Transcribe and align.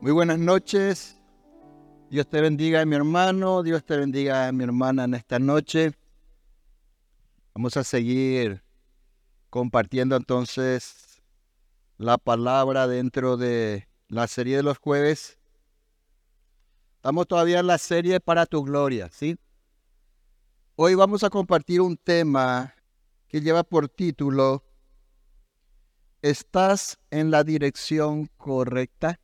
Muy 0.00 0.12
buenas 0.12 0.38
noches. 0.38 1.20
Dios 2.08 2.28
te 2.28 2.40
bendiga, 2.40 2.84
mi 2.84 2.94
hermano. 2.94 3.64
Dios 3.64 3.84
te 3.84 3.96
bendiga, 3.96 4.52
mi 4.52 4.62
hermana, 4.62 5.04
en 5.04 5.14
esta 5.14 5.40
noche. 5.40 5.90
Vamos 7.52 7.76
a 7.76 7.82
seguir 7.82 8.62
compartiendo 9.50 10.14
entonces 10.14 11.20
la 11.96 12.16
palabra 12.16 12.86
dentro 12.86 13.36
de 13.36 13.88
la 14.06 14.28
serie 14.28 14.56
de 14.56 14.62
los 14.62 14.78
jueves. 14.78 15.36
Estamos 16.94 17.26
todavía 17.26 17.58
en 17.58 17.66
la 17.66 17.78
serie 17.78 18.20
para 18.20 18.46
tu 18.46 18.62
gloria, 18.62 19.10
¿sí? 19.10 19.36
Hoy 20.76 20.94
vamos 20.94 21.24
a 21.24 21.30
compartir 21.30 21.80
un 21.80 21.96
tema 21.96 22.72
que 23.26 23.40
lleva 23.40 23.64
por 23.64 23.88
título 23.88 24.62
¿Estás 26.22 27.00
en 27.10 27.32
la 27.32 27.42
dirección 27.42 28.30
correcta? 28.36 29.18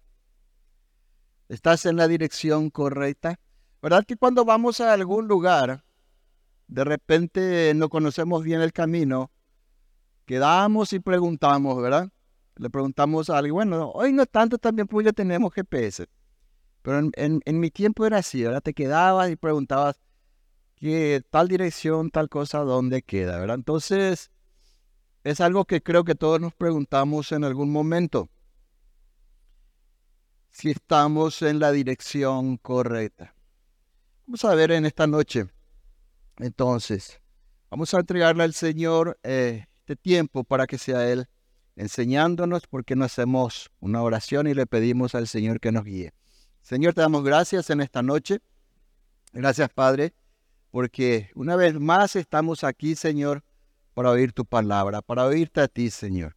¿Estás 1.55 1.87
en 1.87 1.95
la 1.95 2.09
dirección 2.09 2.69
correcta? 2.69 3.39
¿Verdad 3.81 4.05
que 4.05 4.17
cuando 4.17 4.45
vamos 4.45 4.81
a 4.81 4.93
algún 4.93 5.29
lugar, 5.29 5.85
de 6.67 6.83
repente 6.83 7.73
no 7.77 7.89
conocemos 7.89 8.43
bien 8.43 8.61
el 8.61 8.73
camino, 8.73 9.31
quedamos 10.25 10.93
y 10.93 10.99
preguntamos, 10.99 11.81
¿verdad? 11.81 12.11
Le 12.57 12.71
preguntamos 12.71 13.31
a 13.31 13.39
alguien, 13.39 13.55
bueno, 13.55 13.93
hoy 13.93 14.13
no 14.13 14.27
tanto 14.27 14.59
también 14.59 14.89
pues 14.89 15.07
ya 15.07 15.13
tenemos 15.13 15.55
GPS, 15.55 16.09
pero 16.83 16.99
en, 16.99 17.41
en 17.45 17.61
mi 17.61 17.71
tiempo 17.71 18.05
era 18.05 18.19
así, 18.19 18.43
¿verdad? 18.43 18.61
Te 18.61 18.75
quedabas 18.75 19.31
y 19.31 19.37
preguntabas, 19.37 20.01
¿qué 20.75 21.23
tal 21.31 21.47
dirección, 21.47 22.11
tal 22.11 22.29
cosa, 22.29 22.65
dónde 22.65 23.03
queda, 23.03 23.39
¿verdad? 23.39 23.55
Entonces, 23.55 24.33
es 25.23 25.41
algo 25.41 25.67
que 25.67 25.85
creo 25.85 26.03
que 26.03 26.17
todos 26.17 26.41
nos 26.41 26.53
preguntamos 26.53 27.31
en 27.31 27.45
algún 27.45 27.71
momento 27.71 28.29
si 30.55 30.71
estamos 30.71 31.43
en 31.43 31.59
la 31.59 31.73
dirección 31.73 32.59
correcta. 32.59 33.35
Vamos 34.25 34.45
a 34.45 34.55
ver 34.55 34.71
en 34.71 34.87
esta 34.87 35.09
noche, 35.09 35.47
entonces, 36.39 37.21
vamos 37.71 37.93
a 37.93 37.99
entregarle 37.99 38.45
al 38.45 38.55
Señor 38.55 39.19
eh, 39.25 39.67
este 39.81 39.97
tiempo 39.97 40.45
para 40.45 40.69
que 40.69 40.79
sea 40.79 41.11
Él 41.11 41.27
enseñándonos, 41.75 42.69
porque 42.69 42.95
no 42.95 43.05
hacemos 43.05 43.73
una 43.81 44.01
oración 44.03 44.47
y 44.47 44.55
le 44.55 44.67
pedimos 44.67 45.17
al 45.17 45.27
Señor 45.27 45.59
que 45.59 45.73
nos 45.73 45.85
guíe. 45.85 46.15
Señor, 46.63 46.95
te 46.95 47.01
damos 47.01 47.25
gracias 47.25 47.69
en 47.71 47.81
esta 47.81 48.03
noche. 48.03 48.39
Gracias, 49.33 49.69
Padre, 49.71 50.15
porque 50.71 51.31
una 51.35 51.57
vez 51.57 51.81
más 51.81 52.15
estamos 52.15 52.63
aquí, 52.63 52.95
Señor, 52.95 53.43
para 53.93 54.11
oír 54.11 54.33
tu 54.33 54.45
palabra, 54.45 55.03
para 55.03 55.25
oírte 55.25 55.61
a 55.61 55.67
ti, 55.67 55.91
Señor. 55.91 56.37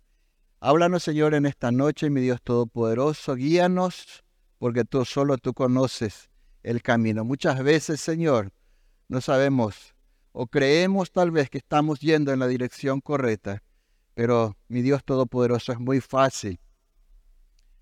Háblanos, 0.59 1.03
Señor, 1.03 1.35
en 1.35 1.45
esta 1.45 1.71
noche, 1.71 2.09
mi 2.09 2.19
Dios 2.19 2.41
Todopoderoso. 2.41 3.35
Guíanos, 3.35 4.23
porque 4.57 4.85
tú 4.85 5.05
solo 5.05 5.37
tú 5.37 5.53
conoces 5.53 6.31
el 6.63 6.81
camino. 6.81 7.23
Muchas 7.23 7.61
veces, 7.61 8.01
Señor, 8.01 8.51
no 9.07 9.21
sabemos 9.21 9.93
o 10.31 10.47
creemos 10.47 11.11
tal 11.11 11.29
vez 11.29 11.51
que 11.51 11.59
estamos 11.59 11.99
yendo 11.99 12.33
en 12.33 12.39
la 12.39 12.47
dirección 12.47 13.01
correcta, 13.01 13.61
pero 14.15 14.57
mi 14.67 14.81
Dios 14.81 15.03
Todopoderoso 15.03 15.73
es 15.73 15.79
muy 15.79 16.01
fácil 16.01 16.59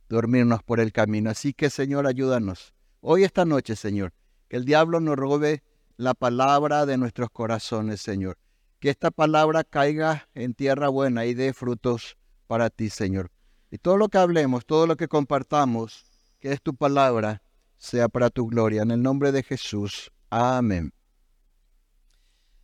dormirnos 0.09 0.61
por 0.61 0.81
el 0.81 0.91
camino. 0.91 1.29
Así 1.29 1.53
que, 1.53 1.69
Señor, 1.69 2.05
ayúdanos. 2.05 2.73
Hoy, 2.99 3.23
esta 3.23 3.45
noche, 3.45 3.77
Señor, 3.77 4.11
que 4.49 4.57
el 4.57 4.65
diablo 4.65 4.99
nos 4.99 5.15
robe 5.15 5.63
la 5.95 6.13
palabra 6.13 6.85
de 6.85 6.97
nuestros 6.97 7.29
corazones, 7.29 8.01
Señor. 8.01 8.37
Que 8.81 8.89
esta 8.89 9.11
palabra 9.11 9.63
caiga 9.63 10.27
en 10.35 10.53
tierra 10.53 10.89
buena 10.89 11.25
y 11.25 11.33
dé 11.33 11.53
frutos 11.53 12.17
para 12.47 12.69
ti, 12.69 12.89
Señor. 12.89 13.31
Y 13.71 13.77
todo 13.77 13.97
lo 13.97 14.09
que 14.09 14.17
hablemos, 14.17 14.65
todo 14.65 14.87
lo 14.87 14.95
que 14.95 15.07
compartamos, 15.07 16.05
que 16.39 16.51
es 16.51 16.61
tu 16.61 16.75
palabra, 16.75 17.41
sea 17.77 18.07
para 18.07 18.29
tu 18.29 18.47
gloria. 18.47 18.83
En 18.83 18.91
el 18.91 19.01
nombre 19.01 19.31
de 19.31 19.43
Jesús. 19.43 20.11
Amén. 20.29 20.93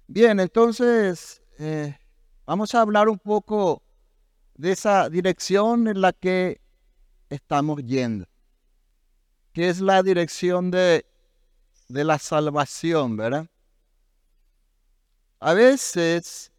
Bien, 0.08 0.40
entonces 0.40 1.42
eh, 1.58 1.98
vamos 2.46 2.76
a 2.76 2.82
hablar 2.82 3.08
un 3.10 3.18
poco 3.18 3.82
de 4.56 4.72
esa 4.72 5.10
dirección 5.10 5.88
en 5.88 6.02
la 6.02 6.14
que 6.14 6.62
estamos 7.30 7.82
yendo, 7.84 8.28
que 9.54 9.70
es 9.70 9.80
la 9.80 10.04
dirección 10.04 10.70
de, 10.70 11.06
de 11.88 12.04
la 12.04 12.20
salvación, 12.20 13.16
¿verdad? 13.16 13.48
A 15.40 15.54
veces 15.54 16.51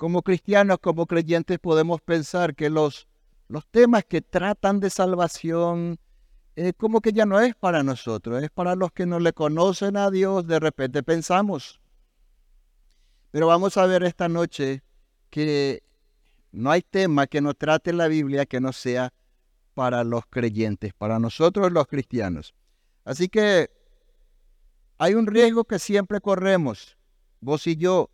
como 0.00 0.22
cristianos, 0.22 0.78
como 0.80 1.04
creyentes, 1.04 1.58
podemos 1.58 2.00
pensar 2.00 2.54
que 2.54 2.70
los, 2.70 3.06
los 3.48 3.66
temas 3.66 4.02
que 4.02 4.22
tratan 4.22 4.80
de 4.80 4.88
salvación, 4.88 5.98
eh, 6.56 6.72
como 6.72 7.02
que 7.02 7.12
ya 7.12 7.26
no 7.26 7.38
es 7.38 7.54
para 7.54 7.82
nosotros, 7.82 8.42
es 8.42 8.48
para 8.48 8.74
los 8.76 8.92
que 8.92 9.04
no 9.04 9.20
le 9.20 9.34
conocen 9.34 9.98
a 9.98 10.10
Dios, 10.10 10.46
de 10.46 10.58
repente 10.58 11.02
pensamos. 11.02 11.82
Pero 13.30 13.48
vamos 13.48 13.76
a 13.76 13.84
ver 13.84 14.02
esta 14.04 14.26
noche 14.30 14.82
que 15.28 15.82
no 16.50 16.70
hay 16.70 16.80
tema 16.80 17.26
que 17.26 17.42
nos 17.42 17.58
trate 17.58 17.92
la 17.92 18.08
Biblia 18.08 18.46
que 18.46 18.58
no 18.58 18.72
sea 18.72 19.12
para 19.74 20.02
los 20.02 20.24
creyentes, 20.30 20.94
para 20.94 21.18
nosotros 21.18 21.70
los 21.72 21.86
cristianos. 21.86 22.54
Así 23.04 23.28
que 23.28 23.68
hay 24.96 25.12
un 25.12 25.26
riesgo 25.26 25.64
que 25.64 25.78
siempre 25.78 26.22
corremos, 26.22 26.96
vos 27.42 27.66
y 27.66 27.76
yo, 27.76 28.08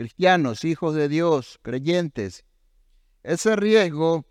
cristianos, 0.00 0.64
hijos 0.64 0.94
de 0.94 1.10
Dios, 1.10 1.58
creyentes, 1.60 2.46
ese 3.22 3.54
riesgo 3.54 4.24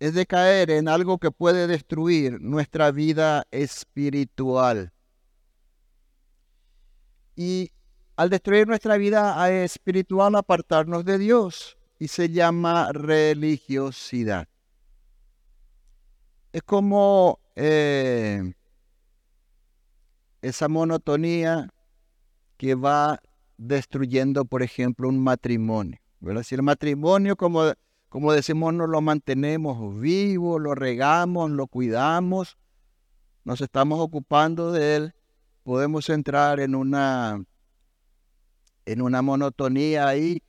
es 0.00 0.12
de 0.12 0.26
caer 0.26 0.70
en 0.70 0.86
algo 0.86 1.16
que 1.16 1.30
puede 1.30 1.66
destruir 1.66 2.38
nuestra 2.38 2.90
vida 2.90 3.46
espiritual. 3.50 4.92
Y 7.36 7.70
al 8.16 8.28
destruir 8.28 8.68
nuestra 8.68 8.98
vida 8.98 9.50
espiritual, 9.50 10.34
apartarnos 10.34 11.06
de 11.06 11.16
Dios 11.16 11.78
y 11.98 12.08
se 12.08 12.28
llama 12.28 12.92
religiosidad. 12.92 14.46
Es 16.52 16.62
como 16.64 17.40
eh, 17.56 18.52
esa 20.42 20.68
monotonía 20.68 21.72
que 22.58 22.74
va 22.74 23.18
destruyendo, 23.66 24.44
por 24.44 24.62
ejemplo, 24.62 25.08
un 25.08 25.22
matrimonio. 25.22 25.98
Si 26.42 26.54
el 26.54 26.62
matrimonio, 26.62 27.36
como, 27.36 27.72
como 28.08 28.32
decimos, 28.32 28.74
no 28.74 28.86
lo 28.86 29.00
mantenemos 29.00 30.00
vivo, 30.00 30.58
lo 30.58 30.74
regamos, 30.74 31.50
lo 31.50 31.66
cuidamos, 31.66 32.58
nos 33.44 33.60
estamos 33.60 34.00
ocupando 34.00 34.72
de 34.72 34.96
él, 34.96 35.14
podemos 35.62 36.08
entrar 36.10 36.60
en 36.60 36.74
una, 36.74 37.44
en 38.86 39.02
una 39.02 39.22
monotonía 39.22 40.06
ahí 40.06 40.42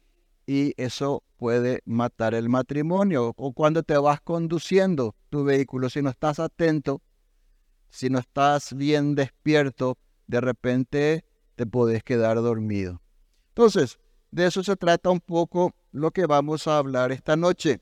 y 0.45 0.73
eso 0.77 1.23
puede 1.37 1.81
matar 1.85 2.33
el 2.33 2.49
matrimonio. 2.49 3.33
O 3.35 3.53
cuando 3.53 3.83
te 3.83 3.97
vas 3.97 4.21
conduciendo 4.21 5.15
tu 5.29 5.43
vehículo, 5.43 5.89
si 5.89 6.01
no 6.01 6.09
estás 6.09 6.39
atento, 6.39 7.01
si 7.89 8.09
no 8.09 8.19
estás 8.19 8.75
bien 8.75 9.15
despierto, 9.15 9.97
de 10.27 10.41
repente 10.41 11.25
te 11.55 11.65
puedes 11.65 12.03
quedar 12.03 12.37
dormido. 12.37 13.02
Entonces, 13.53 13.99
de 14.31 14.47
eso 14.47 14.63
se 14.63 14.75
trata 14.75 15.11
un 15.11 15.19
poco 15.19 15.75
lo 15.91 16.09
que 16.09 16.25
vamos 16.25 16.67
a 16.67 16.79
hablar 16.79 17.11
esta 17.11 17.35
noche. 17.35 17.81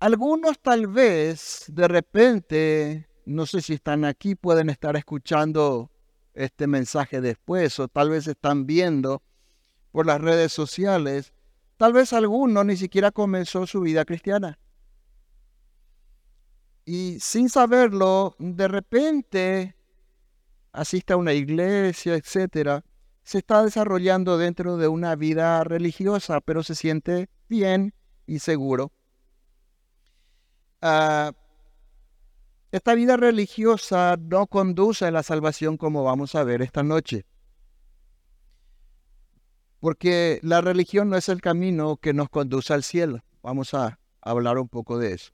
Algunos 0.00 0.58
tal 0.58 0.86
vez 0.86 1.66
de 1.68 1.86
repente, 1.86 3.08
no 3.26 3.44
sé 3.44 3.60
si 3.60 3.74
están 3.74 4.06
aquí, 4.06 4.34
pueden 4.34 4.70
estar 4.70 4.96
escuchando 4.96 5.90
este 6.32 6.66
mensaje 6.66 7.20
después 7.20 7.78
o 7.78 7.88
tal 7.88 8.08
vez 8.08 8.26
están 8.26 8.66
viendo 8.66 9.22
por 9.90 10.06
las 10.06 10.18
redes 10.18 10.50
sociales. 10.50 11.34
Tal 11.76 11.92
vez 11.92 12.14
alguno 12.14 12.64
ni 12.64 12.78
siquiera 12.78 13.10
comenzó 13.10 13.66
su 13.66 13.82
vida 13.82 14.06
cristiana. 14.06 14.58
Y 16.86 17.20
sin 17.20 17.50
saberlo, 17.50 18.34
de 18.38 18.66
repente 18.66 19.76
asiste 20.72 21.12
a 21.12 21.16
una 21.16 21.32
iglesia, 21.32 22.14
etcétera, 22.14 22.84
se 23.22 23.38
está 23.38 23.62
desarrollando 23.62 24.38
dentro 24.38 24.76
de 24.76 24.88
una 24.88 25.14
vida 25.14 25.62
religiosa, 25.64 26.40
pero 26.40 26.62
se 26.62 26.74
siente 26.74 27.28
bien 27.48 27.94
y 28.26 28.40
seguro. 28.40 28.92
Ah, 30.80 31.32
esta 32.72 32.94
vida 32.94 33.16
religiosa 33.16 34.16
no 34.18 34.46
conduce 34.46 35.04
a 35.04 35.10
la 35.10 35.22
salvación 35.22 35.76
como 35.76 36.02
vamos 36.02 36.34
a 36.34 36.42
ver 36.42 36.62
esta 36.62 36.82
noche. 36.82 37.26
Porque 39.78 40.40
la 40.42 40.60
religión 40.60 41.10
no 41.10 41.16
es 41.16 41.28
el 41.28 41.40
camino 41.40 41.96
que 41.96 42.14
nos 42.14 42.28
conduce 42.28 42.72
al 42.72 42.82
cielo. 42.82 43.22
Vamos 43.42 43.74
a 43.74 43.98
hablar 44.20 44.58
un 44.58 44.68
poco 44.68 44.98
de 44.98 45.14
eso. 45.14 45.32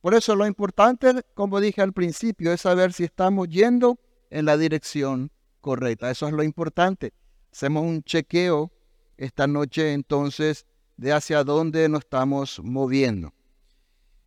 Por 0.00 0.14
eso 0.14 0.36
lo 0.36 0.46
importante, 0.46 1.22
como 1.34 1.60
dije 1.60 1.80
al 1.80 1.94
principio, 1.94 2.52
es 2.52 2.60
saber 2.60 2.92
si 2.92 3.04
estamos 3.04 3.48
yendo 3.48 3.98
en 4.34 4.46
la 4.46 4.56
dirección 4.56 5.30
correcta. 5.60 6.10
Eso 6.10 6.26
es 6.26 6.32
lo 6.32 6.42
importante. 6.42 7.14
Hacemos 7.52 7.84
un 7.84 8.02
chequeo 8.02 8.72
esta 9.16 9.46
noche 9.46 9.92
entonces 9.92 10.66
de 10.96 11.12
hacia 11.12 11.44
dónde 11.44 11.88
nos 11.88 12.00
estamos 12.00 12.60
moviendo. 12.60 13.32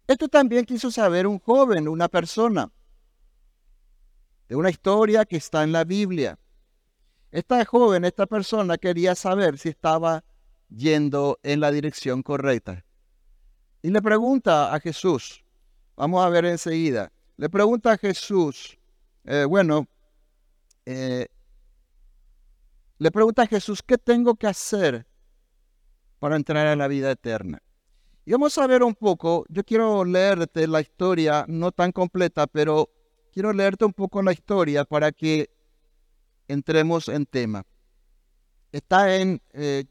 Esto 0.08 0.30
también 0.30 0.64
quiso 0.64 0.90
saber 0.92 1.28
un 1.28 1.40
joven, 1.40 1.90
una 1.90 2.08
persona, 2.08 2.72
de 4.48 4.56
una 4.56 4.70
historia 4.70 5.26
que 5.26 5.36
está 5.36 5.64
en 5.64 5.74
la 5.74 5.84
Biblia. 5.84 6.40
Esta 7.30 7.66
joven, 7.66 8.06
esta 8.06 8.26
persona 8.26 8.78
quería 8.78 9.14
saber 9.14 9.58
si 9.58 9.68
estaba 9.68 10.24
yendo 10.70 11.38
en 11.44 11.60
la 11.60 11.70
dirección 11.70 12.24
correcta. 12.24 12.86
Y 13.82 13.90
le 13.90 14.02
pregunta 14.02 14.74
a 14.74 14.80
Jesús, 14.80 15.44
vamos 15.98 16.26
a 16.26 16.30
ver 16.30 16.46
enseguida, 16.46 17.12
le 17.36 17.50
pregunta 17.50 17.92
a 17.92 17.98
Jesús, 17.98 18.80
eh, 19.26 19.44
bueno, 19.44 19.86
eh, 20.90 21.28
le 22.98 23.12
pregunta 23.12 23.42
a 23.42 23.48
Jesús, 23.48 23.84
¿qué 23.86 23.98
tengo 23.98 24.36
que 24.36 24.48
hacer 24.48 25.06
para 26.18 26.38
entrar 26.38 26.66
a 26.66 26.78
la 26.78 26.88
vida 26.88 27.12
eterna? 27.12 27.62
Y 28.24 28.32
vamos 28.32 28.58
a 28.58 28.66
ver 28.68 28.84
un 28.84 28.96
poco, 28.96 29.46
yo 29.50 29.66
quiero 29.66 30.06
leerte 30.06 30.66
la 30.66 30.80
historia, 30.80 31.44
no 31.50 31.74
tan 31.74 31.92
completa, 31.92 32.48
pero 32.48 32.90
quiero 33.34 33.52
leerte 33.52 33.84
un 33.84 33.92
poco 33.92 34.22
la 34.22 34.32
historia 34.32 34.86
para 34.86 35.12
que 35.12 35.50
entremos 36.48 37.10
en 37.10 37.26
tema. 37.26 37.66
Está 38.72 39.14
en, 39.18 39.42
eh, 39.52 39.84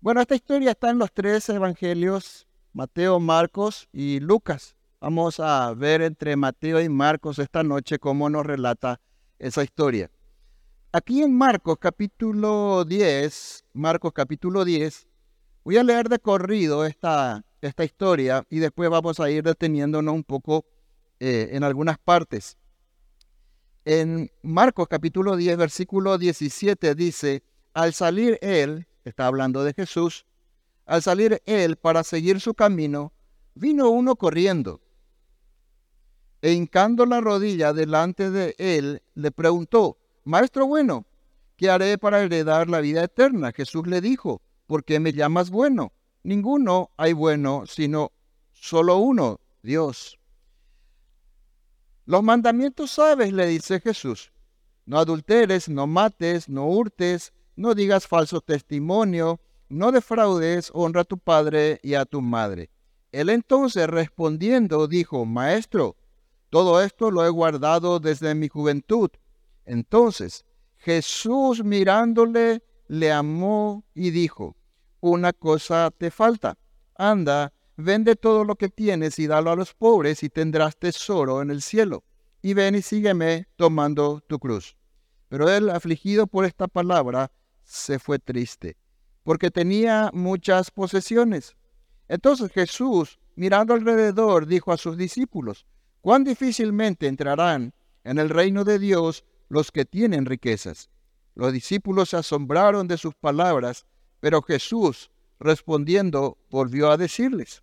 bueno, 0.00 0.20
esta 0.20 0.34
historia 0.34 0.72
está 0.72 0.90
en 0.90 0.98
los 0.98 1.10
tres 1.10 1.48
evangelios, 1.48 2.46
Mateo, 2.74 3.18
Marcos 3.18 3.88
y 3.92 4.20
Lucas. 4.20 4.76
Vamos 5.00 5.40
a 5.40 5.72
ver 5.72 6.02
entre 6.02 6.36
Mateo 6.36 6.82
y 6.82 6.90
Marcos 6.90 7.38
esta 7.38 7.62
noche 7.62 7.98
cómo 7.98 8.28
nos 8.28 8.44
relata 8.44 9.00
esa 9.42 9.62
historia. 9.64 10.10
Aquí 10.92 11.22
en 11.22 11.36
Marcos 11.36 11.76
capítulo 11.78 12.84
10, 12.84 13.64
Marcos 13.72 14.12
capítulo 14.12 14.64
10, 14.64 15.06
voy 15.64 15.76
a 15.76 15.82
leer 15.82 16.08
de 16.08 16.18
corrido 16.18 16.86
esta, 16.86 17.44
esta 17.60 17.84
historia 17.84 18.46
y 18.48 18.60
después 18.60 18.88
vamos 18.88 19.18
a 19.20 19.30
ir 19.30 19.42
deteniéndonos 19.42 20.14
un 20.14 20.22
poco 20.22 20.64
eh, 21.18 21.50
en 21.52 21.64
algunas 21.64 21.98
partes. 21.98 22.56
En 23.84 24.30
Marcos 24.42 24.86
capítulo 24.88 25.36
10, 25.36 25.56
versículo 25.56 26.18
17 26.18 26.94
dice, 26.94 27.42
al 27.74 27.94
salir 27.94 28.38
él, 28.42 28.86
está 29.04 29.26
hablando 29.26 29.64
de 29.64 29.72
Jesús, 29.74 30.24
al 30.86 31.02
salir 31.02 31.42
él 31.46 31.76
para 31.76 32.04
seguir 32.04 32.40
su 32.40 32.54
camino, 32.54 33.12
vino 33.54 33.90
uno 33.90 34.14
corriendo 34.14 34.80
e 36.42 36.52
hincando 36.52 37.06
la 37.06 37.20
rodilla 37.20 37.72
delante 37.72 38.30
de 38.30 38.56
él, 38.58 39.00
le 39.14 39.30
preguntó, 39.30 39.96
Maestro 40.24 40.66
bueno, 40.66 41.06
¿qué 41.56 41.70
haré 41.70 41.96
para 41.98 42.20
heredar 42.20 42.68
la 42.68 42.80
vida 42.80 43.04
eterna? 43.04 43.52
Jesús 43.52 43.86
le 43.86 44.00
dijo, 44.00 44.42
¿por 44.66 44.84
qué 44.84 44.98
me 44.98 45.12
llamas 45.12 45.50
bueno? 45.50 45.92
Ninguno 46.24 46.90
hay 46.96 47.12
bueno, 47.12 47.62
sino 47.66 48.10
solo 48.52 48.98
uno, 48.98 49.40
Dios. 49.62 50.18
Los 52.06 52.24
mandamientos 52.24 52.90
sabes, 52.90 53.32
le 53.32 53.46
dice 53.46 53.78
Jesús. 53.78 54.32
No 54.84 54.98
adulteres, 54.98 55.68
no 55.68 55.86
mates, 55.86 56.48
no 56.48 56.66
hurtes, 56.66 57.32
no 57.54 57.74
digas 57.74 58.08
falso 58.08 58.40
testimonio, 58.40 59.40
no 59.68 59.92
defraudes, 59.92 60.70
honra 60.74 61.02
a 61.02 61.04
tu 61.04 61.18
padre 61.18 61.78
y 61.84 61.94
a 61.94 62.04
tu 62.04 62.20
madre. 62.20 62.70
Él 63.12 63.28
entonces 63.28 63.86
respondiendo 63.86 64.88
dijo, 64.88 65.24
Maestro, 65.24 65.96
todo 66.52 66.82
esto 66.82 67.10
lo 67.10 67.24
he 67.24 67.30
guardado 67.30 67.98
desde 67.98 68.34
mi 68.34 68.46
juventud. 68.46 69.08
Entonces 69.64 70.44
Jesús 70.76 71.64
mirándole 71.64 72.62
le 72.88 73.10
amó 73.10 73.86
y 73.94 74.10
dijo, 74.10 74.54
una 75.00 75.32
cosa 75.32 75.90
te 75.96 76.10
falta, 76.10 76.58
anda, 76.94 77.54
vende 77.78 78.16
todo 78.16 78.44
lo 78.44 78.56
que 78.56 78.68
tienes 78.68 79.18
y 79.18 79.26
dalo 79.26 79.50
a 79.50 79.56
los 79.56 79.72
pobres 79.72 80.22
y 80.22 80.28
tendrás 80.28 80.76
tesoro 80.76 81.40
en 81.40 81.50
el 81.50 81.62
cielo. 81.62 82.04
Y 82.42 82.52
ven 82.52 82.74
y 82.74 82.82
sígueme 82.82 83.48
tomando 83.56 84.20
tu 84.20 84.38
cruz. 84.38 84.76
Pero 85.30 85.48
él, 85.48 85.70
afligido 85.70 86.26
por 86.26 86.44
esta 86.44 86.68
palabra, 86.68 87.32
se 87.64 87.98
fue 87.98 88.18
triste, 88.18 88.76
porque 89.22 89.50
tenía 89.50 90.10
muchas 90.12 90.70
posesiones. 90.70 91.56
Entonces 92.08 92.52
Jesús, 92.52 93.18
mirando 93.36 93.72
alrededor, 93.72 94.46
dijo 94.46 94.70
a 94.70 94.76
sus 94.76 94.98
discípulos, 94.98 95.64
cuán 96.02 96.24
difícilmente 96.24 97.06
entrarán 97.06 97.72
en 98.04 98.18
el 98.18 98.28
reino 98.28 98.64
de 98.64 98.78
Dios 98.78 99.24
los 99.48 99.70
que 99.70 99.84
tienen 99.84 100.26
riquezas. 100.26 100.90
Los 101.34 101.52
discípulos 101.52 102.10
se 102.10 102.18
asombraron 102.18 102.86
de 102.88 102.98
sus 102.98 103.14
palabras, 103.14 103.86
pero 104.20 104.42
Jesús, 104.42 105.10
respondiendo, 105.40 106.36
volvió 106.50 106.90
a 106.90 106.98
decirles, 106.98 107.62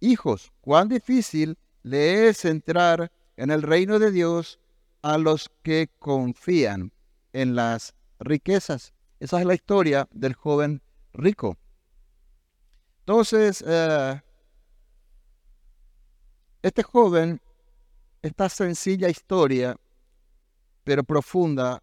Hijos, 0.00 0.52
cuán 0.60 0.88
difícil 0.88 1.56
le 1.82 2.28
es 2.28 2.44
entrar 2.44 3.10
en 3.36 3.50
el 3.50 3.62
reino 3.62 3.98
de 3.98 4.10
Dios 4.10 4.58
a 5.00 5.16
los 5.16 5.50
que 5.62 5.88
confían 5.98 6.92
en 7.32 7.54
las 7.54 7.94
riquezas. 8.18 8.92
Esa 9.20 9.40
es 9.40 9.46
la 9.46 9.54
historia 9.54 10.08
del 10.12 10.34
joven 10.34 10.82
rico. 11.12 11.56
Entonces, 13.00 13.64
eh, 13.66 14.20
este 16.64 16.82
joven, 16.82 17.42
esta 18.22 18.48
sencilla 18.48 19.10
historia, 19.10 19.76
pero 20.82 21.04
profunda, 21.04 21.82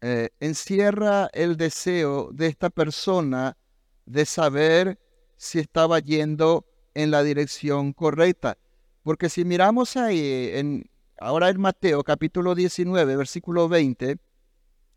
eh, 0.00 0.30
encierra 0.40 1.28
el 1.34 1.58
deseo 1.58 2.30
de 2.32 2.46
esta 2.46 2.70
persona 2.70 3.58
de 4.06 4.24
saber 4.24 4.98
si 5.36 5.58
estaba 5.58 5.98
yendo 5.98 6.64
en 6.94 7.10
la 7.10 7.22
dirección 7.22 7.92
correcta. 7.92 8.56
Porque 9.02 9.28
si 9.28 9.44
miramos 9.44 9.98
ahí, 9.98 10.50
en, 10.54 10.88
ahora 11.20 11.50
en 11.50 11.60
Mateo 11.60 12.02
capítulo 12.02 12.54
19, 12.54 13.16
versículo 13.16 13.68
20, 13.68 14.16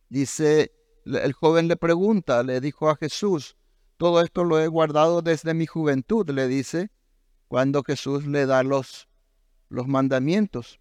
dice, 0.08 0.72
el 1.06 1.34
joven 1.34 1.68
le 1.68 1.76
pregunta, 1.76 2.42
le 2.42 2.62
dijo 2.62 2.90
a 2.90 2.96
Jesús, 2.96 3.58
todo 3.98 4.22
esto 4.22 4.46
lo 4.46 4.62
he 4.62 4.68
guardado 4.68 5.22
desde 5.22 5.54
mi 5.54 5.66
juventud, 5.66 6.30
le 6.30 6.48
dice, 6.48 6.90
cuando 7.52 7.84
Jesús 7.84 8.26
le 8.28 8.46
da 8.46 8.64
los, 8.64 9.10
los 9.68 9.86
mandamientos. 9.86 10.80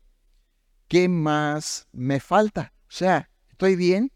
¿qué 0.87 1.08
más 1.08 1.88
me 1.90 2.20
falta? 2.20 2.72
O 2.82 2.93
sea, 2.93 3.28
¿estoy 3.49 3.75
bien? 3.75 4.12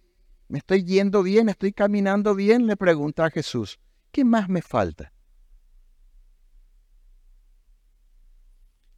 ¿Me 0.46 0.58
estoy 0.58 0.84
yendo 0.84 1.24
bien? 1.24 1.48
¿Estoy 1.48 1.72
caminando 1.72 2.36
bien? 2.36 2.68
Le 2.68 2.76
pregunta 2.76 3.24
a 3.24 3.30
Jesús. 3.30 3.80
¿Qué 4.12 4.24
más 4.24 4.48
me 4.48 4.62
falta? 4.62 5.12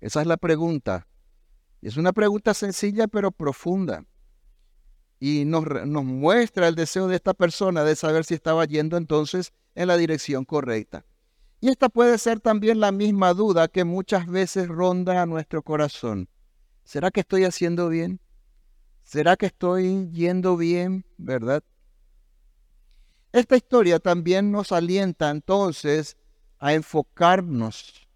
Esa 0.02 0.20
es 0.20 0.26
la 0.26 0.36
pregunta. 0.36 1.08
Es 1.80 1.96
una 1.96 2.12
pregunta 2.12 2.52
sencilla 2.52 3.08
pero 3.08 3.30
profunda. 3.30 4.04
Y 5.18 5.46
nos, 5.46 5.64
nos, 5.86 6.04
muestra 6.04 6.68
el 6.68 6.74
deseo 6.74 7.08
de 7.08 7.16
esta 7.16 7.32
persona 7.32 7.84
de 7.84 7.96
saber 7.96 8.26
si 8.26 8.34
estaba 8.34 8.66
yendo 8.66 8.98
entonces 8.98 9.54
en 9.74 9.88
la 9.88 9.96
dirección 9.96 10.44
correcta. 10.44 11.06
Y 11.60 11.68
esta 11.68 11.88
puede 11.88 12.18
ser 12.18 12.40
también 12.40 12.80
la 12.80 12.92
misma 12.92 13.32
duda 13.34 13.68
que 13.68 13.84
muchas 13.84 14.26
veces 14.26 14.68
ronda 14.68 15.22
a 15.22 15.26
nuestro 15.26 15.62
corazón. 15.62 16.28
¿Será 16.84 17.10
que 17.10 17.20
estoy 17.20 17.44
haciendo 17.44 17.88
bien? 17.88 18.20
¿Será 19.02 19.36
que 19.36 19.46
estoy 19.46 20.10
yendo 20.12 20.56
bien? 20.56 21.04
¿Verdad? 21.16 21.62
Esta 23.32 23.56
historia 23.56 23.98
también 23.98 24.50
nos 24.50 24.72
alienta 24.72 25.30
entonces 25.30 26.16
a 26.58 26.74
enfocarnos, 26.74 28.08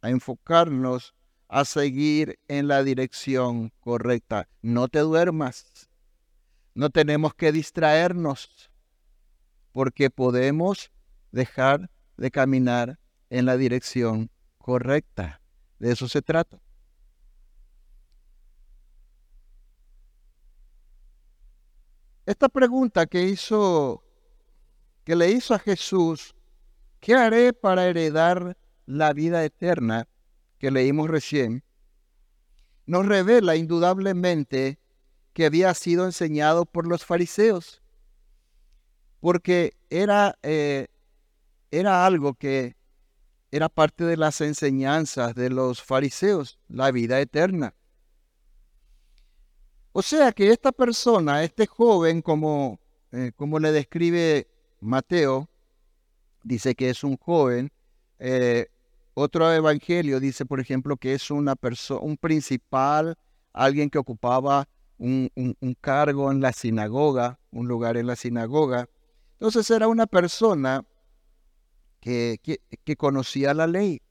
a 0.00 0.10
enfocarnos 0.10 1.14
a 1.52 1.66
seguir 1.66 2.38
en 2.48 2.66
la 2.66 2.82
dirección 2.82 3.74
correcta. 3.80 4.48
No 4.62 4.88
te 4.88 5.00
duermas. 5.00 5.90
No 6.74 6.88
tenemos 6.88 7.34
que 7.34 7.52
distraernos 7.52 8.70
porque 9.72 10.08
podemos 10.08 10.90
dejar 11.30 11.90
de 12.16 12.30
caminar 12.30 12.98
en 13.30 13.46
la 13.46 13.56
dirección 13.56 14.30
correcta. 14.58 15.40
De 15.78 15.92
eso 15.92 16.08
se 16.08 16.22
trata. 16.22 16.60
Esta 22.24 22.48
pregunta 22.48 23.06
que 23.06 23.24
hizo, 23.24 24.04
que 25.04 25.16
le 25.16 25.30
hizo 25.30 25.54
a 25.54 25.58
Jesús, 25.58 26.36
¿qué 27.00 27.14
haré 27.14 27.52
para 27.52 27.86
heredar 27.86 28.56
la 28.86 29.12
vida 29.12 29.44
eterna 29.44 30.06
que 30.58 30.70
leímos 30.70 31.10
recién? 31.10 31.64
Nos 32.86 33.06
revela 33.06 33.56
indudablemente 33.56 34.78
que 35.32 35.46
había 35.46 35.74
sido 35.74 36.04
enseñado 36.04 36.64
por 36.64 36.86
los 36.86 37.04
fariseos, 37.04 37.82
porque 39.18 39.72
era, 39.90 40.38
eh, 40.42 40.88
era 41.72 42.06
algo 42.06 42.34
que 42.34 42.76
era 43.50 43.68
parte 43.68 44.04
de 44.04 44.16
las 44.16 44.40
enseñanzas 44.40 45.34
de 45.34 45.50
los 45.50 45.82
fariseos, 45.82 46.58
la 46.68 46.92
vida 46.92 47.20
eterna. 47.20 47.74
O 49.92 50.02
sea 50.02 50.32
que 50.32 50.50
esta 50.50 50.70
persona, 50.70 51.42
este 51.42 51.66
joven, 51.66 52.22
como, 52.22 52.78
eh, 53.10 53.32
como 53.36 53.58
le 53.58 53.72
describe 53.72 54.46
Mateo, 54.80 55.48
dice 56.44 56.74
que 56.74 56.90
es 56.90 57.02
un 57.04 57.16
joven, 57.16 57.72
eh, 58.18 58.68
otro 59.14 59.52
evangelio 59.52 60.20
dice, 60.20 60.46
por 60.46 60.60
ejemplo, 60.60 60.96
que 60.96 61.12
es 61.12 61.30
una 61.30 61.56
persona, 61.56 62.00
un 62.00 62.16
principal, 62.16 63.18
alguien 63.52 63.90
que 63.90 63.98
ocupaba 63.98 64.68
un, 64.98 65.30
cargo 65.80 66.30
en 66.30 66.40
la 66.40 66.52
sinagoga, 66.52 67.38
un 67.50 67.68
lugar 67.68 67.96
en 67.96 68.06
la 68.06 68.16
sinagoga. 68.16 68.88
Entonces 69.34 69.68
era 69.70 69.88
una 69.88 70.06
persona 70.06 70.84
que, 72.02 72.96
conocía 72.98 73.54
la 73.54 73.66
ley, 73.66 74.02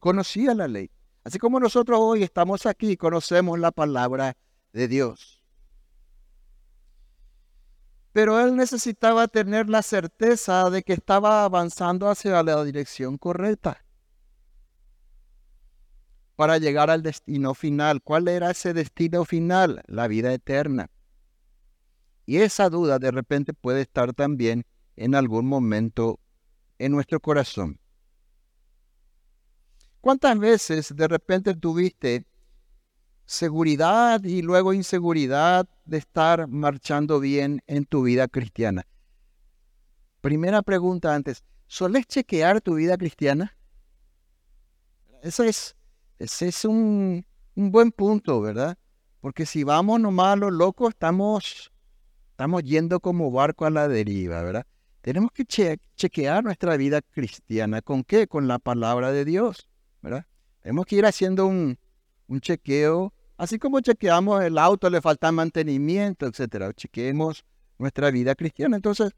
conocía 0.00 0.54
la 0.54 0.68
ley. 0.68 0.90
Así 1.24 1.38
como 1.38 1.58
nosotros 1.58 1.98
hoy 2.00 2.22
estamos 2.22 2.66
aquí 2.66 2.92
y 2.92 2.96
conocemos 2.96 3.58
la 3.58 3.72
palabra 3.72 4.36
de 4.72 4.88
Dios. 4.88 5.42
Pero 8.12 8.40
él 8.40 8.54
necesitaba 8.54 9.26
tener 9.26 9.68
la 9.68 9.82
certeza 9.82 10.70
de 10.70 10.82
que 10.82 10.92
estaba 10.92 11.44
avanzando 11.44 12.08
hacia 12.08 12.42
la 12.44 12.62
dirección 12.62 13.18
correcta 13.18 13.84
para 16.36 16.58
llegar 16.58 16.90
al 16.90 17.02
destino 17.02 17.54
final. 17.54 18.02
¿Cuál 18.02 18.28
era 18.28 18.52
ese 18.52 18.72
destino 18.72 19.24
final? 19.24 19.82
La 19.86 20.06
vida 20.06 20.32
eterna. 20.32 20.90
Y 22.24 22.36
esa 22.36 22.70
duda 22.70 23.00
de 23.00 23.10
repente 23.10 23.52
puede 23.52 23.80
estar 23.80 24.12
también 24.12 24.64
en 24.96 25.16
algún 25.16 25.46
momento 25.46 26.20
en 26.78 26.92
nuestro 26.92 27.20
corazón. 27.20 27.78
¿Cuántas 30.00 30.38
veces 30.38 30.94
de 30.94 31.08
repente 31.08 31.54
tuviste 31.54 32.26
seguridad 33.24 34.22
y 34.22 34.42
luego 34.42 34.74
inseguridad 34.74 35.66
de 35.84 35.98
estar 35.98 36.46
marchando 36.46 37.20
bien 37.20 37.62
en 37.66 37.86
tu 37.86 38.02
vida 38.02 38.28
cristiana? 38.28 38.86
Primera 40.20 40.62
pregunta 40.62 41.14
antes, 41.14 41.42
¿soles 41.66 42.06
chequear 42.06 42.60
tu 42.60 42.74
vida 42.74 42.96
cristiana? 42.98 43.56
Esa 45.22 45.46
es 45.46 45.74
ese 46.18 46.48
es 46.48 46.64
un, 46.64 47.26
buen 47.54 47.90
punto, 47.90 48.40
¿verdad? 48.40 48.78
Porque 49.20 49.46
si 49.46 49.64
vamos 49.64 50.00
nomás 50.00 50.34
a 50.34 50.36
lo 50.36 50.50
loco, 50.50 50.88
estamos, 50.88 51.72
estamos 52.30 52.62
yendo 52.62 53.00
como 53.00 53.30
barco 53.30 53.64
a 53.64 53.70
la 53.70 53.88
deriva, 53.88 54.42
¿verdad? 54.42 54.66
Tenemos 55.04 55.32
que 55.32 55.44
chequear 55.44 56.42
nuestra 56.42 56.78
vida 56.78 57.02
cristiana. 57.02 57.82
¿Con 57.82 58.04
qué? 58.04 58.26
Con 58.26 58.48
la 58.48 58.58
palabra 58.58 59.12
de 59.12 59.26
Dios, 59.26 59.68
¿verdad? 60.00 60.24
Tenemos 60.62 60.86
que 60.86 60.96
ir 60.96 61.04
haciendo 61.04 61.44
un, 61.44 61.78
chequeo, 62.40 63.12
así 63.36 63.58
como 63.58 63.80
chequeamos 63.80 64.42
el 64.42 64.56
auto, 64.56 64.88
le 64.88 65.02
falta 65.02 65.30
mantenimiento, 65.30 66.24
etcétera. 66.24 66.72
Chequeemos 66.72 67.44
nuestra 67.76 68.10
vida 68.10 68.34
cristiana. 68.34 68.76
Entonces, 68.76 69.12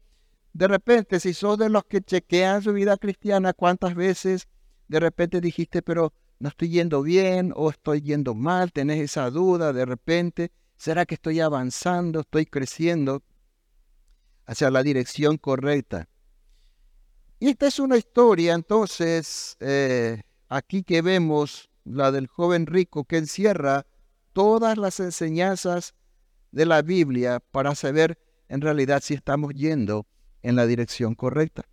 de 0.51 0.67
repente, 0.67 1.21
si 1.21 1.33
sos 1.33 1.57
de 1.57 1.69
los 1.69 1.85
que 1.85 2.01
chequean 2.01 2.61
su 2.61 2.73
vida 2.73 2.97
cristiana, 2.97 3.53
¿cuántas 3.53 3.95
veces 3.95 4.49
de 4.89 4.99
repente 4.99 5.39
dijiste, 5.39 5.81
pero 5.81 6.11
no 6.39 6.49
estoy 6.49 6.67
yendo 6.67 7.01
bien 7.01 7.53
o 7.55 7.69
estoy 7.69 8.01
yendo 8.01 8.35
mal, 8.35 8.73
tenés 8.73 8.99
esa 8.99 9.29
duda 9.29 9.71
de 9.71 9.85
repente, 9.85 10.51
¿será 10.75 11.05
que 11.05 11.15
estoy 11.15 11.39
avanzando, 11.39 12.19
estoy 12.19 12.45
creciendo 12.45 13.23
hacia 14.47 14.71
la 14.71 14.81
dirección 14.81 15.37
correcta? 15.37 16.09
Y 17.39 17.49
esta 17.49 17.67
es 17.67 17.77
una 17.77 17.97
historia 17.97 18.55
entonces 18.55 19.57
eh, 19.59 20.23
aquí 20.49 20.83
que 20.83 21.03
vemos 21.03 21.69
la 21.83 22.11
del 22.11 22.27
joven 22.27 22.65
rico 22.65 23.03
que 23.03 23.17
encierra 23.17 23.85
todas 24.33 24.77
las 24.77 24.99
enseñanzas 24.99 25.93
de 26.51 26.65
la 26.65 26.81
Biblia 26.81 27.39
para 27.51 27.75
saber 27.75 28.17
en 28.49 28.61
realidad 28.61 29.01
si 29.03 29.13
estamos 29.13 29.53
yendo 29.53 30.07
en 30.41 30.55
la 30.55 30.65
dirección 30.65 31.13
correcta. 31.13 31.63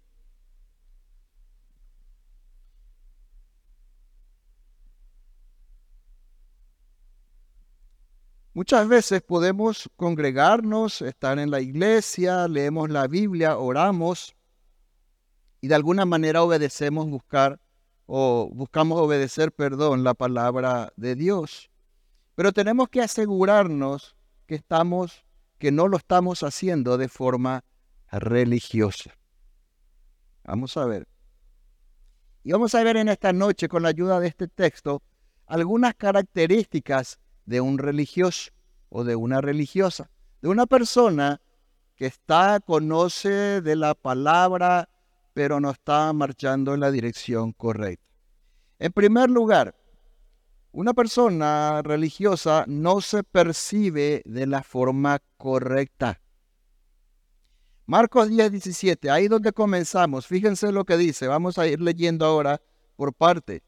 Muchas 8.54 8.86
veces 8.86 9.20
podemos 9.20 9.90
congregarnos, 9.96 11.02
estar 11.02 11.40
en 11.40 11.50
la 11.50 11.60
iglesia, 11.60 12.46
leemos 12.46 12.88
la 12.88 13.08
Biblia, 13.08 13.58
oramos 13.58 14.36
y 15.60 15.66
de 15.66 15.74
alguna 15.74 16.04
manera 16.04 16.40
obedecemos 16.40 17.10
buscar 17.10 17.60
o 18.06 18.48
buscamos 18.54 19.00
obedecer, 19.00 19.50
perdón, 19.50 20.04
la 20.04 20.14
palabra 20.14 20.92
de 20.94 21.16
Dios. 21.16 21.68
Pero 22.36 22.52
tenemos 22.52 22.88
que 22.90 23.00
asegurarnos 23.00 24.14
que 24.46 24.54
estamos 24.54 25.24
que 25.58 25.72
no 25.72 25.88
lo 25.88 25.96
estamos 25.96 26.44
haciendo 26.44 26.96
de 26.96 27.08
forma 27.08 27.64
religiosa. 28.12 29.16
Vamos 30.44 30.76
a 30.76 30.84
ver. 30.84 31.08
Y 32.44 32.52
vamos 32.52 32.72
a 32.76 32.84
ver 32.84 32.98
en 32.98 33.08
esta 33.08 33.32
noche 33.32 33.68
con 33.68 33.82
la 33.82 33.88
ayuda 33.88 34.20
de 34.20 34.28
este 34.28 34.46
texto 34.46 35.02
algunas 35.46 35.94
características 35.94 37.18
de 37.46 37.60
un 37.60 37.78
religioso 37.78 38.52
o 38.88 39.04
de 39.04 39.16
una 39.16 39.40
religiosa, 39.40 40.10
de 40.40 40.48
una 40.48 40.66
persona 40.66 41.40
que 41.96 42.06
está, 42.06 42.60
conoce 42.60 43.60
de 43.60 43.76
la 43.76 43.94
palabra, 43.94 44.88
pero 45.32 45.60
no 45.60 45.70
está 45.70 46.12
marchando 46.12 46.74
en 46.74 46.80
la 46.80 46.90
dirección 46.90 47.52
correcta. 47.52 48.04
En 48.78 48.92
primer 48.92 49.30
lugar, 49.30 49.74
una 50.72 50.92
persona 50.92 51.82
religiosa 51.82 52.64
no 52.66 53.00
se 53.00 53.22
percibe 53.22 54.22
de 54.24 54.46
la 54.46 54.62
forma 54.62 55.20
correcta. 55.36 56.20
Marcos 57.86 58.28
10, 58.28 58.50
17, 58.50 59.10
ahí 59.10 59.28
donde 59.28 59.52
comenzamos, 59.52 60.26
fíjense 60.26 60.72
lo 60.72 60.84
que 60.84 60.96
dice, 60.96 61.28
vamos 61.28 61.58
a 61.58 61.66
ir 61.66 61.80
leyendo 61.80 62.24
ahora 62.24 62.60
por 62.96 63.12
parte. 63.12 63.62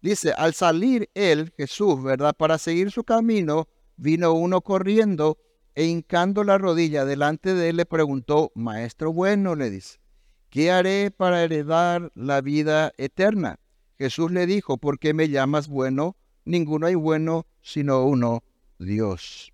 Dice, 0.00 0.32
al 0.32 0.54
salir 0.54 1.10
él, 1.14 1.52
Jesús, 1.56 2.02
¿verdad? 2.02 2.34
Para 2.36 2.58
seguir 2.58 2.90
su 2.90 3.04
camino, 3.04 3.68
vino 3.96 4.32
uno 4.32 4.60
corriendo 4.60 5.38
e 5.74 5.84
hincando 5.84 6.44
la 6.44 6.58
rodilla 6.58 7.04
delante 7.04 7.54
de 7.54 7.68
él 7.68 7.76
le 7.76 7.86
preguntó, 7.86 8.50
Maestro 8.54 9.12
bueno, 9.12 9.54
le 9.54 9.70
dice, 9.70 10.00
¿qué 10.48 10.70
haré 10.70 11.10
para 11.10 11.42
heredar 11.42 12.10
la 12.14 12.40
vida 12.40 12.92
eterna? 12.96 13.58
Jesús 13.98 14.30
le 14.30 14.46
dijo, 14.46 14.78
¿por 14.78 14.98
qué 14.98 15.14
me 15.14 15.28
llamas 15.28 15.68
bueno? 15.68 16.16
Ninguno 16.44 16.86
hay 16.86 16.94
bueno 16.94 17.46
sino 17.60 18.04
uno, 18.04 18.42
Dios. 18.78 19.52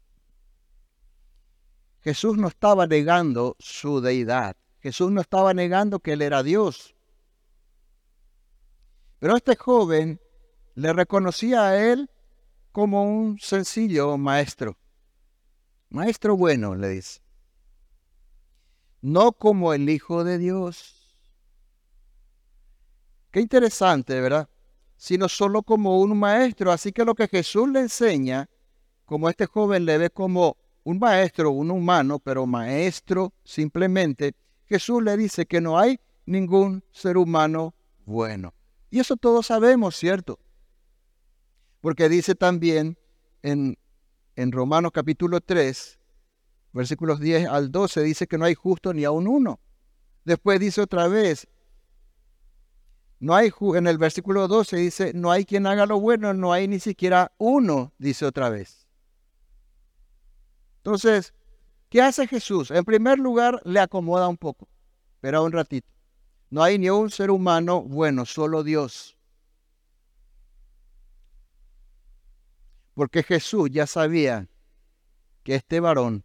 Jesús 2.02 2.36
no 2.36 2.48
estaba 2.48 2.86
negando 2.86 3.56
su 3.58 4.00
deidad. 4.00 4.56
Jesús 4.80 5.10
no 5.10 5.20
estaba 5.20 5.54
negando 5.54 6.00
que 6.00 6.12
él 6.14 6.22
era 6.22 6.42
Dios. 6.42 6.94
Pero 9.20 9.36
este 9.36 9.54
joven 9.54 10.20
le 10.74 10.92
reconocía 10.92 11.68
a 11.68 11.92
él 11.92 12.10
como 12.72 13.04
un 13.04 13.38
sencillo 13.38 14.16
maestro. 14.16 14.78
Maestro 15.90 16.36
bueno, 16.36 16.74
le 16.74 16.88
dice. 16.88 17.20
No 19.02 19.32
como 19.32 19.74
el 19.74 19.88
Hijo 19.88 20.24
de 20.24 20.38
Dios. 20.38 21.16
Qué 23.30 23.40
interesante, 23.40 24.20
¿verdad? 24.20 24.48
Sino 24.96 25.28
solo 25.28 25.62
como 25.62 26.00
un 26.00 26.18
maestro. 26.18 26.72
Así 26.72 26.92
que 26.92 27.04
lo 27.04 27.14
que 27.14 27.28
Jesús 27.28 27.68
le 27.68 27.80
enseña, 27.80 28.48
como 29.04 29.28
este 29.28 29.46
joven 29.46 29.84
le 29.84 29.98
ve 29.98 30.10
como 30.10 30.56
un 30.84 30.98
maestro, 30.98 31.50
un 31.50 31.70
humano, 31.70 32.18
pero 32.18 32.46
maestro 32.46 33.32
simplemente, 33.44 34.34
Jesús 34.64 35.02
le 35.02 35.16
dice 35.16 35.46
que 35.46 35.60
no 35.60 35.78
hay 35.78 36.00
ningún 36.24 36.84
ser 36.90 37.16
humano 37.16 37.74
bueno. 38.04 38.54
Y 38.90 39.00
eso 39.00 39.16
todos 39.16 39.46
sabemos, 39.46 39.96
¿cierto? 39.96 40.38
Porque 41.82 42.08
dice 42.08 42.34
también 42.34 42.96
en, 43.42 43.76
en 44.36 44.52
Romanos 44.52 44.92
capítulo 44.94 45.40
3, 45.40 45.98
versículos 46.72 47.20
10 47.20 47.48
al 47.48 47.70
12, 47.70 48.02
dice 48.04 48.26
que 48.26 48.38
no 48.38 48.46
hay 48.46 48.54
justo 48.54 48.94
ni 48.94 49.04
aun 49.04 49.26
uno. 49.26 49.60
Después 50.24 50.60
dice 50.60 50.80
otra 50.80 51.08
vez, 51.08 51.48
no 53.18 53.34
hay, 53.34 53.52
en 53.74 53.86
el 53.88 53.98
versículo 53.98 54.46
12 54.46 54.76
dice, 54.76 55.12
no 55.12 55.32
hay 55.32 55.44
quien 55.44 55.66
haga 55.66 55.84
lo 55.84 55.98
bueno, 56.00 56.32
no 56.34 56.52
hay 56.52 56.68
ni 56.68 56.78
siquiera 56.78 57.32
uno, 57.38 57.92
dice 57.98 58.26
otra 58.26 58.48
vez. 58.48 58.86
Entonces, 60.78 61.34
¿qué 61.88 62.00
hace 62.00 62.28
Jesús? 62.28 62.70
En 62.70 62.84
primer 62.84 63.18
lugar, 63.18 63.60
le 63.64 63.80
acomoda 63.80 64.28
un 64.28 64.36
poco, 64.36 64.68
pero 65.20 65.42
un 65.42 65.50
ratito. 65.50 65.88
No 66.48 66.62
hay 66.62 66.78
ni 66.78 66.90
un 66.90 67.10
ser 67.10 67.32
humano 67.32 67.82
bueno, 67.82 68.24
solo 68.24 68.62
Dios. 68.62 69.16
Porque 72.94 73.22
Jesús 73.22 73.70
ya 73.70 73.86
sabía 73.86 74.48
que 75.42 75.54
este 75.54 75.80
varón 75.80 76.24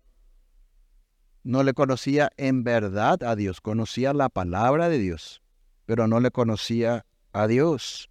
no 1.43 1.63
le 1.63 1.74
conocía 1.74 2.29
en 2.36 2.63
verdad 2.63 3.24
a 3.24 3.36
Dios, 3.36 3.62
conocía 3.62 4.13
la 4.13 4.29
palabra 4.29 4.89
de 4.89 5.00
Dios, 5.00 5.41
pero 5.86 6.07
no 6.07 6.19
le 6.19 6.29
conocía 6.29 7.05
a 7.31 7.47
Dios. 7.47 8.09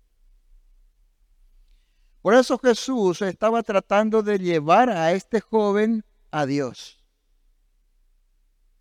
Por 2.23 2.35
eso 2.35 2.59
Jesús 2.59 3.23
estaba 3.23 3.63
tratando 3.63 4.23
de 4.23 4.39
llevar 4.39 4.91
a 4.91 5.13
este 5.13 5.41
joven 5.41 6.05
a 6.31 6.47
Dios. 6.47 6.99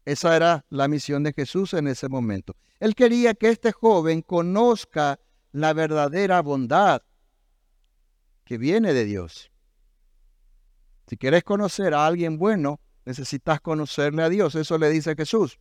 Esa 0.06 0.36
era 0.36 0.66
la 0.70 0.88
misión 0.88 1.24
de 1.24 1.34
Jesús 1.34 1.74
en 1.74 1.88
ese 1.88 2.08
momento. 2.08 2.56
Él 2.80 2.96
quería 2.96 3.34
que 3.34 3.50
este 3.50 3.72
joven 3.72 4.22
conozca 4.22 5.20
la 5.52 5.74
verdadera 5.74 6.42
bondad 6.42 7.02
que 8.46 8.58
viene 8.58 8.94
de 8.94 9.06
Dios. 9.06 9.52
Si 11.08 11.18
quieres 11.18 11.44
conocer 11.44 11.94
a 11.94 12.06
alguien 12.06 12.38
bueno, 12.38 12.80
necesitas 13.06 13.62
conocerle 13.62 14.24
a 14.24 14.30
Dios. 14.30 14.56
Eso 14.56 14.78
le 14.78 14.90
dice 14.90 15.16
Jesús. 15.16 15.60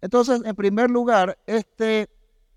Entonces, 0.00 0.42
en 0.44 0.56
primer 0.56 0.90
lugar, 0.90 1.38
este, 1.46 2.10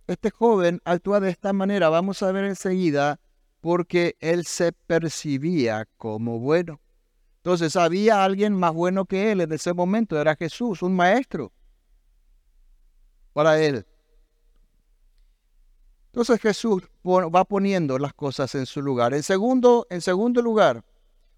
este 0.08 0.32
joven 0.32 0.82
actúa 0.84 1.20
de 1.20 1.30
esta 1.30 1.54
manera. 1.54 1.90
Vamos 1.90 2.24
a 2.24 2.32
ver 2.32 2.46
enseguida 2.46 3.20
porque 3.62 4.16
él 4.20 4.46
se 4.46 4.72
percibía 4.72 5.88
como 5.98 6.40
bueno. 6.40 6.80
Entonces 7.38 7.76
había 7.76 8.24
alguien 8.24 8.54
más 8.54 8.74
bueno 8.74 9.06
que 9.06 9.32
él 9.32 9.42
en 9.42 9.52
ese 9.52 9.74
momento, 9.74 10.20
era 10.20 10.36
Jesús, 10.36 10.82
un 10.82 10.96
maestro 10.96 11.52
para 13.34 13.62
él. 13.62 13.86
Entonces 16.16 16.40
Jesús 16.40 16.82
va 17.06 17.44
poniendo 17.44 18.00
las 18.00 18.14
cosas 18.14 18.56
en 18.56 18.66
su 18.66 18.82
lugar. 18.82 19.14
En 19.14 19.22
segundo, 19.22 19.86
en 19.90 20.00
segundo 20.00 20.42
lugar, 20.42 20.86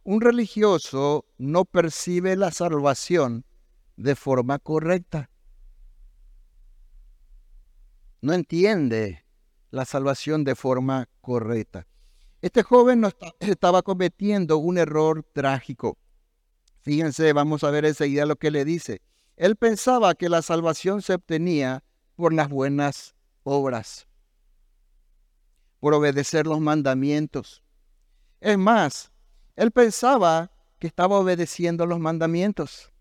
un 0.03 0.21
religioso 0.21 1.25
no 1.39 1.65
percibe 1.65 2.35
la 2.35 2.51
salvación 2.51 3.43
de 3.95 4.15
forma 4.15 4.59
correcta. 4.59 5.31
No 8.21 8.33
entiende 8.33 9.25
la 9.71 9.83
salvación 9.83 10.43
de 10.43 10.53
forma 10.53 11.09
correcta. 11.21 11.87
Este 12.43 12.61
joven 12.61 13.01
no 13.01 13.09
estaba 13.39 13.81
cometiendo 13.81 14.59
un 14.59 14.77
error 14.77 15.25
trágico. 15.33 15.97
Fíjense, 16.81 17.33
vamos 17.33 17.63
a 17.63 17.71
ver 17.71 17.85
enseguida 17.85 18.27
lo 18.27 18.35
que 18.35 18.51
le 18.51 18.63
dice. 18.63 19.01
Él 19.37 19.55
pensaba 19.55 20.13
que 20.13 20.29
la 20.29 20.43
salvación 20.43 21.01
se 21.01 21.15
obtenía 21.15 21.83
por 22.15 22.31
las 22.31 22.47
buenas 22.47 23.15
obras 23.41 24.06
por 25.79 25.93
obedecer 25.93 26.47
los 26.47 26.59
mandamientos. 26.59 27.63
Es 28.39 28.57
más, 28.57 29.11
él 29.55 29.71
pensaba 29.71 30.51
que 30.79 30.87
estaba 30.87 31.17
obedeciendo 31.17 31.85
los 31.85 31.99
mandamientos. 31.99 32.91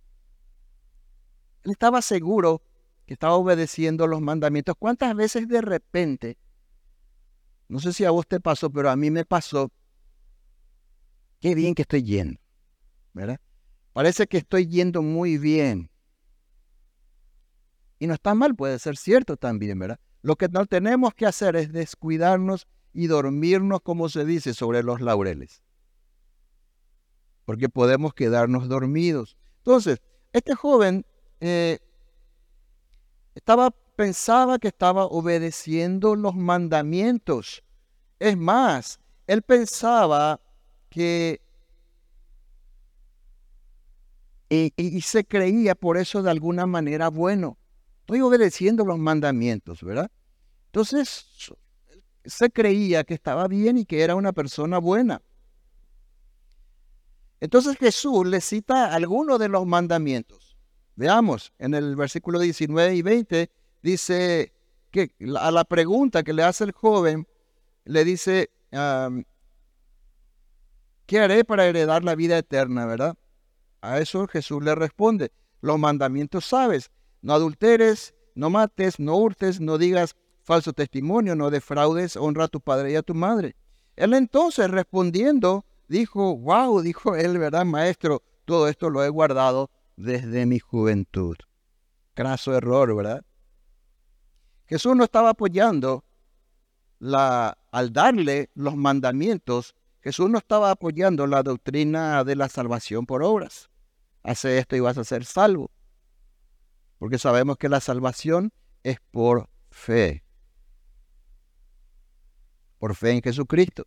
Él 1.62 1.72
estaba 1.72 2.00
seguro 2.02 2.62
que 3.06 3.14
estaba 3.14 3.34
obedeciendo 3.34 4.06
los 4.06 4.20
mandamientos. 4.20 4.74
¿Cuántas 4.78 5.14
veces 5.14 5.48
de 5.48 5.60
repente, 5.60 6.38
no 7.68 7.78
sé 7.78 7.92
si 7.92 8.04
a 8.04 8.10
vos 8.10 8.26
te 8.26 8.40
pasó, 8.40 8.70
pero 8.70 8.90
a 8.90 8.96
mí 8.96 9.10
me 9.10 9.24
pasó, 9.24 9.70
qué 11.40 11.54
bien 11.54 11.74
que 11.74 11.82
estoy 11.82 12.02
yendo, 12.02 12.40
¿verdad? 13.12 13.40
Parece 13.92 14.26
que 14.26 14.38
estoy 14.38 14.66
yendo 14.66 15.02
muy 15.02 15.38
bien. 15.38 15.90
Y 17.98 18.06
no 18.06 18.14
está 18.14 18.34
mal, 18.34 18.54
puede 18.54 18.78
ser 18.78 18.96
cierto 18.96 19.36
también, 19.36 19.78
¿verdad? 19.78 19.98
Lo 20.26 20.34
que 20.34 20.48
no 20.48 20.66
tenemos 20.66 21.14
que 21.14 21.24
hacer 21.24 21.54
es 21.54 21.70
descuidarnos 21.70 22.66
y 22.92 23.06
dormirnos, 23.06 23.80
como 23.80 24.08
se 24.08 24.24
dice, 24.24 24.54
sobre 24.54 24.82
los 24.82 25.00
laureles. 25.00 25.62
Porque 27.44 27.68
podemos 27.68 28.12
quedarnos 28.12 28.66
dormidos. 28.66 29.36
Entonces, 29.58 30.02
este 30.32 30.56
joven 30.56 31.06
eh, 31.38 31.78
pensaba 33.94 34.58
que 34.58 34.66
estaba 34.66 35.04
obedeciendo 35.04 36.16
los 36.16 36.34
mandamientos. 36.34 37.62
Es 38.18 38.36
más, 38.36 38.98
él 39.28 39.42
pensaba 39.42 40.40
que 40.88 41.40
y, 44.48 45.00
se 45.02 45.24
creía 45.24 45.76
por 45.76 45.96
eso 45.96 46.20
de 46.24 46.32
alguna 46.32 46.66
manera 46.66 47.10
bueno. 47.10 47.58
Estoy 48.06 48.20
obedeciendo 48.20 48.84
los 48.84 48.98
mandamientos, 49.00 49.82
¿verdad? 49.82 50.08
Entonces, 50.66 51.26
se 52.24 52.50
creía 52.50 53.02
que 53.02 53.14
estaba 53.14 53.48
bien 53.48 53.78
y 53.78 53.84
que 53.84 54.00
era 54.00 54.14
una 54.14 54.32
persona 54.32 54.78
buena. 54.78 55.20
Entonces 57.40 57.76
Jesús 57.76 58.24
le 58.24 58.40
cita 58.40 58.94
algunos 58.94 59.40
de 59.40 59.48
los 59.48 59.66
mandamientos. 59.66 60.56
Veamos, 60.94 61.52
en 61.58 61.74
el 61.74 61.96
versículo 61.96 62.38
19 62.38 62.94
y 62.94 63.02
20 63.02 63.50
dice 63.82 64.52
que 64.92 65.12
a 65.40 65.50
la 65.50 65.64
pregunta 65.64 66.22
que 66.22 66.32
le 66.32 66.44
hace 66.44 66.62
el 66.62 66.70
joven, 66.70 67.26
le 67.86 68.04
dice, 68.04 68.52
¿qué 71.06 71.18
haré 71.18 71.44
para 71.44 71.66
heredar 71.66 72.04
la 72.04 72.14
vida 72.14 72.38
eterna, 72.38 72.86
verdad? 72.86 73.16
A 73.80 73.98
eso 73.98 74.28
Jesús 74.28 74.62
le 74.62 74.76
responde, 74.76 75.32
los 75.60 75.76
mandamientos 75.76 76.44
sabes, 76.44 76.92
no 77.26 77.34
adulteres, 77.34 78.14
no 78.36 78.50
mates, 78.50 79.00
no 79.00 79.16
hurtes, 79.16 79.60
no 79.60 79.78
digas 79.78 80.14
falso 80.44 80.72
testimonio, 80.72 81.34
no 81.34 81.50
defraudes, 81.50 82.14
honra 82.14 82.44
a 82.44 82.48
tu 82.48 82.60
padre 82.60 82.92
y 82.92 82.94
a 82.94 83.02
tu 83.02 83.14
madre. 83.14 83.56
Él 83.96 84.14
entonces 84.14 84.70
respondiendo, 84.70 85.64
dijo, 85.88 86.36
wow, 86.36 86.80
dijo 86.82 87.16
él, 87.16 87.36
¿verdad, 87.38 87.64
maestro? 87.64 88.22
Todo 88.44 88.68
esto 88.68 88.90
lo 88.90 89.02
he 89.02 89.08
guardado 89.08 89.70
desde 89.96 90.46
mi 90.46 90.60
juventud. 90.60 91.34
Craso 92.14 92.54
error, 92.54 92.94
¿verdad? 92.94 93.24
Jesús 94.66 94.94
no 94.94 95.02
estaba 95.02 95.30
apoyando 95.30 96.04
la, 97.00 97.58
al 97.72 97.92
darle 97.92 98.50
los 98.54 98.76
mandamientos, 98.76 99.74
Jesús 100.00 100.30
no 100.30 100.38
estaba 100.38 100.70
apoyando 100.70 101.26
la 101.26 101.42
doctrina 101.42 102.22
de 102.22 102.36
la 102.36 102.48
salvación 102.48 103.04
por 103.04 103.24
obras. 103.24 103.68
Hace 104.22 104.58
esto 104.58 104.76
y 104.76 104.80
vas 104.80 104.96
a 104.96 105.02
ser 105.02 105.24
salvo 105.24 105.72
porque 106.98 107.18
sabemos 107.18 107.56
que 107.56 107.68
la 107.68 107.80
salvación 107.80 108.52
es 108.82 108.98
por 109.10 109.48
fe, 109.70 110.24
por 112.78 112.94
fe 112.94 113.12
en 113.12 113.22
Jesucristo. 113.22 113.86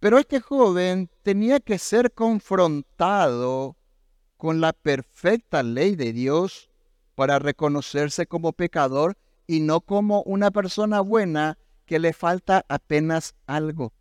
Pero 0.00 0.18
este 0.18 0.40
joven 0.40 1.10
tenía 1.22 1.58
que 1.58 1.78
ser 1.78 2.12
confrontado 2.12 3.76
con 4.36 4.60
la 4.60 4.72
perfecta 4.72 5.62
ley 5.62 5.96
de 5.96 6.12
Dios 6.12 6.70
para 7.16 7.40
reconocerse 7.40 8.26
como 8.26 8.52
pecador 8.52 9.16
y 9.48 9.60
no 9.60 9.80
como 9.80 10.22
una 10.22 10.52
persona 10.52 11.00
buena 11.00 11.58
que 11.84 11.98
le 11.98 12.12
falta 12.12 12.64
apenas 12.68 13.34
algo. 13.46 13.92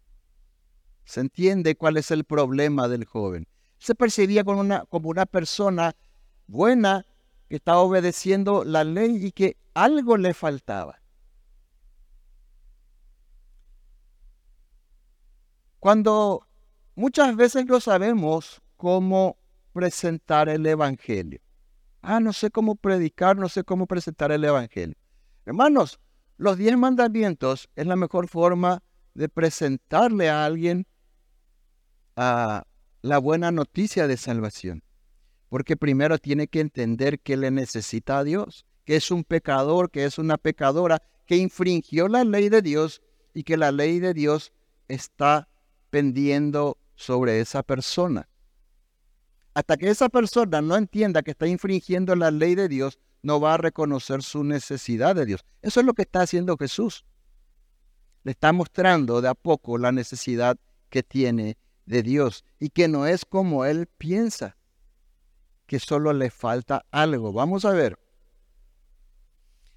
¿Se 1.06 1.22
entiende 1.22 1.76
cuál 1.76 1.98
es 1.98 2.12
el 2.12 2.26
problema 2.26 2.88
del 2.88 3.06
joven? 3.06 3.48
Se 3.80 3.96
percibía 3.96 4.44
como 4.44 4.60
una, 4.60 4.86
como 4.86 5.10
una 5.10 5.26
persona 5.26 5.96
buena 6.46 7.06
que 7.48 7.56
estaba 7.56 7.80
obedeciendo 7.80 8.64
la 8.64 8.84
ley 8.84 9.26
y 9.26 9.32
que 9.32 9.58
algo 9.74 10.18
le 10.18 10.34
faltaba. 10.34 11.02
Cuando 15.80 16.46
muchas 16.96 17.36
veces 17.36 17.66
no 17.66 17.80
sabemos 17.80 18.62
cómo 18.76 19.38
presentar 19.72 20.50
el 20.50 20.66
Evangelio. 20.66 21.40
Ah, 22.02 22.20
no 22.20 22.34
sé 22.34 22.52
cómo 22.52 22.76
predicar, 22.76 23.38
no 23.38 23.48
sé 23.48 23.64
cómo 23.64 23.86
presentar 23.86 24.32
el 24.32 24.44
Evangelio. 24.44 24.98
Hermanos, 25.46 26.00
los 26.38 26.58
diez 26.58 26.78
mandamientos 26.78 27.70
es 27.76 27.88
la 27.88 27.96
mejor 27.96 28.28
forma 28.28 28.84
de 29.14 29.30
presentarle 29.30 30.30
a 30.30 30.46
alguien 30.46 30.86
a 32.16 32.66
la 33.02 33.18
buena 33.20 33.52
noticia 33.52 34.08
de 34.08 34.18
salvación 34.18 34.84
porque 35.50 35.78
primero 35.78 36.18
tiene 36.18 36.48
que 36.48 36.60
entender 36.60 37.20
que 37.20 37.38
le 37.38 37.52
necesita 37.52 38.20
a 38.20 38.24
Dios, 38.24 38.66
que 38.86 38.96
es 38.96 39.12
un 39.12 39.24
pecador, 39.24 39.90
que 39.92 40.06
es 40.06 40.18
una 40.18 40.38
pecadora, 40.38 41.02
que 41.26 41.38
infringió 41.38 42.08
la 42.08 42.24
ley 42.24 42.50
de 42.50 42.62
Dios 42.62 43.02
y 43.34 43.44
que 43.44 43.58
la 43.58 43.72
ley 43.72 44.00
de 44.00 44.14
Dios 44.14 44.52
está 44.88 45.48
pendiendo 45.90 46.78
sobre 46.96 47.40
esa 47.40 47.64
persona. 47.64 48.28
Hasta 49.54 49.78
que 49.78 49.90
esa 49.90 50.10
persona 50.10 50.62
no 50.62 50.76
entienda 50.76 51.24
que 51.24 51.32
está 51.32 51.48
infringiendo 51.48 52.16
la 52.16 52.32
ley 52.32 52.56
de 52.56 52.68
Dios, 52.68 53.00
no 53.24 53.40
va 53.40 53.56
a 53.56 53.58
reconocer 53.58 54.22
su 54.24 54.44
necesidad 54.44 55.16
de 55.16 55.26
Dios. 55.26 55.46
Eso 55.62 55.80
es 55.80 55.86
lo 55.86 55.94
que 55.94 56.04
está 56.04 56.22
haciendo 56.22 56.58
Jesús. 56.58 57.06
Le 58.24 58.32
está 58.32 58.54
mostrando 58.54 59.22
de 59.22 59.30
a 59.30 59.34
poco 59.34 59.78
la 59.78 59.92
necesidad 59.92 60.58
que 60.90 61.04
tiene 61.04 61.58
de 61.86 62.04
Dios 62.04 62.44
y 62.60 62.70
que 62.70 62.88
no 62.88 63.08
es 63.08 63.26
como 63.26 63.66
él 63.66 63.88
piensa 63.98 64.58
que 65.68 65.80
solo 65.80 66.14
le 66.14 66.32
falta 66.32 66.86
algo. 66.92 67.34
Vamos 67.34 67.66
a 67.66 67.72
ver. 67.72 68.00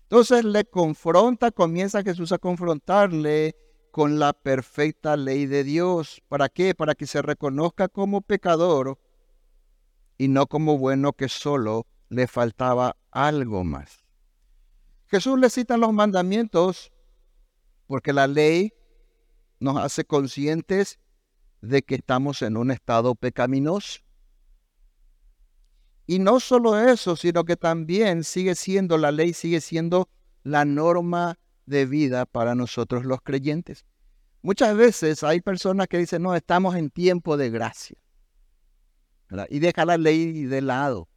Entonces 0.05 0.45
le 0.45 0.65
confronta, 0.65 1.51
comienza 1.51 2.03
Jesús 2.03 2.33
a 2.33 2.39
confrontarle 2.39 3.57
con 3.91 4.19
la 4.19 4.33
perfecta 4.33 5.17
ley 5.17 5.47
de 5.47 5.65
Dios. 5.65 6.23
¿Para 6.29 6.49
qué? 6.49 6.75
Para 6.75 6.95
que 6.95 7.07
se 7.07 7.23
reconozca 7.23 7.89
como 7.89 8.21
pecador 8.21 8.99
y 10.17 10.29
no 10.29 10.47
como 10.47 10.79
bueno 10.79 11.13
que 11.13 11.29
solo 11.29 11.87
le 12.09 12.27
faltaba 12.27 12.97
algo 13.11 13.65
más. 13.65 14.05
Jesús 15.07 15.39
le 15.39 15.51
cita 15.51 15.77
los 15.77 15.93
mandamientos 15.93 16.93
porque 17.87 18.13
la 18.13 18.29
ley 18.29 18.73
nos 19.59 19.77
hace 19.77 20.05
conscientes 20.05 21.01
de 21.61 21.83
que 21.83 21.97
estamos 21.97 22.43
en 22.43 22.57
un 22.57 22.71
estado 22.71 23.15
pecaminoso 23.15 24.01
Y 26.11 26.19
no 26.19 26.41
solo 26.41 26.77
eso, 26.77 27.15
sino 27.15 27.45
que 27.45 27.57
también 27.57 28.25
sigue 28.25 28.57
siendo, 28.57 28.99
la 28.99 29.13
ley 29.13 29.33
sigue 29.33 29.61
siendo 29.61 30.09
la 30.43 30.65
norma 30.65 31.39
de 31.67 31.87
vida 31.87 32.27
para 32.27 32.57
nosotros 32.57 33.05
los 33.05 33.23
creyentes. 33.23 33.85
Muchas 34.43 34.77
veces 34.77 35.23
hay 35.23 35.41
personas 35.41 35.87
que 35.87 35.99
dicen, 35.99 36.23
no, 36.23 36.35
estamos 36.35 36.75
en 36.75 36.91
tiempo 36.91 37.37
de 37.37 37.51
gracia. 37.51 37.97
Y 39.51 39.61
deja 39.61 39.85
la 39.85 39.99
ley 39.99 40.47
de 40.47 40.61
lado. 40.63 41.09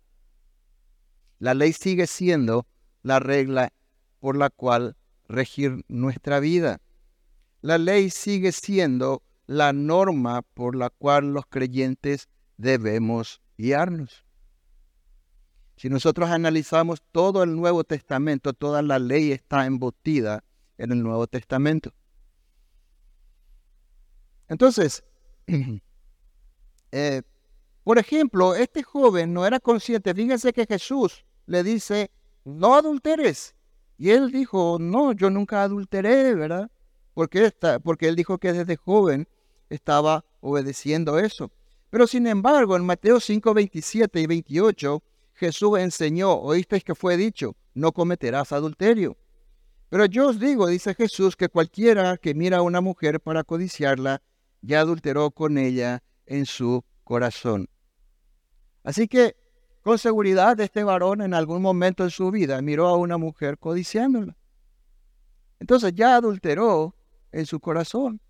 La 1.39 1.55
ley 1.55 1.73
sigue 1.73 2.05
siendo 2.05 2.67
la 3.01 3.19
regla 3.19 3.73
por 4.19 4.37
la 4.37 4.51
cual 4.51 4.95
regir 5.27 5.83
nuestra 5.87 6.39
vida. 6.39 6.81
La 7.61 7.79
ley 7.79 8.11
sigue 8.11 8.51
siendo 8.51 9.23
la 9.47 9.73
norma 9.73 10.43
por 10.53 10.75
la 10.75 10.91
cual 10.91 11.33
los 11.33 11.47
creyentes 11.47 12.29
debemos 12.57 13.41
guiarnos. 13.57 14.23
Si 15.75 15.89
nosotros 15.89 16.29
analizamos 16.29 17.01
todo 17.11 17.43
el 17.43 17.55
Nuevo 17.55 17.83
Testamento, 17.83 18.53
toda 18.53 18.81
la 18.81 18.99
ley 18.99 19.31
está 19.31 19.65
embotida 19.65 20.43
en 20.77 20.91
el 20.91 21.03
Nuevo 21.03 21.27
Testamento. 21.27 21.93
Entonces, 24.47 25.03
eh, 26.91 27.21
por 27.83 27.97
ejemplo, 27.97 28.55
este 28.55 28.83
joven 28.83 29.33
no 29.33 29.45
era 29.45 29.59
consciente. 29.59 30.13
Fíjense 30.13 30.53
que 30.53 30.65
Jesús 30.65 31.25
le 31.45 31.63
dice, 31.63 32.11
no 32.45 32.75
adulteres. 32.75 33.55
Y 33.97 34.11
él 34.11 34.31
dijo, 34.31 34.77
no, 34.79 35.11
yo 35.11 35.29
nunca 35.29 35.63
adulteré, 35.63 36.33
¿verdad? 36.33 36.71
Porque, 37.13 37.45
está, 37.45 37.79
porque 37.79 38.07
él 38.07 38.15
dijo 38.15 38.37
que 38.37 38.53
desde 38.53 38.75
joven 38.75 39.27
estaba 39.69 40.25
obedeciendo 40.39 41.19
eso. 41.19 41.51
Pero 41.89 42.07
sin 42.07 42.25
embargo, 42.27 42.75
en 42.75 42.85
Mateo 42.85 43.19
5, 43.19 43.53
27 43.53 44.19
y 44.21 44.27
28, 44.27 45.03
Jesús 45.33 45.79
enseñó, 45.79 46.33
oísteis 46.33 46.83
que 46.83 46.95
fue 46.95 47.17
dicho, 47.17 47.55
no 47.73 47.91
cometerás 47.91 48.51
adulterio. 48.51 49.17
Pero 49.89 50.05
yo 50.05 50.29
os 50.29 50.39
digo, 50.39 50.67
dice 50.67 50.95
Jesús, 50.95 51.35
que 51.35 51.49
cualquiera 51.49 52.17
que 52.17 52.33
mira 52.33 52.57
a 52.57 52.61
una 52.61 52.81
mujer 52.81 53.19
para 53.19 53.43
codiciarla, 53.43 54.21
ya 54.61 54.79
adulteró 54.79 55.31
con 55.31 55.57
ella 55.57 56.03
en 56.25 56.45
su 56.45 56.83
corazón. 57.03 57.69
Así 58.83 59.07
que, 59.07 59.35
con 59.81 59.97
seguridad, 59.97 60.59
este 60.59 60.83
varón 60.83 61.21
en 61.21 61.33
algún 61.33 61.61
momento 61.61 62.03
en 62.03 62.09
su 62.09 62.31
vida 62.31 62.61
miró 62.61 62.87
a 62.87 62.97
una 62.97 63.17
mujer 63.17 63.57
codiciándola. 63.57 64.37
Entonces 65.59 65.93
ya 65.93 66.15
adulteró 66.15 66.95
en 67.31 67.45
su 67.45 67.59
corazón. 67.59 68.21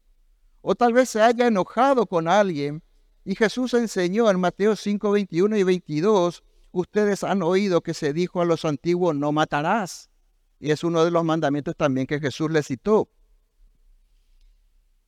O 0.61 0.75
tal 0.75 0.93
vez 0.93 1.09
se 1.09 1.21
haya 1.21 1.47
enojado 1.47 2.05
con 2.07 2.27
alguien. 2.27 2.83
Y 3.25 3.35
Jesús 3.35 3.73
enseñó 3.73 4.29
en 4.29 4.39
Mateo 4.39 4.75
5, 4.75 5.11
21 5.11 5.57
y 5.57 5.63
22 5.63 6.43
ustedes 6.73 7.23
han 7.23 7.41
oído 7.41 7.81
que 7.81 7.93
se 7.93 8.11
dijo 8.11 8.41
a 8.41 8.45
los 8.45 8.65
antiguos, 8.65 9.15
no 9.15 9.31
matarás. 9.31 10.09
Y 10.59 10.71
es 10.71 10.83
uno 10.83 11.05
de 11.05 11.11
los 11.11 11.23
mandamientos 11.23 11.75
también 11.77 12.07
que 12.07 12.19
Jesús 12.19 12.51
le 12.51 12.63
citó. 12.63 13.09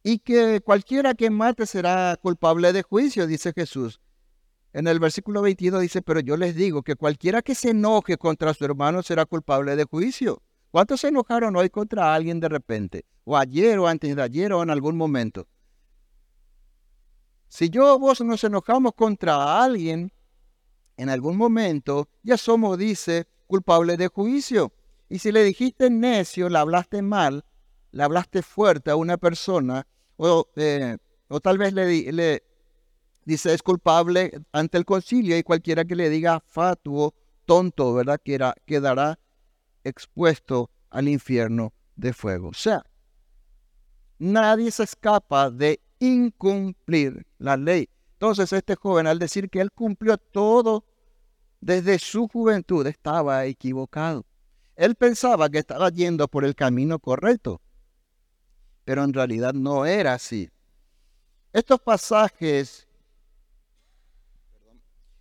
Y 0.04 0.20
que 0.20 0.62
cualquiera 0.62 1.16
que 1.16 1.30
mate 1.30 1.66
será 1.66 2.18
culpable 2.22 2.72
de 2.72 2.84
juicio, 2.84 3.28
dice 3.28 3.52
Jesús. 3.54 4.00
En 4.72 4.88
el 4.88 5.00
versículo 5.00 5.42
22 5.42 5.82
dice, 5.82 6.02
pero 6.02 6.20
yo 6.20 6.38
les 6.38 6.56
digo 6.56 6.84
que 6.84 6.96
cualquiera 6.96 7.42
que 7.42 7.56
se 7.56 7.72
enoje 7.72 8.18
contra 8.18 8.54
su 8.54 8.66
hermano 8.66 9.02
será 9.02 9.26
culpable 9.26 9.76
de 9.76 9.86
juicio. 9.86 10.44
¿Cuántos 10.70 11.02
se 11.02 11.08
enojaron 11.08 11.56
hoy 11.56 11.70
contra 11.70 12.14
alguien 12.14 12.40
de 12.40 12.50
repente? 12.50 13.06
O 13.24 13.38
ayer 13.38 13.80
o 13.80 13.88
antes 13.88 14.16
de 14.16 14.22
ayer 14.22 14.54
o 14.54 14.62
en 14.62 14.70
algún 14.70 14.98
momento. 14.98 15.48
Si 17.48 17.70
yo 17.70 17.96
o 17.96 18.00
vos 18.00 18.20
nos 18.22 18.44
enojamos 18.44 18.94
contra 18.94 19.64
alguien, 19.64 20.12
en 20.98 21.10
algún 21.10 21.38
momento 21.38 22.10
ya 22.24 22.38
somos, 22.38 22.78
dice, 22.78 23.28
culpables 23.48 23.98
de 23.98 24.08
juicio. 24.08 24.74
Y 25.10 25.20
si 25.20 25.32
le 25.32 25.44
dijiste 25.44 25.90
necio, 25.90 26.50
le 26.50 26.58
hablaste 26.58 27.02
mal, 27.02 27.46
le 27.92 28.04
hablaste 28.04 28.42
fuerte 28.42 28.92
a 28.92 28.96
una 28.96 29.18
persona, 29.18 29.88
o, 30.18 30.48
eh, 30.56 30.98
tal 31.42 31.58
vez 31.58 31.74
le, 31.74 32.12
le 32.12 32.44
dice 33.26 33.54
es 33.54 33.62
culpable 33.62 34.32
ante 34.52 34.78
el 34.78 34.86
concilio 34.86 35.38
y 35.38 35.44
cualquiera 35.44 35.86
que 35.86 35.96
le 35.96 36.10
diga 36.10 36.42
fatuo, 36.48 37.14
tonto, 37.46 37.94
¿verdad? 37.94 38.20
quedará 38.66 39.20
expuesto 39.84 40.70
al 40.90 41.08
infierno 41.08 41.74
de 41.96 42.14
fuego. 42.14 42.50
O 42.50 42.54
sea, 42.54 42.84
nadie 44.20 44.72
se 44.72 44.84
escapa 44.84 45.50
de 45.50 45.80
incumplir 46.00 47.26
la 47.38 47.58
ley. 47.58 47.90
Entonces 48.16 48.54
este 48.54 48.76
joven 48.76 49.08
al 49.08 49.20
decir 49.20 49.50
que 49.50 49.60
él 49.60 49.72
cumplió 49.74 50.18
todo 50.18 50.86
desde 51.60 52.00
su 52.00 52.30
juventud 52.30 52.88
estaba 52.88 53.46
equivocado. 53.46 54.26
Él 54.78 54.96
pensaba 54.96 55.50
que 55.50 55.60
estaba 55.60 55.90
yendo 55.90 56.28
por 56.30 56.46
el 56.46 56.56
camino 56.56 56.98
correcto, 57.00 57.62
pero 58.86 59.04
en 59.04 59.14
realidad 59.14 59.54
no 59.54 59.86
era 59.86 60.14
así. 60.14 60.50
Estos 61.52 61.82
pasajes, 61.82 62.88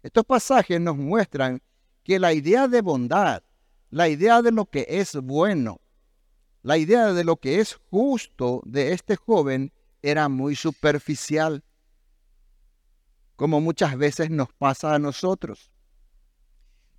estos 0.02 0.24
pasajes 0.24 0.80
nos 0.80 0.96
muestran 0.96 1.60
que 2.04 2.20
la 2.20 2.32
idea 2.32 2.68
de 2.68 2.80
bondad, 2.80 3.42
la 3.90 4.08
idea 4.08 4.40
de 4.40 4.52
lo 4.52 4.66
que 4.66 4.86
es 4.88 5.16
bueno, 5.16 5.80
la 6.62 6.78
idea 6.78 7.12
de 7.12 7.24
lo 7.24 7.36
que 7.36 7.58
es 7.58 7.74
justo 7.90 8.62
de 8.64 8.92
este 8.92 9.16
joven 9.16 9.72
era 10.00 10.28
muy 10.28 10.54
superficial 10.54 11.63
como 13.36 13.60
muchas 13.60 13.96
veces 13.96 14.30
nos 14.30 14.52
pasa 14.52 14.94
a 14.94 14.98
nosotros. 14.98 15.70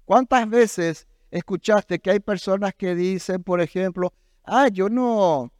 ¿Cuántas 0.06 0.50
veces 0.50 1.08
escuchaste 1.32 2.00
que 2.00 2.12
hay 2.12 2.20
personas 2.20 2.74
que 2.76 2.96
dicen, 2.96 3.44
por 3.44 3.62
ejemplo, 3.62 4.14
ah, 4.44 4.68
yo 4.68 4.90
no, 4.90 5.52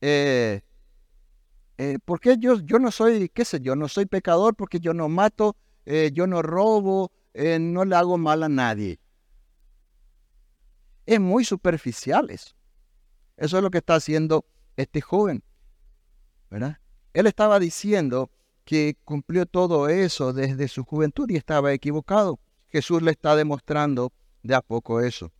eh, 0.00 0.62
eh, 1.78 1.98
porque 2.04 2.36
yo, 2.38 2.60
yo 2.60 2.78
no 2.78 2.90
soy, 2.90 3.28
qué 3.28 3.44
sé 3.44 3.60
yo, 3.60 3.76
no 3.76 3.88
soy 3.88 4.06
pecador 4.06 4.54
porque 4.54 4.80
yo 4.80 4.94
no 4.94 5.08
mato, 5.08 5.56
eh, 5.84 6.10
yo 6.12 6.26
no 6.26 6.42
robo, 6.42 7.12
no 7.34 7.84
le 7.84 7.96
hago 7.96 8.16
mal 8.16 8.42
a 8.42 8.48
nadie. 8.48 8.98
Es 11.04 11.20
muy 11.20 11.44
superficial 11.44 12.30
eso. 12.30 12.54
Eso 13.36 13.58
es 13.58 13.62
lo 13.62 13.70
que 13.70 13.78
está 13.78 13.96
haciendo 13.96 14.46
este 14.76 15.02
joven. 15.02 15.44
¿verdad? 16.50 16.78
Él 17.12 17.26
estaba 17.26 17.58
diciendo 17.58 18.30
que 18.66 18.98
cumplió 19.04 19.46
todo 19.46 19.88
eso 19.88 20.32
desde 20.32 20.66
su 20.66 20.84
juventud 20.84 21.30
y 21.30 21.36
estaba 21.36 21.72
equivocado. 21.72 22.40
Jesús 22.66 23.00
le 23.00 23.12
está 23.12 23.36
demostrando 23.36 24.12
de 24.42 24.56
a 24.56 24.60
poco 24.60 25.00
eso. 25.00 25.32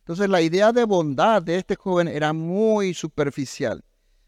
Entonces 0.00 0.28
la 0.28 0.42
idea 0.42 0.72
de 0.72 0.84
bondad 0.84 1.40
de 1.40 1.56
este 1.56 1.76
joven 1.76 2.08
era 2.08 2.32
muy 2.32 2.94
superficial. 2.94 3.84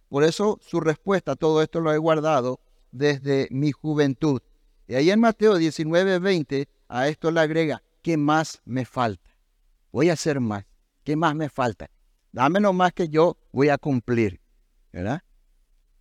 Por 0.09 0.23
eso 0.23 0.61
su 0.63 0.81
respuesta 0.81 1.35
todo 1.35 1.61
esto 1.61 1.81
lo 1.81 1.93
he 1.93 1.99
guardado 1.99 2.61
desde 2.93 3.49
mi 3.51 3.73
juventud. 3.73 4.41
Y 4.87 4.95
ahí 4.95 5.11
en 5.11 5.19
Mateo 5.19 5.57
19, 5.57 6.21
20, 6.21 6.69
a 6.87 7.09
esto 7.09 7.33
le 7.33 7.41
agrega, 7.41 7.83
¿qué 8.01 8.17
más 8.17 8.63
me 8.65 8.85
falta? 8.85 9.29
Voy 9.91 10.09
a 10.09 10.13
hacer 10.13 10.39
más. 10.39 10.65
¿Qué 11.03 11.17
más 11.17 11.35
me 11.35 11.49
falta? 11.49 11.91
Dame 12.31 12.61
más 12.61 12.93
que 12.93 13.09
yo 13.09 13.37
voy 13.51 13.71
a 13.71 13.79
cumplir. 13.79 14.41
¿Verdad? 14.93 15.23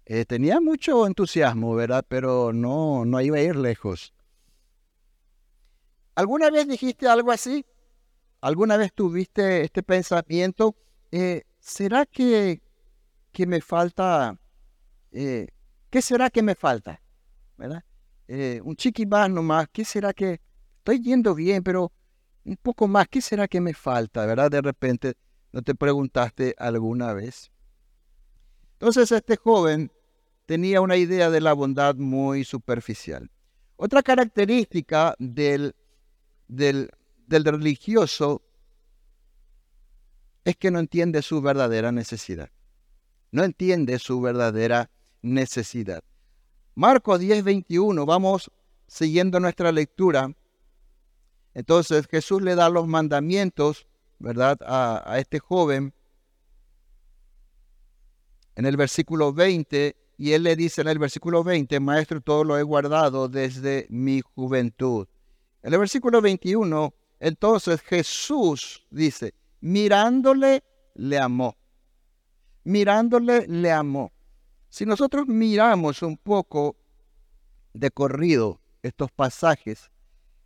Eh, 0.10 0.24
tenía 0.24 0.62
mucho 0.62 1.06
entusiasmo, 1.06 1.76
¿verdad? 1.76 2.06
Pero 2.08 2.54
no, 2.54 3.04
no 3.04 3.20
iba 3.20 3.36
a 3.36 3.42
ir 3.42 3.58
lejos. 3.58 4.14
¿Alguna 6.16 6.50
vez 6.50 6.66
dijiste 6.66 7.10
algo 7.10 7.30
así? 7.30 7.66
¿Alguna 8.40 8.78
vez 8.78 8.94
tuviste 8.94 9.64
este 9.64 9.84
pensamiento? 9.84 10.78
Eh, 11.12 11.44
¿Será 11.60 12.06
que, 12.06 12.62
que, 13.34 13.46
me 13.46 13.60
falta? 13.60 14.40
Eh, 15.12 15.50
¿Qué 15.90 16.02
será 16.02 16.30
que 16.30 16.42
me 16.42 16.56
falta? 16.56 17.02
¿Verdad? 17.58 17.84
un 18.64 18.76
chiqui 18.78 19.06
más 19.06 19.30
nomás. 19.30 19.68
¿Qué 19.74 19.84
será 19.84 20.14
que 20.14 20.40
estoy 20.78 21.02
yendo 21.02 21.36
bien, 21.36 21.64
pero 21.64 21.92
un 22.46 22.56
poco 22.56 22.88
más? 22.88 23.10
¿Qué 23.10 23.22
será 23.22 23.46
que 23.50 23.60
me 23.60 23.74
falta? 23.74 24.26
¿Verdad? 24.26 24.52
De 24.52 24.62
repente 24.62 25.16
no 25.52 25.62
te 25.62 25.76
preguntaste 25.76 26.56
alguna 26.58 27.14
vez. 27.14 27.52
Entonces 28.74 29.12
este 29.12 29.36
joven 29.38 29.92
tenía 30.48 30.80
una 30.80 30.96
idea 30.96 31.30
de 31.30 31.42
la 31.42 31.54
bondad 31.54 31.96
muy 31.96 32.44
superficial. 32.46 33.30
Otra 33.76 34.02
característica 34.02 35.14
del, 35.20 35.76
del, 36.48 36.90
religioso 37.28 38.42
es 40.46 40.56
que 40.56 40.72
no 40.72 40.80
entiende 40.80 41.22
su 41.22 41.42
verdadera 41.42 41.92
necesidad. 41.92 42.50
No 43.30 43.44
entiende 43.44 44.00
su 44.00 44.22
verdadera 44.22 44.90
necesidad. 45.22 46.02
Marcos 46.76 47.20
10, 47.20 47.44
21, 47.44 48.06
vamos 48.06 48.50
siguiendo 48.88 49.42
nuestra 49.42 49.74
lectura. 49.74 50.34
Entonces 51.54 52.08
Jesús 52.08 52.42
le 52.42 52.56
da 52.56 52.70
los 52.70 52.88
mandamientos, 52.88 53.86
¿verdad? 54.18 54.58
A, 54.66 55.04
a 55.06 55.20
este 55.20 55.40
joven. 55.40 55.94
En 58.56 58.66
el 58.66 58.78
versículo 58.78 59.34
20 59.34 60.07
y 60.18 60.32
él 60.32 60.44
le 60.44 60.56
dice 60.56 60.82
en 60.82 60.88
el 60.88 60.98
versículo 60.98 61.44
20, 61.44 61.80
Maestro, 61.80 62.22
todo 62.22 62.44
lo 62.44 62.58
he 62.58 62.64
guardado 62.64 63.30
desde 63.30 63.86
mi 63.90 64.22
juventud. 64.22 65.08
En 65.62 65.74
el 65.74 65.80
versículo 65.80 66.22
21, 66.22 66.94
entonces 67.20 67.82
Jesús 67.82 68.88
dice, 68.90 69.36
mirándole, 69.62 70.64
le 70.96 71.20
amó. 71.20 71.56
Mirándole, 72.64 73.48
le 73.48 73.72
amó. 73.72 74.12
Si 74.70 74.86
nosotros 74.86 75.28
miramos 75.28 76.02
un 76.02 76.18
poco 76.18 76.76
de 77.74 77.92
corrido 77.92 78.60
estos 78.82 79.12
pasajes, 79.12 79.92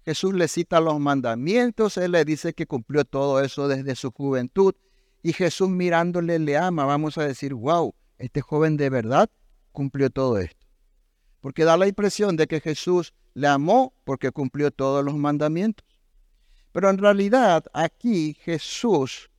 Jesús 0.04 0.34
le 0.34 0.50
cita 0.50 0.82
los 0.82 1.00
mandamientos, 1.00 1.96
él 1.96 2.12
le 2.12 2.26
dice 2.26 2.54
que 2.54 2.68
cumplió 2.68 3.06
todo 3.06 3.40
eso 3.40 3.70
desde 3.70 3.96
su 3.96 4.12
juventud 4.12 4.76
y 5.24 5.32
Jesús 5.32 5.70
mirándole 5.70 6.40
le 6.40 6.58
ama. 6.58 6.86
Vamos 6.86 7.18
a 7.18 7.26
decir, 7.26 7.54
wow, 7.54 7.96
este 8.18 8.42
joven 8.42 8.76
de 8.76 8.90
verdad 8.90 9.30
cumplió 9.72 10.10
todo 10.10 10.38
esto. 10.38 10.68
Porque 11.40 11.64
da 11.64 11.78
la 11.78 11.88
impresión 11.88 12.36
de 12.36 12.48
que 12.48 12.60
Jesús 12.60 13.14
le 13.34 13.48
amó 13.48 13.94
porque 14.04 14.32
cumplió 14.32 14.72
todos 14.72 15.04
los 15.04 15.16
mandamientos. 15.16 15.86
Pero 16.72 16.90
en 16.90 16.98
realidad 16.98 17.66
aquí 17.74 18.38
Jesús, 18.42 19.30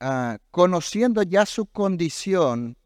ah, 0.00 0.38
conociendo 0.50 1.22
ya 1.22 1.46
su 1.46 1.66
condición, 1.66 2.76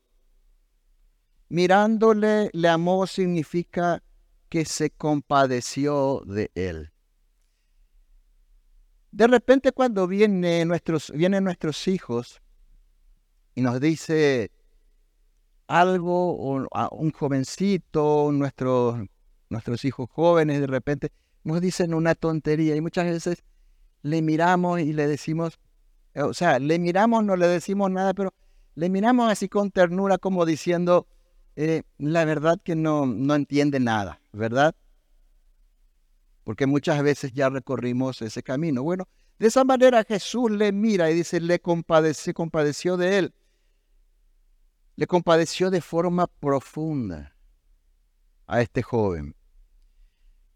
mirándole 1.49 2.51
le 2.53 2.69
amó 2.69 3.07
significa 3.07 4.03
que 4.49 4.65
se 4.65 4.91
compadeció 4.91 6.23
de 6.27 6.51
él. 6.55 6.93
De 9.11 9.27
repente 9.27 9.73
cuando 9.73 10.07
nuestros, 10.07 11.11
vienen 11.15 11.45
nuestros 11.45 11.89
hijos 11.89 12.43
y 13.55 13.63
nos 13.63 13.81
dice 13.81 14.51
algo, 15.69 16.35
un 16.35 17.13
jovencito, 17.13 18.31
nuestros, 18.33 18.99
nuestros 19.51 19.85
hijos 19.85 20.09
jóvenes 20.11 20.61
de 20.61 20.67
repente 20.67 21.13
nos 21.45 21.61
dicen 21.61 21.95
una 21.95 22.15
tontería 22.15 22.75
y 22.75 22.81
muchas 22.81 23.05
veces 23.05 23.45
le 24.03 24.23
miramos 24.23 24.81
y 24.81 24.93
le 24.93 25.07
decimos, 25.07 25.59
o 26.15 26.35
sea, 26.35 26.59
le 26.59 26.79
miramos, 26.79 27.25
no 27.25 27.37
le 27.37 27.47
decimos 27.47 27.91
nada, 27.91 28.15
pero 28.15 28.33
le 28.75 28.89
miramos 28.89 29.31
así 29.31 29.49
con 29.49 29.71
ternura 29.71 30.19
como 30.19 30.47
diciendo, 30.47 31.07
eh, 31.57 31.83
la 31.99 32.25
verdad 32.25 32.59
que 32.63 32.75
no, 32.75 33.07
no 33.07 33.35
entiende 33.35 33.79
nada, 33.79 34.21
¿verdad? 34.33 34.75
Porque 36.45 36.67
muchas 36.67 37.03
veces 37.03 37.33
ya 37.33 37.51
recorrimos 37.51 38.23
ese 38.23 38.43
camino. 38.43 38.83
Bueno, 38.83 39.07
de 39.39 39.49
esa 39.49 39.65
manera 39.65 40.05
Jesús 40.05 40.51
le 40.51 40.73
mira 40.73 41.11
y 41.11 41.15
dice, 41.15 41.41
le 41.41 41.61
se 42.15 42.35
compadeció 42.35 42.97
de 42.97 43.19
él. 43.19 43.35
Le 44.99 45.07
compadeció 45.07 45.71
de 45.71 45.81
forma 45.81 46.27
profunda 46.27 47.35
a 48.47 48.61
este 48.61 48.83
joven. 48.83 49.35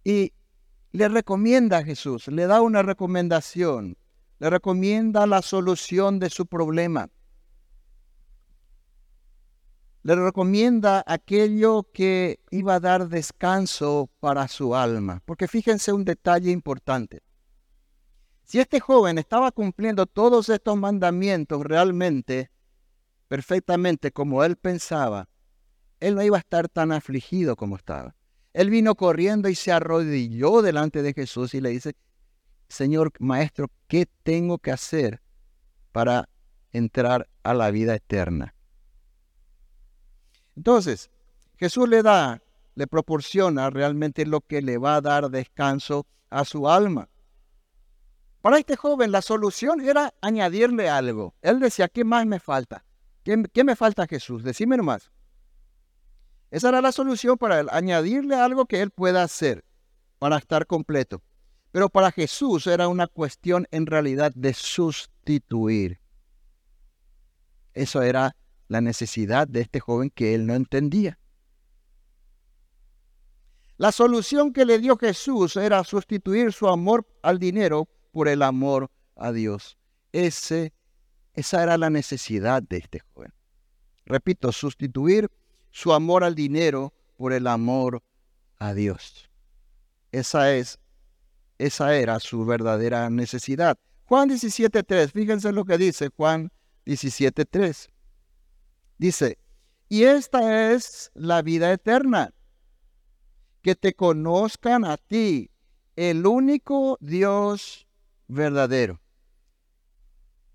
Y 0.02 0.32
le 0.90 1.08
recomienda 1.08 1.78
a 1.78 1.84
Jesús, 1.84 2.26
le 2.26 2.46
da 2.46 2.60
una 2.60 2.82
recomendación, 2.82 3.96
le 4.40 4.50
recomienda 4.50 5.26
la 5.26 5.40
solución 5.40 6.18
de 6.18 6.28
su 6.28 6.46
problema 6.46 7.08
le 10.02 10.16
recomienda 10.16 11.04
aquello 11.06 11.86
que 11.92 12.40
iba 12.50 12.74
a 12.74 12.80
dar 12.80 13.08
descanso 13.08 14.10
para 14.18 14.48
su 14.48 14.74
alma. 14.74 15.22
Porque 15.24 15.46
fíjense 15.46 15.92
un 15.92 16.04
detalle 16.04 16.50
importante. 16.50 17.22
Si 18.44 18.58
este 18.58 18.80
joven 18.80 19.18
estaba 19.18 19.52
cumpliendo 19.52 20.06
todos 20.06 20.48
estos 20.48 20.76
mandamientos 20.76 21.62
realmente, 21.62 22.50
perfectamente 23.32 24.12
como 24.12 24.44
él 24.44 24.56
pensaba, 24.56 25.30
él 26.00 26.16
no 26.16 26.22
iba 26.22 26.36
a 26.36 26.40
estar 26.40 26.68
tan 26.68 26.92
afligido 26.92 27.56
como 27.56 27.76
estaba. 27.76 28.14
Él 28.52 28.68
vino 28.68 28.94
corriendo 28.94 29.48
y 29.48 29.54
se 29.54 29.72
arrodilló 29.72 30.60
delante 30.60 31.00
de 31.00 31.14
Jesús 31.14 31.54
y 31.54 31.62
le 31.62 31.70
dice, 31.70 31.96
Señor 32.68 33.10
Maestro, 33.20 33.70
¿qué 33.88 34.06
tengo 34.22 34.58
que 34.58 34.70
hacer 34.70 35.22
para 35.92 36.28
entrar 36.72 37.26
a 37.42 37.54
la 37.54 37.70
vida 37.70 37.94
eterna? 37.94 38.54
Entonces, 40.54 41.10
Jesús 41.56 41.88
le 41.88 42.02
da, 42.02 42.42
le 42.74 42.86
proporciona 42.86 43.70
realmente 43.70 44.26
lo 44.26 44.42
que 44.42 44.60
le 44.60 44.76
va 44.76 44.96
a 44.96 45.00
dar 45.00 45.30
descanso 45.30 46.06
a 46.28 46.44
su 46.44 46.68
alma. 46.68 47.08
Para 48.42 48.58
este 48.58 48.76
joven 48.76 49.10
la 49.10 49.22
solución 49.22 49.80
era 49.80 50.12
añadirle 50.20 50.90
algo. 50.90 51.34
Él 51.40 51.60
decía, 51.60 51.88
¿qué 51.88 52.04
más 52.04 52.26
me 52.26 52.38
falta? 52.38 52.84
¿Qué, 53.24 53.64
me 53.64 53.76
falta 53.76 54.06
Jesús? 54.06 54.42
Decime 54.42 54.76
nomás. 54.76 55.10
Esa 56.50 56.68
era 56.68 56.82
la 56.82 56.92
solución 56.92 57.38
para 57.38 57.60
él, 57.60 57.68
añadirle 57.70 58.34
algo 58.34 58.66
que 58.66 58.82
él 58.82 58.90
pueda 58.90 59.22
hacer 59.22 59.64
para 60.18 60.36
estar 60.36 60.66
completo. 60.66 61.22
Pero 61.70 61.88
para 61.88 62.10
Jesús 62.10 62.66
era 62.66 62.88
una 62.88 63.06
cuestión 63.06 63.66
en 63.70 63.86
realidad 63.86 64.32
de 64.34 64.52
sustituir. 64.52 66.00
Eso 67.72 68.02
era 68.02 68.36
la 68.68 68.80
necesidad 68.80 69.48
de 69.48 69.62
este 69.62 69.80
joven 69.80 70.10
que 70.10 70.34
él 70.34 70.46
no 70.46 70.54
entendía. 70.54 71.18
La 73.78 73.90
solución 73.90 74.52
que 74.52 74.64
le 74.64 74.78
dio 74.78 74.96
Jesús 74.96 75.56
era 75.56 75.82
sustituir 75.84 76.52
su 76.52 76.68
amor 76.68 77.06
al 77.22 77.38
dinero 77.38 77.88
por 78.12 78.28
el 78.28 78.42
amor 78.42 78.90
a 79.16 79.32
Dios. 79.32 79.78
Ese, 80.12 80.74
esa 81.34 81.62
era 81.62 81.78
la 81.78 81.90
necesidad 81.90 82.62
de 82.62 82.78
este 82.78 83.00
joven. 83.00 83.32
Repito, 84.04 84.52
sustituir 84.52 85.30
su 85.70 85.92
amor 85.92 86.24
al 86.24 86.34
dinero 86.34 86.92
por 87.16 87.32
el 87.32 87.46
amor 87.46 88.02
a 88.58 88.74
Dios. 88.74 89.30
Esa 90.10 90.52
es, 90.54 90.78
esa 91.58 91.94
era 91.94 92.20
su 92.20 92.44
verdadera 92.44 93.08
necesidad. 93.10 93.78
Juan 94.04 94.28
17.3, 94.28 95.10
fíjense 95.10 95.52
lo 95.52 95.64
que 95.64 95.78
dice 95.78 96.10
Juan 96.14 96.50
17.3. 96.84 97.88
Dice, 98.98 99.38
y 99.88 100.04
esta 100.04 100.72
es 100.72 101.10
la 101.14 101.42
vida 101.42 101.72
eterna, 101.72 102.32
que 103.62 103.74
te 103.74 103.94
conozcan 103.94 104.84
a 104.84 104.96
ti, 104.96 105.50
el 105.96 106.26
único 106.26 106.96
Dios 107.00 107.86
verdadero, 108.26 109.01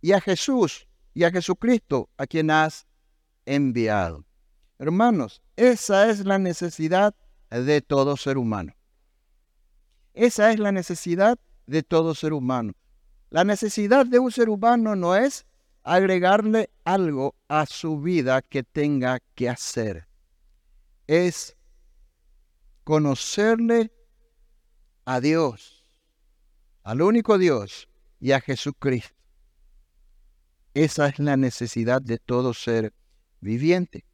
y 0.07 0.13
a 0.13 0.21
Jesús 0.21 0.87
y 1.13 1.25
a 1.25 1.31
Jesucristo, 1.31 2.09
a 2.15 2.25
quien 2.27 2.49
has 2.49 2.87
enviado. 3.45 4.23
Hermanos, 4.79 5.41
esa 5.57 6.09
es 6.09 6.25
la 6.25 6.39
necesidad 6.39 7.13
de 7.49 7.81
todo 7.81 8.15
ser 8.15 8.37
humano. 8.37 8.73
Esa 10.13 10.53
es 10.53 10.59
la 10.59 10.71
necesidad 10.71 11.37
de 11.65 11.83
todo 11.83 12.15
ser 12.15 12.31
humano. 12.31 12.71
La 13.31 13.43
necesidad 13.43 14.05
de 14.05 14.19
un 14.19 14.31
ser 14.31 14.47
humano 14.47 14.95
no 14.95 15.13
es 15.13 15.45
agregarle 15.83 16.69
algo 16.85 17.35
a 17.49 17.65
su 17.65 17.99
vida 17.99 18.41
que 18.41 18.63
tenga 18.63 19.19
que 19.35 19.49
hacer. 19.49 20.07
Es 21.07 21.57
conocerle 22.85 23.91
a 25.03 25.19
Dios, 25.19 25.85
al 26.83 27.01
único 27.01 27.37
Dios 27.37 27.89
y 28.21 28.31
a 28.31 28.39
Jesucristo. 28.39 29.16
Esa 30.77 31.07
es 31.07 31.17
la 31.17 31.37
necesidad 31.37 32.03
de 32.03 32.19
todo 32.19 32.53
ser 32.53 32.93
viviente. 33.39 34.05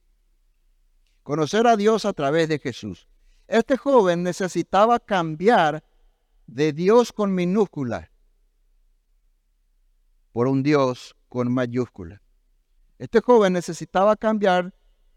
Conocer 1.21 1.67
a 1.67 1.75
Dios 1.75 2.05
a 2.05 2.13
través 2.13 2.47
de 2.47 2.57
Jesús. 2.57 3.09
Este 3.49 3.75
joven 3.75 4.23
necesitaba 4.23 4.97
cambiar 4.99 5.83
de 6.47 6.71
Dios 6.71 7.11
con 7.11 7.35
minúscula 7.35 8.09
por 10.31 10.47
un 10.47 10.63
Dios 10.63 11.17
con 11.27 11.51
mayúscula. 11.51 12.21
Este 12.97 13.19
joven 13.19 13.51
necesitaba 13.51 14.15
cambiar 14.15 14.73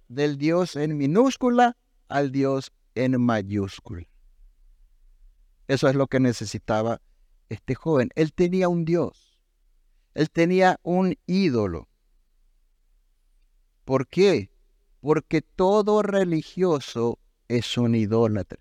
del 0.09 0.39
Dios 0.39 0.75
en 0.75 0.97
minúscula 0.97 1.77
al 2.09 2.33
Dios 2.33 2.73
en 2.97 3.21
mayúscula. 3.21 4.09
Eso 5.69 5.87
es 5.89 5.95
lo 5.95 6.09
que 6.09 6.19
necesitaba 6.19 7.01
este 7.49 7.77
joven. 7.77 8.11
Él 8.17 8.33
tenía 8.33 8.69
un 8.69 8.85
Dios. 8.85 9.26
Él 10.17 10.31
tenía 10.31 10.81
un 10.83 11.15
ídolo. 11.27 11.91
¿Por 13.85 14.09
qué? 14.09 14.51
Porque 15.03 15.43
todo 15.43 16.01
religioso 16.01 17.19
es 17.49 17.77
un 17.77 17.95
idólatra. 17.95 18.59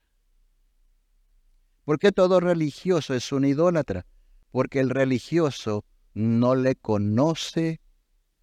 ¿Por 1.85 1.97
qué 1.97 2.11
todo 2.11 2.41
religioso 2.41 3.13
es 3.13 3.31
un 3.31 3.45
idólatra? 3.45 4.05
Porque 4.51 4.81
el 4.81 4.89
religioso 4.89 5.85
no 6.13 6.55
le 6.55 6.75
conoce 6.75 7.79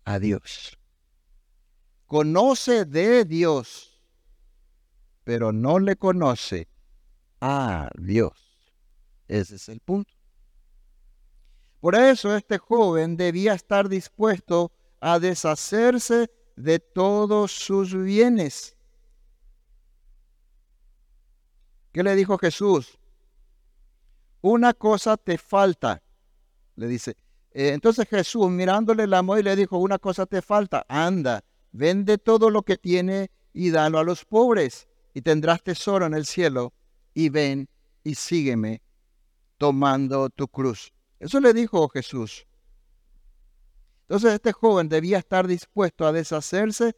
a 0.06 0.18
Dios. 0.18 0.78
Conoce 2.06 2.86
de 2.86 3.26
Dios, 3.26 4.00
pero 5.22 5.52
no 5.52 5.78
le 5.80 5.96
conoce 5.96 6.66
a 7.42 7.90
Dios. 7.98 8.72
Ese 9.28 9.56
es 9.56 9.68
el 9.68 9.80
punto. 9.80 10.11
Por 11.82 11.96
eso 11.96 12.36
este 12.36 12.58
joven 12.58 13.16
debía 13.16 13.54
estar 13.54 13.88
dispuesto 13.88 14.70
a 15.00 15.18
deshacerse 15.18 16.30
de 16.54 16.78
todos 16.78 17.50
sus 17.50 17.92
bienes. 17.92 18.76
¿Qué 21.90 22.04
le 22.04 22.14
dijo 22.14 22.38
Jesús? 22.38 23.00
Una 24.42 24.74
cosa 24.74 25.16
te 25.16 25.36
falta, 25.38 26.00
le 26.76 26.86
dice. 26.86 27.16
Eh, 27.50 27.70
entonces 27.72 28.08
Jesús, 28.08 28.48
mirándole 28.48 29.08
la 29.08 29.24
y 29.36 29.42
le 29.42 29.56
dijo, 29.56 29.76
una 29.78 29.98
cosa 29.98 30.24
te 30.24 30.40
falta, 30.40 30.86
anda, 30.88 31.42
vende 31.72 32.16
todo 32.16 32.48
lo 32.48 32.62
que 32.62 32.76
tiene 32.76 33.32
y 33.52 33.70
dalo 33.70 33.98
a 33.98 34.04
los 34.04 34.24
pobres, 34.24 34.86
y 35.14 35.22
tendrás 35.22 35.64
tesoro 35.64 36.06
en 36.06 36.14
el 36.14 36.26
cielo, 36.26 36.72
y 37.12 37.28
ven 37.28 37.68
y 38.04 38.14
sígueme 38.14 38.82
tomando 39.58 40.30
tu 40.30 40.46
cruz. 40.46 40.92
Eso 41.22 41.38
le 41.38 41.54
dijo 41.54 41.88
Jesús. 41.88 42.48
Entonces 44.02 44.34
este 44.34 44.50
joven 44.50 44.88
debía 44.88 45.18
estar 45.18 45.46
dispuesto 45.46 46.04
a 46.04 46.10
deshacerse 46.10 46.96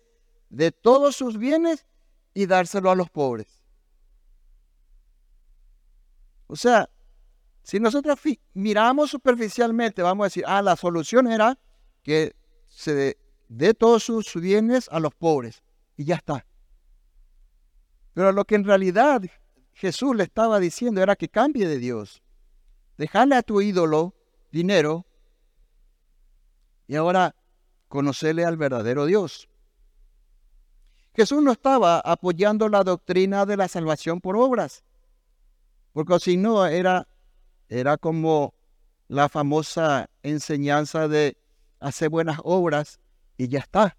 de 0.49 0.73
todos 0.73 1.15
sus 1.15 1.37
bienes 1.37 1.85
y 2.33 2.47
dárselo 2.47 2.91
a 2.91 2.95
los 2.95 3.11
pobres. 3.11 3.63
O 6.47 6.57
sea, 6.57 6.89
si 7.63 7.79
nosotros 7.79 8.19
miramos 8.55 9.11
superficialmente, 9.11 10.01
vamos 10.01 10.25
a 10.25 10.29
decir, 10.29 10.45
ah, 10.47 10.63
la 10.63 10.77
solución 10.77 11.31
era 11.31 11.59
que 12.03 12.35
se 12.67 13.19
dé 13.49 13.75
todos 13.75 14.05
sus 14.05 14.35
bienes 14.37 14.89
a 14.91 15.01
los 15.01 15.15
pobres 15.15 15.63
y 15.99 16.07
ya 16.07 16.15
está. 16.15 16.47
Pero 18.15 18.33
lo 18.33 18.47
que 18.47 18.55
en 18.55 18.65
realidad 18.65 19.21
Jesús 19.75 20.17
le 20.17 20.25
estaba 20.25 20.61
diciendo 20.61 21.03
era 21.03 21.15
que 21.15 21.29
cambie 21.29 21.69
de 21.69 21.79
Dios. 21.79 22.24
Dejarle 22.97 23.37
a 23.37 23.43
tu 23.43 23.61
ídolo 23.61 24.15
dinero 24.53 25.05
y 26.87 26.97
ahora 26.97 27.35
conocerle 27.89 28.45
al 28.45 28.57
verdadero 28.57 29.07
Dios. 29.07 29.49
Jesús 31.15 31.43
no 31.43 31.53
estaba 31.53 32.01
apoyando 32.01 32.69
la 32.69 32.83
doctrina 32.83 33.47
de 33.47 33.57
la 33.57 33.69
salvación 33.69 34.21
por 34.21 34.37
obras, 34.37 34.83
porque 35.93 36.19
si 36.19 36.37
no 36.37 36.67
era, 36.67 37.07
era 37.69 37.97
como 37.97 38.53
la 39.09 39.29
famosa 39.29 40.11
enseñanza 40.23 41.07
de 41.07 41.37
hacer 41.79 42.09
buenas 42.09 42.39
obras 42.43 42.99
y 43.37 43.49
ya 43.49 43.61
está. 43.61 43.97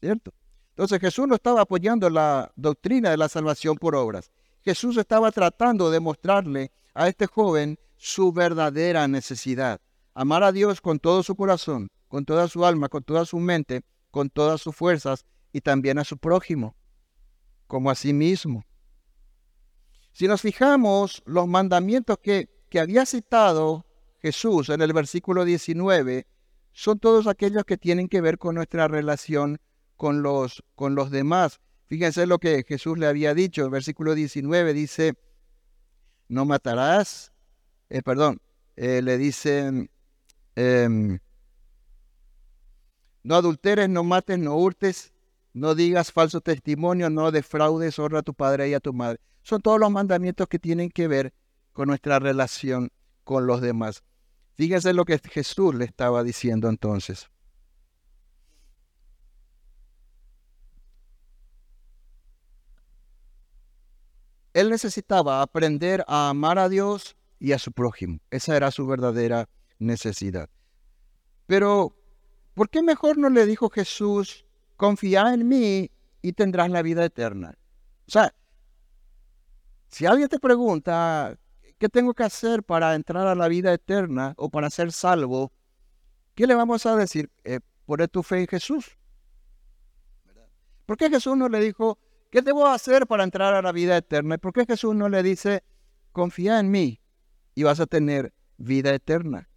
¿Cierto? 0.00 0.32
Entonces 0.70 1.00
Jesús 1.00 1.26
no 1.26 1.36
estaba 1.36 1.62
apoyando 1.62 2.10
la 2.10 2.52
doctrina 2.56 3.10
de 3.10 3.16
la 3.16 3.28
salvación 3.28 3.76
por 3.76 3.94
obras. 3.94 4.30
Jesús 4.62 4.96
estaba 4.96 5.30
tratando 5.30 5.90
de 5.90 6.00
mostrarle 6.00 6.72
a 6.94 7.08
este 7.08 7.26
joven 7.26 7.78
su 7.96 8.32
verdadera 8.32 9.06
necesidad. 9.08 9.80
Amar 10.14 10.42
a 10.42 10.52
Dios 10.52 10.80
con 10.80 10.98
todo 10.98 11.22
su 11.22 11.34
corazón, 11.34 11.88
con 12.08 12.24
toda 12.24 12.48
su 12.48 12.64
alma, 12.64 12.88
con 12.88 13.02
toda 13.02 13.24
su 13.24 13.38
mente, 13.38 13.82
con 14.10 14.30
todas 14.30 14.60
sus 14.60 14.74
fuerzas 14.74 15.24
y 15.52 15.60
también 15.60 15.98
a 15.98 16.04
su 16.04 16.18
prójimo, 16.18 16.76
como 17.66 17.90
a 17.90 17.94
sí 17.94 18.12
mismo. 18.12 18.64
Si 20.12 20.28
nos 20.28 20.42
fijamos, 20.42 21.22
los 21.26 21.48
mandamientos 21.48 22.18
que, 22.22 22.48
que 22.70 22.78
había 22.78 23.04
citado 23.04 23.84
Jesús 24.20 24.68
en 24.68 24.80
el 24.80 24.92
versículo 24.92 25.44
19 25.44 26.26
son 26.72 26.98
todos 26.98 27.26
aquellos 27.26 27.64
que 27.64 27.76
tienen 27.76 28.08
que 28.08 28.20
ver 28.20 28.38
con 28.38 28.54
nuestra 28.54 28.88
relación 28.88 29.58
con 29.96 30.22
los, 30.22 30.62
con 30.74 30.94
los 30.94 31.10
demás. 31.10 31.60
Fíjense 31.86 32.26
lo 32.26 32.38
que 32.38 32.64
Jesús 32.66 32.98
le 32.98 33.06
había 33.06 33.34
dicho. 33.34 33.64
El 33.64 33.70
versículo 33.70 34.14
19 34.14 34.72
dice, 34.72 35.14
no 36.28 36.44
matarás, 36.44 37.32
eh, 37.90 38.02
perdón, 38.02 38.40
eh, 38.76 39.02
le 39.02 39.18
dicen, 39.18 39.90
em, 40.56 41.18
no 43.22 43.36
adulteres, 43.36 43.88
no 43.88 44.04
mates, 44.04 44.38
no 44.38 44.56
hurtes, 44.56 45.12
no 45.52 45.74
digas 45.74 46.12
falso 46.12 46.40
testimonio, 46.40 47.10
no 47.10 47.30
defraudes, 47.30 47.98
honra 47.98 48.20
a 48.20 48.22
tu 48.22 48.34
padre 48.34 48.68
y 48.68 48.74
a 48.74 48.80
tu 48.80 48.92
madre. 48.92 49.20
Son 49.42 49.60
todos 49.60 49.78
los 49.78 49.90
mandamientos 49.90 50.48
que 50.48 50.58
tienen 50.58 50.90
que 50.90 51.06
ver 51.08 51.32
con 51.72 51.88
nuestra 51.88 52.18
relación 52.18 52.90
con 53.24 53.46
los 53.46 53.60
demás. 53.60 54.02
Fíjense 54.54 54.92
lo 54.92 55.04
que 55.04 55.18
Jesús 55.18 55.74
le 55.74 55.84
estaba 55.84 56.22
diciendo 56.22 56.68
entonces. 56.68 57.28
Él 64.54 64.70
necesitaba 64.70 65.42
aprender 65.42 66.04
a 66.06 66.30
amar 66.30 66.58
a 66.58 66.68
Dios 66.68 67.16
y 67.40 67.52
a 67.52 67.58
su 67.58 67.72
prójimo. 67.72 68.20
Esa 68.30 68.56
era 68.56 68.70
su 68.70 68.86
verdadera 68.86 69.48
necesidad. 69.78 70.48
Pero, 71.46 71.94
¿por 72.54 72.70
qué 72.70 72.80
mejor 72.82 73.18
no 73.18 73.28
le 73.28 73.46
dijo 73.46 73.68
Jesús, 73.68 74.46
confía 74.76 75.34
en 75.34 75.46
mí 75.48 75.90
y 76.22 76.32
tendrás 76.32 76.70
la 76.70 76.82
vida 76.82 77.04
eterna? 77.04 77.58
O 78.06 78.10
sea, 78.10 78.32
si 79.88 80.06
alguien 80.06 80.28
te 80.28 80.38
pregunta, 80.38 81.36
¿qué 81.78 81.88
tengo 81.88 82.14
que 82.14 82.22
hacer 82.22 82.62
para 82.62 82.94
entrar 82.94 83.26
a 83.26 83.34
la 83.34 83.48
vida 83.48 83.72
eterna 83.72 84.34
o 84.36 84.48
para 84.48 84.70
ser 84.70 84.92
salvo? 84.92 85.52
¿Qué 86.34 86.46
le 86.46 86.54
vamos 86.54 86.86
a 86.86 86.96
decir? 86.96 87.30
Eh, 87.42 87.58
poner 87.86 88.08
tu 88.08 88.22
fe 88.22 88.40
en 88.40 88.46
Jesús. 88.46 88.96
¿Por 90.86 90.96
qué 90.96 91.10
Jesús 91.10 91.36
no 91.36 91.48
le 91.48 91.60
dijo, 91.60 91.98
¿Qué 92.34 92.42
debo 92.42 92.66
hacer 92.66 93.06
para 93.06 93.22
entrar 93.22 93.54
a 93.54 93.62
la 93.62 93.70
vida 93.70 93.96
eterna? 93.96 94.34
¿Y 94.34 94.38
por 94.38 94.52
qué 94.52 94.66
Jesús 94.66 94.92
no 94.92 95.08
le 95.08 95.22
dice, 95.22 95.62
confía 96.10 96.58
en 96.58 96.68
mí 96.68 97.00
y 97.54 97.62
vas 97.62 97.78
a 97.78 97.86
tener 97.86 98.34
vida 98.56 98.92
eterna? 98.92 99.48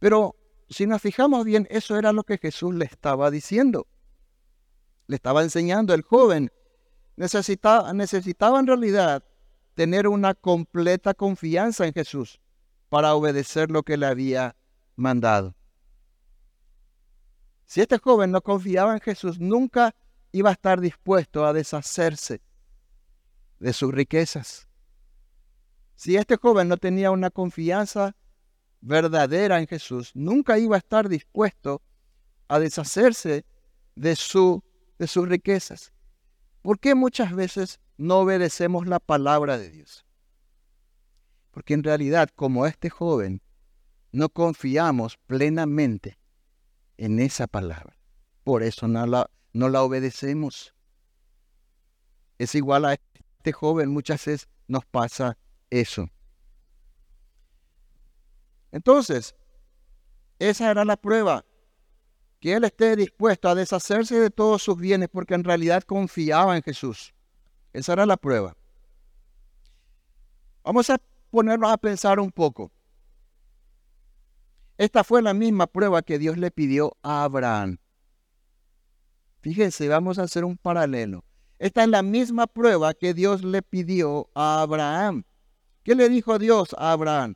Pero 0.00 0.34
si 0.68 0.88
nos 0.88 1.00
fijamos 1.00 1.44
bien, 1.44 1.68
eso 1.70 1.96
era 1.96 2.12
lo 2.12 2.24
que 2.24 2.38
Jesús 2.38 2.74
le 2.74 2.86
estaba 2.86 3.30
diciendo. 3.30 3.86
Le 5.06 5.14
estaba 5.14 5.44
enseñando. 5.44 5.94
El 5.94 6.02
joven 6.02 6.50
necesitaba, 7.14 7.92
necesitaba 7.92 8.58
en 8.58 8.66
realidad 8.66 9.22
tener 9.74 10.08
una 10.08 10.34
completa 10.34 11.14
confianza 11.14 11.86
en 11.86 11.92
Jesús 11.92 12.40
para 12.88 13.14
obedecer 13.14 13.70
lo 13.70 13.84
que 13.84 13.96
le 13.96 14.06
había 14.06 14.56
mandado. 14.96 15.54
Si 17.64 17.80
este 17.80 17.98
joven 17.98 18.32
no 18.32 18.40
confiaba 18.40 18.92
en 18.92 19.00
Jesús, 19.00 19.38
nunca 19.38 19.94
iba 20.32 20.50
a 20.50 20.54
estar 20.54 20.80
dispuesto 20.80 21.46
a 21.46 21.52
deshacerse 21.52 22.40
de 23.60 23.72
sus 23.72 23.92
riquezas. 23.92 24.66
Si 25.94 26.16
este 26.16 26.36
joven 26.36 26.68
no 26.68 26.78
tenía 26.78 27.10
una 27.10 27.30
confianza 27.30 28.16
verdadera 28.80 29.60
en 29.60 29.68
Jesús, 29.68 30.10
nunca 30.14 30.58
iba 30.58 30.74
a 30.74 30.78
estar 30.78 31.08
dispuesto 31.08 31.82
a 32.48 32.58
deshacerse 32.58 33.44
de, 33.94 34.16
su, 34.16 34.64
de 34.98 35.06
sus 35.06 35.28
riquezas. 35.28 35.92
¿Por 36.62 36.80
qué 36.80 36.94
muchas 36.94 37.34
veces 37.34 37.80
no 37.96 38.20
obedecemos 38.20 38.86
la 38.86 38.98
palabra 38.98 39.58
de 39.58 39.70
Dios? 39.70 40.04
Porque 41.50 41.74
en 41.74 41.84
realidad, 41.84 42.30
como 42.34 42.66
este 42.66 42.88
joven, 42.88 43.42
no 44.10 44.28
confiamos 44.30 45.18
plenamente 45.26 46.18
en 46.96 47.18
esa 47.20 47.46
palabra. 47.46 47.96
Por 48.44 48.62
eso 48.62 48.88
no 48.88 49.06
la, 49.06 49.30
no 49.52 49.68
la 49.68 49.82
obedecemos. 49.82 50.74
Es 52.38 52.54
igual 52.54 52.84
a 52.84 52.94
este 52.94 53.52
joven, 53.52 53.90
muchas 53.90 54.24
veces 54.24 54.48
nos 54.66 54.84
pasa 54.86 55.36
eso. 55.70 56.08
Entonces, 58.70 59.34
esa 60.38 60.70
era 60.70 60.84
la 60.84 60.96
prueba, 60.96 61.44
que 62.40 62.54
él 62.54 62.64
esté 62.64 62.96
dispuesto 62.96 63.48
a 63.48 63.54
deshacerse 63.54 64.18
de 64.18 64.30
todos 64.30 64.62
sus 64.62 64.76
bienes 64.76 65.08
porque 65.08 65.34
en 65.34 65.44
realidad 65.44 65.82
confiaba 65.84 66.56
en 66.56 66.62
Jesús. 66.62 67.14
Esa 67.72 67.92
era 67.92 68.06
la 68.06 68.16
prueba. 68.16 68.56
Vamos 70.64 70.90
a 70.90 70.98
ponernos 71.30 71.70
a 71.70 71.76
pensar 71.76 72.18
un 72.18 72.30
poco. 72.30 72.72
Esta 74.78 75.04
fue 75.04 75.22
la 75.22 75.34
misma 75.34 75.66
prueba 75.66 76.02
que 76.02 76.18
Dios 76.18 76.38
le 76.38 76.50
pidió 76.50 76.96
a 77.02 77.24
Abraham. 77.24 77.78
Fíjense, 79.42 79.88
vamos 79.88 80.18
a 80.18 80.22
hacer 80.22 80.44
un 80.44 80.56
paralelo. 80.56 81.24
Esta 81.58 81.82
es 81.82 81.88
la 81.88 82.02
misma 82.02 82.46
prueba 82.46 82.94
que 82.94 83.12
Dios 83.12 83.42
le 83.42 83.60
pidió 83.60 84.30
a 84.34 84.62
Abraham. 84.62 85.24
¿Qué 85.82 85.96
le 85.96 86.08
dijo 86.08 86.38
Dios 86.38 86.74
a 86.78 86.92
Abraham? 86.92 87.34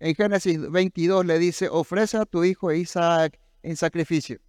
En 0.00 0.14
Génesis 0.14 0.60
22 0.70 1.24
le 1.24 1.38
dice, 1.38 1.68
ofrece 1.68 2.16
a 2.16 2.26
tu 2.26 2.44
hijo 2.44 2.72
Isaac 2.72 3.40
en 3.62 3.76
sacrificio. 3.76 4.40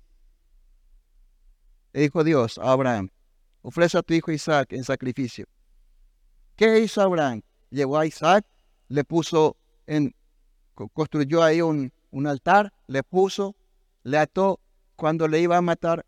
Le 1.93 2.01
dijo 2.01 2.23
Dios 2.23 2.57
a 2.57 2.71
Abraham, 2.71 3.09
ofrece 3.61 3.97
a 3.99 4.01
tu 4.01 4.15
hijo 4.15 4.31
Isaac 4.31 4.73
en 4.73 4.83
sacrificio. 4.83 5.45
¿Qué 6.55 6.79
hizo 6.79 7.01
Abraham? 7.01 7.43
Llevó 7.69 7.99
a 7.99 8.07
Isaac, 8.07 8.45
le 8.87 9.03
puso 9.03 9.55
en, 9.85 10.15
construyó 10.93 11.43
ahí 11.43 11.61
un, 11.61 11.93
un 12.09 12.25
altar, 12.25 12.73
le 12.87 13.03
puso, 13.03 13.55
le 14.03 14.17
ató. 14.17 14.59
Cuando 14.95 15.27
le 15.27 15.39
iba 15.39 15.57
a 15.57 15.61
matar, 15.61 16.07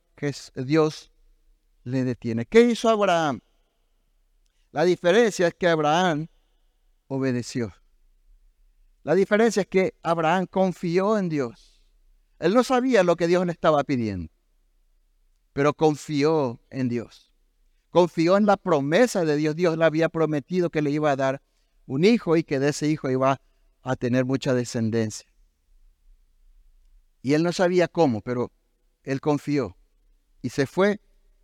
Dios 0.56 1.12
le 1.84 2.04
detiene. 2.04 2.46
¿Qué 2.46 2.62
hizo 2.62 2.90
Abraham? 2.90 3.42
La 4.72 4.84
diferencia 4.84 5.48
es 5.48 5.54
que 5.56 5.68
Abraham 5.68 6.28
obedeció. 7.08 7.74
La 9.04 9.16
diferencia 9.16 9.62
es 9.62 9.68
que 9.68 9.96
Abraham 10.04 10.46
confió 10.46 11.18
en 11.18 11.30
Dios. 11.30 11.82
Él 12.40 12.54
no 12.54 12.64
sabía 12.64 13.04
lo 13.04 13.16
que 13.16 13.28
Dios 13.28 13.46
le 13.46 13.52
estaba 13.52 13.84
pidiendo. 13.84 14.32
pero 15.54 15.74
confió 15.74 16.62
en 16.70 16.88
Dios. 16.88 17.34
Confió 17.90 18.38
en 18.38 18.46
la 18.46 18.56
promesa 18.56 19.26
de 19.26 19.36
Dios. 19.36 19.56
Dios 19.56 19.78
le 19.78 19.84
había 19.84 20.08
prometido 20.08 20.70
que 20.70 20.82
le 20.82 20.92
iba 20.92 21.12
a 21.12 21.16
dar 21.16 21.42
un 21.86 22.06
hijo 22.06 22.38
y 22.38 22.44
que 22.44 22.60
de 22.60 22.70
ese 22.70 22.88
hijo 22.88 23.10
iba 23.10 23.42
a 23.82 23.96
tener 23.96 24.26
mucha 24.26 24.54
descendencia. 24.54 25.28
Y 27.22 27.34
él 27.34 27.44
no 27.44 27.52
sabía 27.52 27.88
cómo, 27.88 28.22
pero 28.22 28.52
él 29.04 29.20
confió 29.20 29.76
y 30.42 30.50
se 30.50 30.66
fue 30.66 31.00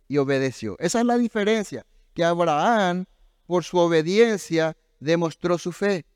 y 0.08 0.18
obedeció. 0.18 0.76
Esa 0.78 1.00
es 1.00 1.06
la 1.06 1.18
diferencia, 1.18 1.84
que 2.14 2.24
Abraham, 2.24 3.06
por 3.46 3.64
su 3.64 3.78
obediencia, 3.78 4.76
demostró 5.00 5.58
su 5.58 5.72
fe. 5.72 6.06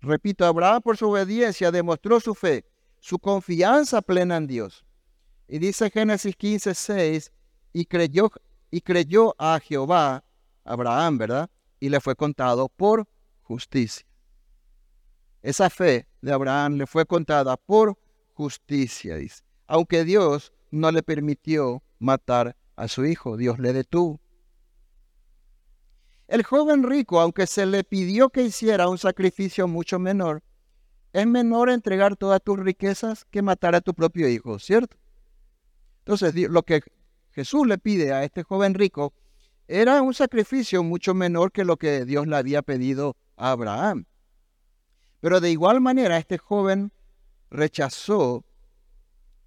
Repito, 0.00 0.44
Abraham 0.44 0.82
por 0.82 0.96
su 0.96 1.08
obediencia 1.10 1.70
demostró 1.70 2.20
su 2.20 2.34
fe, 2.34 2.64
su 3.00 3.18
confianza 3.18 4.02
plena 4.02 4.36
en 4.36 4.46
Dios. 4.46 4.84
Y 5.48 5.58
dice 5.58 5.90
Génesis 5.90 6.36
15, 6.36 6.74
6, 6.74 7.32
y 7.72 7.84
creyó, 7.86 8.30
y 8.70 8.80
creyó 8.80 9.34
a 9.38 9.60
Jehová, 9.60 10.24
Abraham, 10.64 11.18
¿verdad? 11.18 11.50
Y 11.78 11.88
le 11.88 12.00
fue 12.00 12.16
contado 12.16 12.68
por 12.68 13.06
justicia. 13.42 14.06
Esa 15.42 15.70
fe 15.70 16.08
de 16.20 16.32
Abraham 16.32 16.74
le 16.74 16.86
fue 16.86 17.06
contada 17.06 17.56
por 17.56 17.96
justicia, 18.34 19.16
dice. 19.16 19.45
Aunque 19.66 20.04
Dios 20.04 20.52
no 20.70 20.90
le 20.92 21.02
permitió 21.02 21.82
matar 21.98 22.56
a 22.76 22.88
su 22.88 23.04
hijo, 23.04 23.36
Dios 23.36 23.58
le 23.58 23.72
detuvo. 23.72 24.20
El 26.28 26.42
joven 26.42 26.82
rico, 26.82 27.20
aunque 27.20 27.46
se 27.46 27.66
le 27.66 27.84
pidió 27.84 28.30
que 28.30 28.42
hiciera 28.42 28.88
un 28.88 28.98
sacrificio 28.98 29.68
mucho 29.68 29.98
menor, 29.98 30.42
es 31.12 31.26
menor 31.26 31.70
entregar 31.70 32.16
todas 32.16 32.42
tus 32.42 32.58
riquezas 32.58 33.24
que 33.26 33.42
matar 33.42 33.74
a 33.74 33.80
tu 33.80 33.94
propio 33.94 34.28
hijo, 34.28 34.58
¿cierto? 34.58 34.96
Entonces, 36.00 36.34
lo 36.50 36.62
que 36.62 36.82
Jesús 37.30 37.66
le 37.66 37.78
pide 37.78 38.12
a 38.12 38.24
este 38.24 38.42
joven 38.42 38.74
rico 38.74 39.12
era 39.68 40.02
un 40.02 40.14
sacrificio 40.14 40.82
mucho 40.82 41.14
menor 41.14 41.52
que 41.52 41.64
lo 41.64 41.76
que 41.76 42.04
Dios 42.04 42.26
le 42.26 42.36
había 42.36 42.62
pedido 42.62 43.16
a 43.36 43.50
Abraham. 43.50 44.06
Pero 45.20 45.40
de 45.40 45.50
igual 45.50 45.80
manera, 45.80 46.18
este 46.18 46.38
joven 46.38 46.92
rechazó 47.50 48.44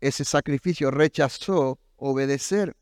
ese 0.01 0.23
sacrificio, 0.23 0.91
rechazó 0.91 1.79
obedecer 1.95 2.75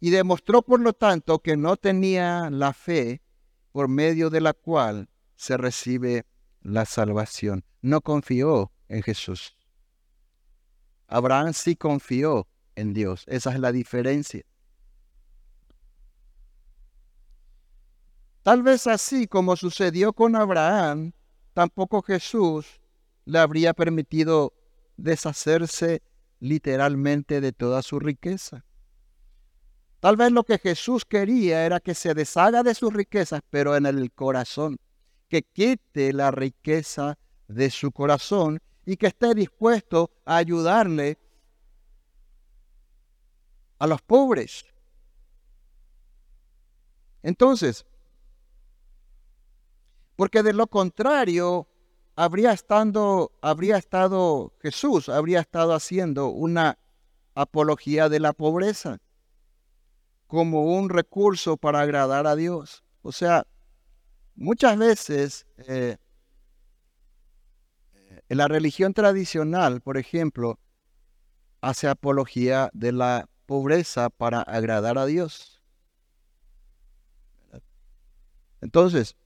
y 0.00 0.10
demostró 0.10 0.62
por 0.62 0.80
lo 0.80 0.92
tanto 0.92 1.40
que 1.40 1.56
no 1.56 1.76
tenía 1.76 2.50
la 2.50 2.72
fe 2.72 3.22
por 3.72 3.88
medio 3.88 4.30
de 4.30 4.40
la 4.40 4.52
cual 4.52 5.08
se 5.36 5.56
recibe 5.56 6.26
la 6.62 6.84
salvación. 6.84 7.64
No 7.82 8.00
confió 8.00 8.72
en 8.88 9.02
Jesús. 9.02 9.56
Abraham 11.06 11.52
sí 11.52 11.76
confió 11.76 12.48
en 12.76 12.92
Dios. 12.94 13.24
Esa 13.26 13.52
es 13.52 13.60
la 13.60 13.72
diferencia. 13.72 14.44
Tal 18.42 18.62
vez 18.62 18.86
así 18.86 19.26
como 19.26 19.56
sucedió 19.56 20.12
con 20.12 20.36
Abraham, 20.36 21.12
tampoco 21.54 22.02
Jesús 22.02 22.80
le 23.24 23.38
habría 23.38 23.72
permitido 23.72 24.52
deshacerse 24.96 26.02
literalmente 26.44 27.40
de 27.40 27.52
toda 27.52 27.80
su 27.80 27.98
riqueza. 27.98 28.66
Tal 30.00 30.16
vez 30.16 30.30
lo 30.30 30.44
que 30.44 30.58
Jesús 30.58 31.06
quería 31.06 31.64
era 31.64 31.80
que 31.80 31.94
se 31.94 32.12
deshaga 32.12 32.62
de 32.62 32.74
sus 32.74 32.92
riquezas, 32.92 33.40
pero 33.48 33.74
en 33.74 33.86
el 33.86 34.12
corazón, 34.12 34.76
que 35.28 35.42
quite 35.42 36.12
la 36.12 36.30
riqueza 36.30 37.16
de 37.48 37.70
su 37.70 37.90
corazón 37.90 38.60
y 38.84 38.98
que 38.98 39.06
esté 39.06 39.34
dispuesto 39.34 40.10
a 40.26 40.36
ayudarle 40.36 41.18
a 43.78 43.86
los 43.86 44.02
pobres. 44.02 44.66
Entonces, 47.22 47.86
porque 50.14 50.42
de 50.42 50.52
lo 50.52 50.66
contrario, 50.66 51.66
habría, 52.16 52.52
estando, 52.52 53.32
habría 53.40 53.76
estado 53.76 54.52
Jesús, 54.60 55.08
habría 55.08 55.40
estado 55.40 55.74
haciendo 55.74 56.28
una 56.28 56.78
apología 57.34 58.08
de 58.08 58.20
la 58.20 58.32
pobreza 58.32 58.98
como 60.26 60.76
un 60.76 60.88
recurso 60.88 61.56
para 61.56 61.80
agradar 61.80 62.26
a 62.26 62.36
Dios. 62.36 62.84
O 63.02 63.12
sea, 63.12 63.46
muchas 64.34 64.78
veces 64.78 65.46
eh, 65.58 65.96
en 68.28 68.38
la 68.38 68.48
religión 68.48 68.94
tradicional, 68.94 69.80
por 69.80 69.98
ejemplo, 69.98 70.58
hace 71.60 71.88
apología 71.88 72.70
de 72.72 72.92
la 72.92 73.28
pobreza 73.46 74.10
para 74.10 74.40
agradar 74.42 74.98
a 74.98 75.06
Dios. 75.06 75.62
Entonces, 78.60 79.16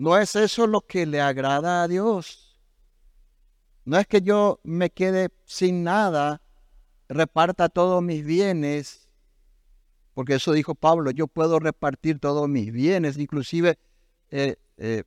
no 0.00 0.16
es 0.16 0.34
eso 0.36 0.66
lo 0.66 0.80
que 0.80 1.06
le 1.06 1.20
agrada 1.20 1.82
a 1.82 1.88
Dios. 1.88 2.58
No 3.84 3.98
es 3.98 4.06
que 4.06 4.20
yo 4.20 4.60
me 4.62 4.90
quede 4.90 5.30
sin 5.44 5.84
nada, 5.84 6.42
reparta 7.08 7.68
todos 7.68 8.02
mis 8.02 8.24
bienes 8.24 9.10
porque 10.14 10.34
eso 10.34 10.52
dijo 10.52 10.74
Pablo, 10.74 11.10
yo 11.10 11.26
puedo 11.28 11.58
repartir 11.58 12.18
todos 12.18 12.48
mis 12.48 12.72
bienes, 12.72 13.16
inclusive 13.16 13.78
eh, 14.30 14.56
eh, 14.76 15.04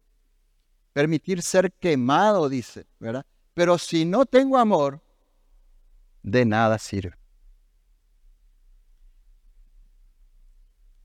permitir 0.93 1.41
ser 1.41 1.71
quemado, 1.73 2.49
dice, 2.49 2.87
¿verdad? 2.99 3.25
Pero 3.53 3.77
si 3.77 4.05
no 4.05 4.25
tengo 4.25 4.57
amor, 4.57 5.01
de 6.23 6.45
nada 6.45 6.79
sirve. 6.79 7.15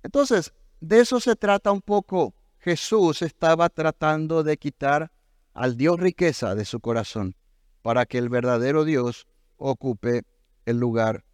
Entonces, 0.03 0.55
de 0.81 1.01
eso 1.01 1.21
se 1.21 1.37
trata 1.37 1.73
un 1.73 1.83
poco. 1.83 2.33
Jesús 2.59 3.23
estaba 3.23 3.69
tratando 3.69 4.43
de 4.43 4.57
quitar 4.57 5.13
al 5.55 5.77
Dios 5.77 5.99
riqueza 5.99 6.55
de 6.55 6.65
su 6.65 6.81
corazón 6.81 7.37
para 7.83 8.07
que 8.07 8.19
el 8.19 8.29
verdadero 8.29 8.85
Dios 8.85 9.27
ocupe 9.57 10.23
el 10.67 10.79
lugar 10.79 11.25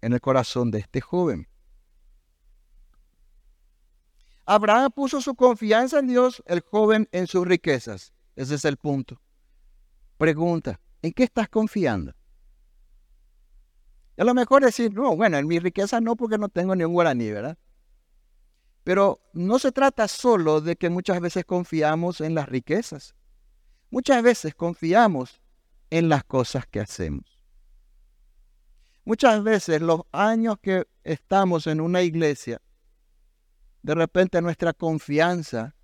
en 0.00 0.12
el 0.12 0.20
corazón 0.20 0.70
de 0.70 0.78
este 0.78 1.00
joven. 1.00 1.48
Abraham 4.46 4.90
puso 4.94 5.20
su 5.20 5.34
confianza 5.34 5.98
en 5.98 6.06
Dios, 6.06 6.42
el 6.46 6.60
joven 6.60 7.08
en 7.12 7.26
sus 7.26 7.46
riquezas. 7.46 8.14
Ese 8.34 8.54
es 8.54 8.64
el 8.64 8.78
punto. 8.78 9.20
Pregunta, 10.16 10.80
¿en 11.02 11.12
qué 11.12 11.24
estás 11.24 11.48
confiando? 11.48 12.14
a 14.16 14.24
lo 14.24 14.34
mejor 14.34 14.64
decir, 14.64 14.92
no, 14.92 15.14
bueno, 15.14 15.36
en 15.36 15.46
mi 15.46 15.60
riqueza 15.60 16.00
no 16.00 16.16
porque 16.16 16.38
no 16.38 16.48
tengo 16.48 16.74
ni 16.74 16.82
un 16.82 16.92
guaraní, 16.92 17.30
¿verdad? 17.30 17.56
Pero 18.88 19.20
no 19.34 19.58
se 19.58 19.70
trata 19.70 20.08
solo 20.08 20.62
de 20.62 20.76
que 20.76 20.88
muchas 20.88 21.20
veces 21.20 21.44
confiamos 21.44 22.22
en 22.22 22.34
las 22.34 22.48
riquezas. 22.48 23.14
Muchas 23.90 24.22
veces 24.22 24.54
confiamos 24.54 25.42
en 25.90 26.08
las 26.08 26.24
cosas 26.24 26.66
que 26.66 26.80
hacemos. 26.80 27.38
Muchas 29.04 29.42
veces 29.42 29.82
los 29.82 30.04
años 30.10 30.56
que 30.62 30.86
estamos 31.04 31.66
en 31.66 31.82
una 31.82 32.00
iglesia 32.00 32.62
de 33.82 33.94
repente 33.94 34.40
nuestra 34.40 34.72
confianza, 34.72 35.76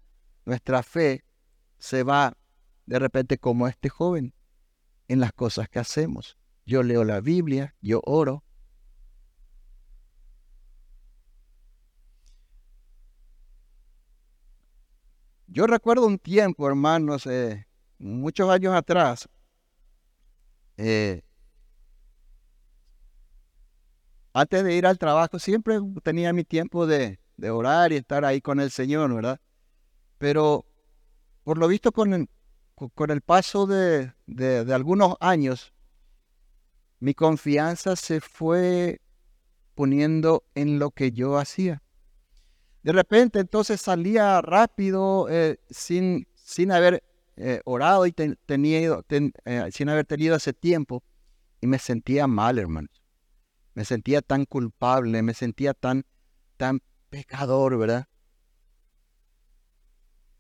nuestra 0.47 0.83
fe 0.83 1.27
se 1.77 2.05
va 2.05 2.39
de 2.87 2.99
repente 2.99 3.37
como 3.37 3.69
este 3.69 3.91
joven 3.91 4.33
en 5.09 5.21
las 5.21 5.35
cosas 5.35 5.69
que 5.69 5.79
hacemos. 5.79 6.39
Yo 6.65 6.83
leo 6.83 7.05
la 7.05 7.21
Biblia, 7.21 7.75
yo 7.83 8.01
oro. 8.07 8.45
Yo 15.47 15.67
recuerdo 15.67 16.07
un 16.07 16.19
tiempo, 16.19 16.67
hermanos, 16.67 17.27
eh, 17.27 17.67
muchos 17.99 18.51
años 18.51 18.75
atrás, 18.75 19.29
eh, 20.77 21.23
antes 24.33 24.65
de 24.65 24.75
ir 24.75 24.85
al 24.85 24.99
trabajo, 24.99 25.39
siempre 25.39 25.79
tenía 26.03 26.33
mi 26.33 26.43
tiempo 26.43 26.89
de, 26.89 27.21
orar 27.49 27.93
y 27.93 27.97
estar 27.97 28.25
ahí 28.25 28.41
con 28.41 28.59
el 28.59 28.73
Señor, 28.73 29.15
¿verdad? 29.15 29.41
Pero 30.19 30.67
por 31.45 31.57
lo 31.59 31.69
visto 31.69 31.93
con 31.93 32.13
el, 32.15 33.21
paso 33.21 33.67
de, 33.67 34.13
algunos 34.73 35.17
años, 35.21 35.73
mi 36.99 37.15
confianza 37.15 37.95
se 37.95 38.21
fue 38.21 39.01
poniendo 39.77 40.43
en 40.57 40.81
lo 40.81 40.91
que 40.91 41.13
yo 41.13 41.39
hacía. 41.39 41.84
De 42.85 42.93
repente 42.93 43.41
entonces 43.41 43.81
salía 43.81 44.43
rápido 44.43 45.27
eh, 45.31 45.59
sin, 45.71 46.29
sin 46.35 46.71
haber 46.71 47.03
eh, 47.37 47.63
orado 47.65 48.05
y 48.05 48.13
tenido, 48.13 49.03
eh, 49.09 49.71
sin 49.73 49.89
haber 49.89 50.05
tenido 50.05 50.37
ese 50.37 50.53
tiempo 50.53 51.03
y 51.63 51.67
me 51.67 51.79
sentía 51.79 52.27
mal, 52.27 52.59
hermano. 52.59 52.89
Me 53.73 53.87
sentía 53.87 54.21
tan 54.21 54.45
culpable, 54.45 55.23
me 55.23 55.33
sentía 55.33 55.73
tan, 55.73 56.05
tan 56.59 56.83
pecador, 57.09 57.79
¿verdad? 57.79 58.07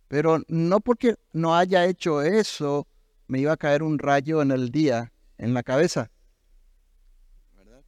Pero 0.08 0.42
no 0.46 0.80
porque 0.80 1.16
no 1.32 1.56
haya 1.56 1.86
hecho 1.86 2.20
eso, 2.20 2.86
me 3.26 3.38
iba 3.38 3.52
a 3.52 3.56
caer 3.56 3.82
un 3.82 3.98
rayo 3.98 4.42
en 4.42 4.50
el 4.50 4.70
día, 4.70 5.14
en 5.38 5.54
la 5.54 5.62
cabeza. 5.62 6.10
¿verdad? 7.56 7.82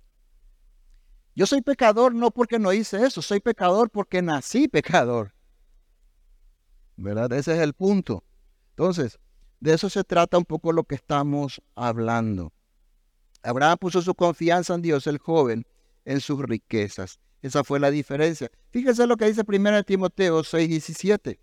Yo 1.37 1.45
soy 1.45 1.61
pecador 1.61 2.15
no 2.15 2.31
porque 2.31 2.59
no 2.59 2.73
hice 2.73 3.05
eso, 3.05 3.21
soy 3.21 3.41
pecador 3.41 3.91
porque 3.91 4.23
nací 4.23 4.69
pecador. 4.69 5.35
¿Verdad? 6.97 7.31
Ese 7.35 7.53
es 7.53 7.61
el 7.61 7.75
punto. 7.75 8.25
Entonces, 8.71 9.21
de 9.61 9.75
eso 9.75 9.91
se 9.91 10.03
trata 10.03 10.39
un 10.39 10.47
poco 10.47 10.73
lo 10.73 10.85
que 10.85 10.95
estamos 10.95 11.61
hablando. 11.75 12.55
Abraham 13.43 13.77
puso 13.79 14.01
su 14.01 14.15
confianza 14.15 14.75
en 14.75 14.81
Dios, 14.81 15.07
el 15.07 15.19
joven, 15.19 15.67
en 16.07 16.23
sus 16.23 16.41
riquezas. 16.41 17.21
Esa 17.43 17.63
fue 17.65 17.81
la 17.81 17.91
diferencia. 17.91 18.51
Fíjense 18.71 19.07
lo 19.07 19.19
que 19.19 19.27
dice 19.27 19.43
1 19.47 19.83
Timoteo 19.85 20.43
6, 20.43 20.69
17. 20.71 21.39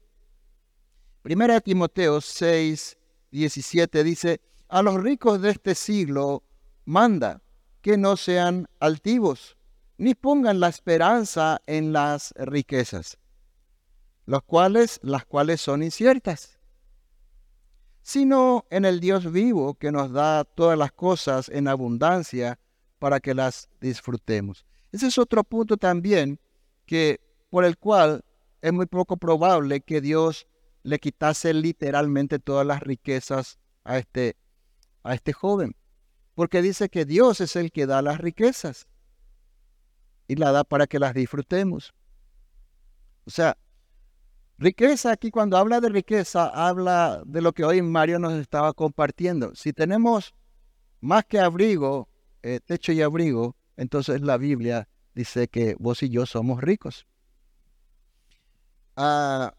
1 1.23 1.61
Timoteo 1.61 2.19
6, 2.19 2.97
17 3.29 4.03
dice, 4.03 4.41
a 4.69 4.81
los 4.81 4.95
ricos 5.01 5.39
de 5.39 5.51
este 5.51 5.75
siglo 5.75 6.43
manda 6.83 7.43
que 7.81 7.95
no 7.95 8.17
sean 8.17 8.67
altivos, 8.79 9.55
ni 9.97 10.15
pongan 10.15 10.59
la 10.59 10.69
esperanza 10.69 11.61
en 11.65 11.93
las 11.93 12.33
riquezas, 12.37 13.17
cuales, 14.45 14.99
las 15.03 15.25
cuales 15.25 15.61
son 15.61 15.83
inciertas, 15.83 16.59
sino 18.01 18.65
en 18.69 18.85
el 18.85 18.99
Dios 18.99 19.31
vivo 19.31 19.75
que 19.75 19.91
nos 19.91 20.11
da 20.11 20.43
todas 20.43 20.77
las 20.77 20.91
cosas 20.91 21.49
en 21.49 21.67
abundancia 21.67 22.59
para 22.99 23.19
que 23.19 23.33
las 23.33 23.69
disfrutemos. 23.79 24.65
Ese 24.91 25.07
es 25.07 25.17
otro 25.17 25.43
punto 25.43 25.77
también 25.77 26.39
que 26.85 27.21
por 27.49 27.65
el 27.65 27.77
cual 27.77 28.23
es 28.61 28.73
muy 28.73 28.85
poco 28.85 29.17
probable 29.17 29.81
que 29.81 30.01
Dios 30.01 30.47
le 30.83 30.99
quitase 30.99 31.53
literalmente 31.53 32.39
todas 32.39 32.65
las 32.65 32.81
riquezas 32.81 33.57
a 33.83 33.97
este, 33.97 34.37
a 35.03 35.13
este 35.13 35.33
joven. 35.33 35.75
Porque 36.35 36.61
dice 36.61 36.89
que 36.89 37.05
Dios 37.05 37.41
es 37.41 37.55
el 37.55 37.71
que 37.71 37.85
da 37.85 38.01
las 38.01 38.19
riquezas 38.19 38.87
y 40.28 40.36
la 40.36 40.51
da 40.51 40.63
para 40.63 40.88
que 40.88 40.99
las 40.99 41.13
disfrutemos. 41.13 41.93
O 43.26 43.30
sea, 43.30 43.57
riqueza 44.57 45.11
aquí 45.11 45.32
cuando 45.32 45.57
habla 45.57 45.82
de 45.82 45.89
riqueza, 45.89 46.47
habla 46.47 47.21
de 47.26 47.41
lo 47.41 47.53
que 47.53 47.63
hoy 47.63 47.82
Mario 47.82 48.19
nos 48.19 48.34
estaba 48.34 48.74
compartiendo. 48.74 49.53
Si 49.55 49.74
tenemos 49.74 50.34
más 51.01 51.26
que 51.26 51.39
abrigo, 51.39 52.09
eh, 52.41 52.59
techo 52.65 52.91
y 52.91 53.01
abrigo, 53.01 53.55
entonces 53.78 54.21
la 54.21 54.38
Biblia 54.38 54.88
dice 55.15 55.47
que 55.47 55.76
vos 55.80 56.03
y 56.03 56.09
yo 56.09 56.26
somos 56.26 56.61
ricos. 56.61 57.07
Ah, 58.95 59.53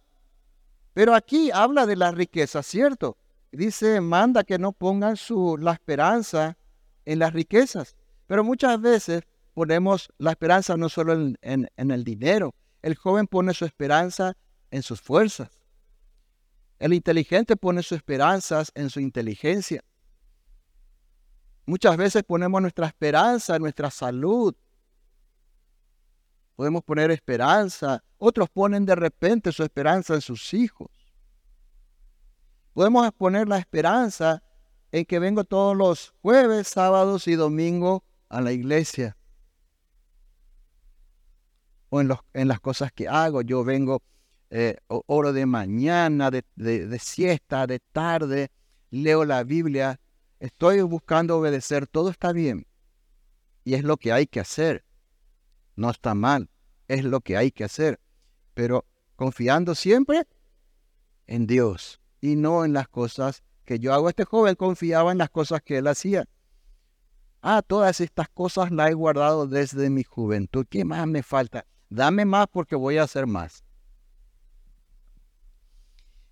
pero 0.93 1.15
aquí 1.15 1.51
habla 1.51 1.87
de 1.87 1.97
la 1.97 2.13
riqueza, 2.13 2.63
¿cierto? 2.63 3.19
Dice, 3.51 4.01
manda 4.01 4.45
que 4.45 4.59
no 4.59 4.73
pongan 4.73 5.17
su, 5.17 5.57
la 5.59 5.73
esperanza 5.73 6.57
en 7.05 7.19
las 7.19 7.33
riquezas. 7.33 7.97
Pero 8.27 8.45
muchas 8.45 8.81
veces 8.81 9.23
ponemos 9.55 10.13
la 10.19 10.33
esperanza 10.33 10.77
no 10.77 10.89
solo 10.89 11.13
en, 11.13 11.69
el 11.77 12.05
dinero. 12.05 12.55
El 12.83 12.97
joven 12.97 13.27
pone 13.27 13.55
su 13.55 13.65
esperanza 13.65 14.37
en 14.71 14.83
sus 14.83 15.01
fuerzas. 15.01 15.49
El 16.79 16.93
inteligente 16.93 17.57
pone 17.57 17.83
sus 17.83 17.97
esperanzas 17.97 18.73
en 18.75 18.91
su 18.91 19.01
inteligencia. 19.01 19.83
Muchas 21.67 21.97
veces 21.97 22.25
ponemos 22.25 22.61
nuestra 22.61 22.89
esperanza 22.89 23.57
en 23.57 23.63
nuestra 23.63 23.91
salud. 23.91 24.55
Podemos 26.57 26.83
poner 26.83 27.11
esperanza. 27.11 28.05
Otros 28.19 28.51
ponen 28.51 28.85
de 28.85 28.97
repente 28.97 29.51
su 29.53 29.63
esperanza 29.63 30.15
en 30.15 30.21
sus 30.21 30.53
hijos. 30.53 30.91
Podemos 32.75 33.11
poner 33.13 33.49
la 33.49 33.59
esperanza 33.59 34.43
en 34.91 35.05
que 35.05 35.21
vengo 35.21 35.45
todos 35.45 35.77
los 35.77 36.13
jueves, 36.23 36.69
sábados 36.69 37.29
y 37.29 37.35
domingos 37.35 38.03
a 38.29 38.41
la 38.41 38.53
iglesia. 38.53 39.17
En 42.01 42.49
las 42.49 42.61
cosas 42.61 42.93
que 42.93 43.09
hago. 43.09 43.43
Yo 43.43 43.65
vengo 43.65 44.03
eh, 44.51 44.77
oro 44.89 45.33
de 45.33 45.47
mañana, 45.47 46.31
de, 46.31 46.45
de 46.55 46.99
siesta, 46.99 47.67
de 47.67 47.81
tarde, 47.81 48.51
leo 48.91 49.25
la 49.25 49.43
Biblia, 49.43 50.01
estoy 50.39 50.81
buscando 50.83 51.39
obedecer, 51.39 51.87
todo 51.87 52.11
está 52.11 52.33
bien. 52.33 52.67
Y 53.65 53.75
es 53.75 53.83
lo 53.83 53.97
que 53.97 54.13
hay 54.13 54.27
que 54.27 54.41
hacer. 54.41 54.85
No 55.75 55.91
está 55.91 56.15
mal, 56.15 56.51
es 56.87 57.03
lo 57.05 57.21
que 57.21 57.37
hay 57.37 57.51
que 57.51 57.65
hacer. 57.65 57.99
Pero 58.55 58.85
confiando 59.17 59.75
siempre 59.75 60.27
en 61.27 61.47
Dios 61.47 62.01
y 62.21 62.37
no 62.37 62.65
en 62.65 62.73
las 62.73 62.89
cosas 62.89 63.43
que 63.65 63.79
yo 63.79 63.93
hago. 63.93 64.09
Este 64.09 64.25
joven 64.25 64.55
confiaba 64.55 65.11
en 65.11 65.19
las 65.19 65.31
cosas 65.31 65.63
que 65.63 65.79
él 65.79 65.89
hacía. 65.89 66.29
Ah, 67.43 67.63
todas 67.63 68.01
estas 68.01 68.29
cosas 68.29 68.71
las 68.71 68.91
he 68.91 68.95
guardado 68.95 69.47
desde 69.47 69.91
mi 69.91 70.05
juventud. 70.05 70.67
¿Qué 70.69 70.85
más 70.85 71.07
me 71.07 71.23
falta? 71.23 71.67
Dame 71.89 72.25
más 72.25 72.47
porque 72.49 72.77
voy 72.77 72.99
a 72.99 73.05
hacer 73.05 73.27
más. 73.27 73.65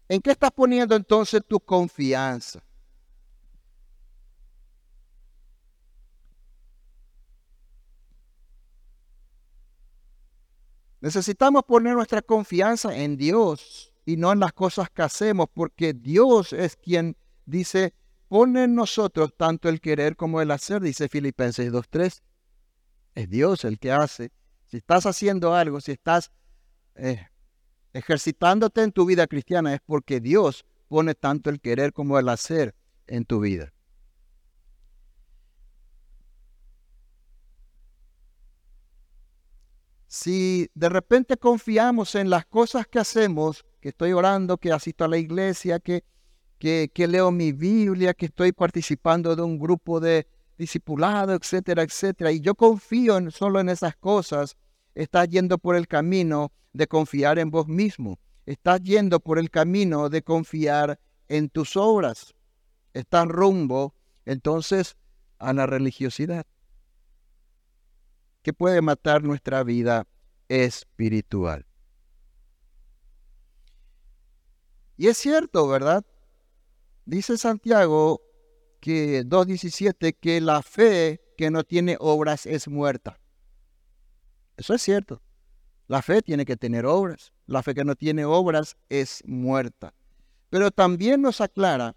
¿En 0.09 0.21
qué 0.21 0.33
estás 0.33 0.51
poniendo 0.51 0.95
entonces 0.95 1.43
tu 1.47 1.59
confianza? 1.61 2.63
Necesitamos 11.01 11.65
poner 11.65 11.95
nuestra 11.95 12.23
confianza 12.23 12.97
en 12.97 13.17
Dios 13.17 13.93
y 14.05 14.17
no 14.17 14.31
en 14.33 14.39
las 14.39 14.53
cosas 14.53 14.89
que 14.89 15.03
hacemos, 15.03 15.49
porque 15.53 15.95
Dios 15.95 16.53
es 16.53 16.77
quien 16.77 17.17
dice, 17.45 17.93
pone 18.29 18.65
en 18.65 18.75
nosotros 18.75 19.35
tanto 19.37 19.69
el 19.69 19.81
querer 19.81 20.15
como 20.15 20.41
el 20.41 20.51
hacer, 20.51 20.81
dice 20.81 21.09
Filipenses 21.09 21.73
2.3. 21.73 22.23
Es 23.15 23.29
Dios 23.29 23.65
el 23.65 23.81
que 23.81 23.91
hace. 23.91 24.31
Si 24.73 24.79
estás 24.79 25.05
haciendo 25.05 25.55
algo, 25.55 25.83
si 25.83 25.93
estás 25.93 26.33
eh, 26.95 27.27
ejercitándote 27.93 28.83
en 28.83 28.91
tu 28.91 29.05
vida 29.05 29.27
cristiana, 29.27 29.75
es 29.75 29.83
porque 29.85 30.19
Dios 30.19 30.65
pone 30.89 31.15
tanto 31.15 31.51
el 31.51 31.61
querer 31.61 31.93
como 31.93 32.19
el 32.19 32.27
hacer 32.31 32.75
en 33.07 33.27
tu 33.27 33.41
vida. 33.41 33.75
Si 40.07 40.71
de 40.73 40.89
repente 40.89 41.37
confiamos 41.37 42.15
en 42.15 42.31
las 42.31 42.47
cosas 42.47 42.87
que 42.87 42.99
hacemos, 42.99 43.67
que 43.79 43.91
estoy 43.91 44.15
orando, 44.15 44.57
que 44.57 44.73
asisto 44.73 45.05
a 45.05 45.09
la 45.09 45.19
iglesia, 45.19 45.81
que, 45.81 46.03
que, 46.59 47.07
leo 47.09 47.31
mi 47.31 47.53
Biblia, 47.53 48.15
que 48.15 48.25
estoy 48.25 48.53
participando 48.53 49.37
de 49.37 49.43
un 49.43 49.59
grupo 49.59 50.01
de 50.01 50.27
discipulado, 50.57 51.35
etcétera, 51.35 51.83
etcétera, 51.83 52.33
y 52.33 52.41
yo 52.41 52.55
confío 52.55 53.19
en, 53.19 53.31
solo 53.31 53.61
en 53.61 53.69
esas 53.69 53.97
cosas, 53.97 54.57
estás 54.95 55.29
yendo 55.29 55.59
por 55.59 55.77
el 55.77 55.89
camino 55.89 56.53
de 56.73 56.87
confiar 56.87 57.39
en 57.39 57.51
vos 57.51 57.69
mismo. 57.69 58.19
Estás 58.47 58.81
yendo 58.83 59.21
por 59.21 59.39
el 59.39 59.51
camino 59.51 60.09
de 60.09 60.23
confiar 60.23 60.99
en 61.29 61.49
tus 61.49 61.77
obras. 61.77 62.35
Estás 62.93 63.27
rumbo 63.27 63.95
entonces 64.25 64.97
a 65.39 65.53
la 65.53 65.67
religiosidad 65.67 66.47
que 68.43 68.53
puede 68.53 68.83
matar 68.83 69.23
nuestra 69.23 69.63
vida 69.63 70.07
espiritual. 70.49 71.67
Y 74.97 75.09
es 75.09 75.17
cierto, 75.17 75.69
¿verdad? 75.69 76.05
Dice 77.05 77.39
Santiago 77.39 78.21
que 78.81 79.25
2.17 79.25 80.17
que 80.21 80.41
la 80.41 80.63
fe 80.63 81.21
que 81.37 81.51
no 81.51 81.65
tiene 81.65 81.97
obras 81.99 82.47
es 82.47 82.69
muerta. 82.69 83.22
Eso 84.57 84.75
es 84.75 84.83
cierto. 84.83 85.23
La 85.89 86.03
fe 86.03 86.23
tiene 86.23 86.45
que 86.45 86.57
tener 86.57 86.87
obras. 86.87 87.33
La 87.47 87.63
fe 87.63 87.75
que 87.75 87.85
no 87.85 87.95
tiene 87.95 88.25
obras 88.25 88.77
es 88.89 89.23
muerta. 89.27 89.95
Pero 90.51 90.71
también 90.71 91.23
nos 91.23 91.41
aclara 91.41 91.97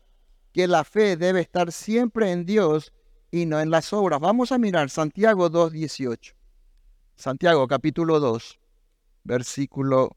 que 0.53 0.67
la 0.67 0.83
fe 0.83 1.17
debe 1.17 1.41
estar 1.41 1.71
siempre 1.71 2.31
en 2.31 2.45
Dios 2.45 2.93
y 3.31 3.45
no 3.45 3.59
en 3.59 3.69
las 3.69 3.91
obras. 3.93 4.19
Vamos 4.19 4.51
a 4.51 4.57
mirar 4.57 4.89
Santiago 4.89 5.49
2.18. 5.49 6.33
Santiago 7.15 7.67
capítulo 7.67 8.19
2, 8.19 8.59
versículo 9.23 10.15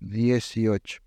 18. 0.00 1.00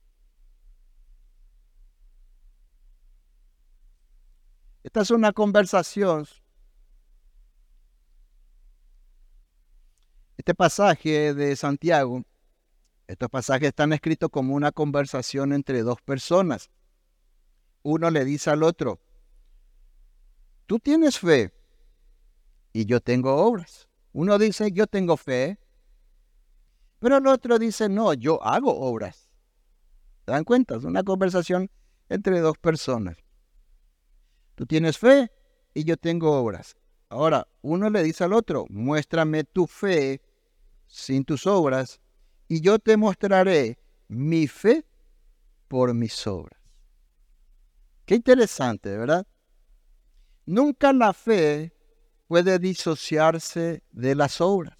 Esta 4.83 5.01
es 5.01 5.11
una 5.11 5.31
conversación. 5.31 6.25
Este 10.41 10.55
pasaje 10.55 11.35
de 11.35 11.55
Santiago, 11.55 12.23
estos 13.05 13.29
pasajes 13.29 13.67
están 13.67 13.93
escritos 13.93 14.31
como 14.31 14.55
una 14.55 14.71
conversación 14.71 15.53
entre 15.53 15.83
dos 15.83 16.01
personas. 16.01 16.71
Uno 17.83 18.09
le 18.09 18.25
dice 18.25 18.49
al 18.49 18.63
otro, 18.63 18.99
tú 20.65 20.79
tienes 20.79 21.19
fe 21.19 21.53
y 22.73 22.87
yo 22.87 23.01
tengo 23.01 23.35
obras. 23.35 23.87
Uno 24.13 24.39
dice, 24.39 24.71
yo 24.71 24.87
tengo 24.87 25.15
fe, 25.15 25.59
pero 26.97 27.17
el 27.17 27.27
otro 27.27 27.59
dice, 27.59 27.87
no, 27.87 28.15
yo 28.15 28.43
hago 28.43 28.75
obras. 28.75 29.29
¿Se 30.25 30.31
dan 30.31 30.43
cuenta? 30.43 30.75
Es 30.75 30.85
una 30.85 31.03
conversación 31.03 31.69
entre 32.09 32.39
dos 32.39 32.57
personas. 32.57 33.15
Tú 34.55 34.65
tienes 34.65 34.97
fe 34.97 35.31
y 35.75 35.83
yo 35.83 35.97
tengo 35.97 36.31
obras. 36.31 36.75
Ahora, 37.09 37.47
uno 37.61 37.91
le 37.91 38.01
dice 38.01 38.23
al 38.23 38.33
otro, 38.33 38.65
muéstrame 38.69 39.43
tu 39.43 39.67
fe 39.67 40.19
sin 40.91 41.23
tus 41.23 41.47
obras, 41.47 42.01
y 42.47 42.61
yo 42.61 42.77
te 42.77 42.97
mostraré 42.97 43.79
mi 44.09 44.45
fe 44.45 44.85
por 45.69 45.93
mis 45.93 46.27
obras. 46.27 46.59
Qué 48.05 48.15
interesante, 48.15 48.97
¿verdad? 48.97 49.25
Nunca 50.45 50.91
la 50.91 51.13
fe 51.13 51.73
puede 52.27 52.59
disociarse 52.59 53.83
de 53.91 54.15
las 54.15 54.41
obras. 54.41 54.77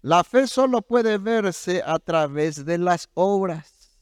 La 0.00 0.22
fe 0.22 0.46
solo 0.46 0.82
puede 0.82 1.18
verse 1.18 1.82
a 1.84 1.98
través 1.98 2.64
de 2.64 2.78
las 2.78 3.08
obras. 3.14 3.98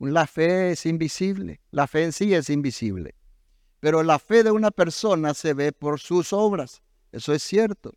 La 0.00 0.26
fe 0.26 0.72
es 0.72 0.84
invisible, 0.86 1.60
la 1.70 1.86
fe 1.86 2.04
en 2.04 2.12
sí 2.12 2.34
es 2.34 2.50
invisible. 2.50 3.14
Pero 3.78 4.02
la 4.02 4.18
fe 4.18 4.42
de 4.42 4.50
una 4.50 4.70
persona 4.70 5.34
se 5.34 5.54
ve 5.54 5.70
por 5.70 6.00
sus 6.00 6.32
obras, 6.32 6.82
eso 7.14 7.32
es 7.32 7.42
cierto. 7.42 7.94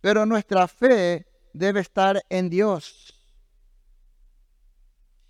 Pero 0.00 0.26
nuestra 0.26 0.68
fe 0.68 1.26
debe 1.54 1.80
estar 1.80 2.22
en 2.28 2.50
Dios. 2.50 3.14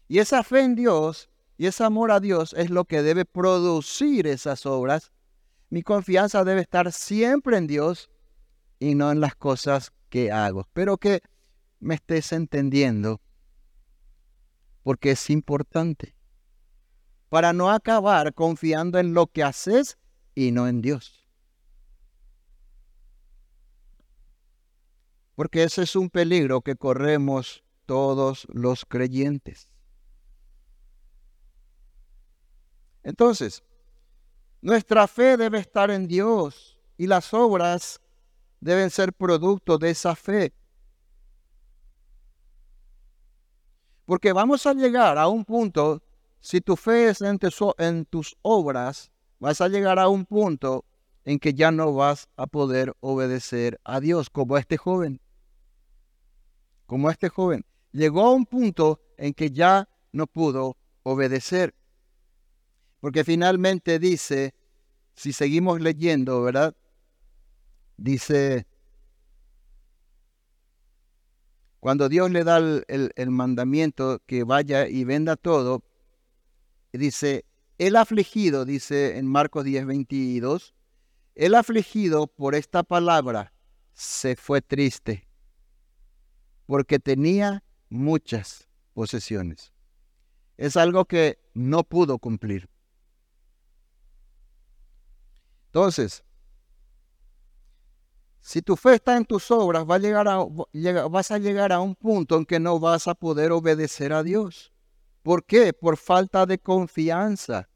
Y 0.09 0.18
esa 0.18 0.42
fe 0.42 0.61
en 0.61 0.74
Dios 0.74 1.30
y 1.57 1.66
ese 1.66 1.84
amor 1.84 2.11
a 2.11 2.20
Dios 2.20 2.52
es 2.54 2.68
lo 2.70 2.84
que 2.84 3.02
debe 3.02 3.24
producir 3.24 4.26
esas 4.26 4.66
obras. 4.66 5.12
Mi 5.70 5.82
confianza 5.82 6.44
debe 6.44 6.61
estar 6.61 6.92
siempre 6.92 7.57
en 7.57 7.66
Dios 7.66 8.11
y 8.78 8.94
no 8.94 9.11
en 9.12 9.20
las 9.20 9.36
cosas 9.36 9.92
que 10.11 10.32
hago. 10.32 10.62
Espero 10.62 10.98
que 10.98 11.22
me 11.78 11.94
estés 11.94 12.32
entendiendo 12.32 13.20
porque 14.82 15.12
es 15.12 15.30
importante 15.30 16.14
para 17.28 17.52
no 17.52 17.70
acabar 17.70 18.34
confiando 18.34 18.98
en 18.98 19.14
lo 19.14 19.26
que 19.28 19.42
haces 19.42 19.96
y 20.34 20.50
no 20.50 20.68
en 20.68 20.82
Dios. 20.82 21.26
Porque 25.37 25.62
ese 25.62 25.82
es 25.82 25.95
un 25.95 26.11
peligro 26.11 26.62
que 26.62 26.74
corremos 26.74 27.62
todos 27.84 28.47
los 28.51 28.84
creyentes. 28.84 29.70
Entonces, 33.05 33.62
nuestra 34.61 35.07
fe 35.07 35.37
debe 35.37 35.59
estar 35.61 35.93
en 35.93 36.09
Dios 36.09 36.76
y 36.97 37.07
las 37.07 37.32
obras 37.32 38.01
deben 38.61 38.91
ser 38.91 39.12
producto 39.12 39.78
de 39.78 39.91
esa 39.91 40.16
fe. 40.16 40.53
Porque 44.07 44.32
vamos 44.32 44.66
a 44.66 44.72
llegar 44.72 45.18
a 45.18 45.28
un 45.28 45.45
punto, 45.45 46.03
si 46.41 46.61
tu 46.61 46.76
fe 46.76 47.11
es 47.11 47.20
en, 47.20 47.39
en 47.78 48.05
tus 48.07 48.37
obras, 48.43 49.11
vas 49.39 49.61
a 49.61 49.68
llegar 49.68 49.99
a 49.99 50.09
un 50.09 50.24
punto 50.24 50.84
en 51.24 51.39
que 51.39 51.55
ya 51.55 51.70
no 51.70 51.93
vas 51.93 52.28
a 52.37 52.47
poder 52.47 52.95
obedecer 53.01 53.80
a 53.84 54.01
Dios, 54.01 54.30
como 54.30 54.57
este 54.57 54.76
joven. 54.78 55.20
Como 56.87 57.11
este 57.11 57.28
joven. 57.28 57.64
Llegó 57.93 58.22
a 58.22 58.32
un 58.32 58.47
punto 58.47 59.01
en 59.16 59.34
que 59.34 59.51
ya 59.51 59.89
no 60.12 60.26
pudo 60.26 60.76
obedecer. 61.03 61.74
Porque 63.01 63.24
finalmente 63.24 63.99
dice, 63.99 64.55
si 65.14 65.32
seguimos 65.32 65.80
leyendo, 65.80 66.43
¿verdad? 66.43 66.74
Dice, 67.97 68.66
cuando 71.80 72.09
Dios 72.09 72.30
le 72.30 72.43
da 72.43 72.59
el, 72.59 73.30
mandamiento 73.30 74.20
que 74.26 74.45
vaya 74.45 74.89
y 74.89 75.05
venda 75.05 75.37
todo, 75.37 75.84
dice, 76.93 77.45
el 77.78 77.97
afligido, 77.97 78.64
dice 78.64 79.18
en 79.18 79.26
Marcos 79.26 79.64
10, 79.64 79.87
22, 79.87 80.74
el 81.37 81.55
afligido 81.55 82.26
por 82.26 82.55
esta 82.55 82.82
palabra 82.82 83.53
se 83.93 84.37
fue 84.37 84.62
triste, 84.62 85.26
porque 86.67 86.99
tenía 86.99 87.62
muchas 87.89 88.69
posesiones. 88.93 89.73
Es 90.57 90.77
algo 90.77 91.05
que 91.05 91.39
no 91.55 91.85
pudo 91.85 92.19
cumplir. 92.19 92.69
Entonces, 95.67 96.25
si 98.41 98.62
tu 98.62 98.77
fe 98.77 98.95
está 98.95 99.17
en 99.17 99.25
tus 99.25 99.51
obras, 99.51 99.85
vas 99.87 101.31
a 101.31 101.39
llegar 101.39 101.73
a 101.73 101.81
un 101.81 101.95
punto 101.95 102.37
en 102.37 102.47
que 102.47 102.61
no 102.61 102.79
vas 102.79 103.09
a 103.09 103.14
poder 103.14 103.53
obedecer 103.53 104.12
a 104.12 104.23
Dios. 104.23 104.73
¿Por 105.23 105.45
qué? 105.45 105.73
Por 105.73 105.97
falta 105.97 106.47
de 106.47 106.59
confianza 106.59 107.69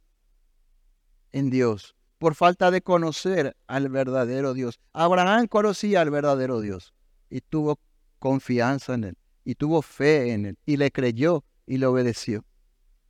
en 1.33 1.51
Dios, 1.51 1.97
por 2.19 2.35
falta 2.35 2.71
de 2.71 2.83
conocer 2.83 3.57
al 3.67 3.89
verdadero 3.89 4.55
Dios. 4.55 4.81
Abraham 4.93 5.49
conocía 5.49 6.01
al 6.01 6.11
verdadero 6.11 6.61
Dios 6.61 6.95
y 7.29 7.41
tuvo 7.41 7.81
confianza 8.21 8.95
en 8.95 9.05
él 9.05 9.19
y 9.45 9.57
tuvo 9.57 9.83
fe 9.83 10.33
en 10.33 10.47
él 10.47 10.59
y 10.65 10.77
le 10.77 10.93
creyó 10.93 11.43
y 11.67 11.79
le 11.79 11.87
obedeció 11.87 12.45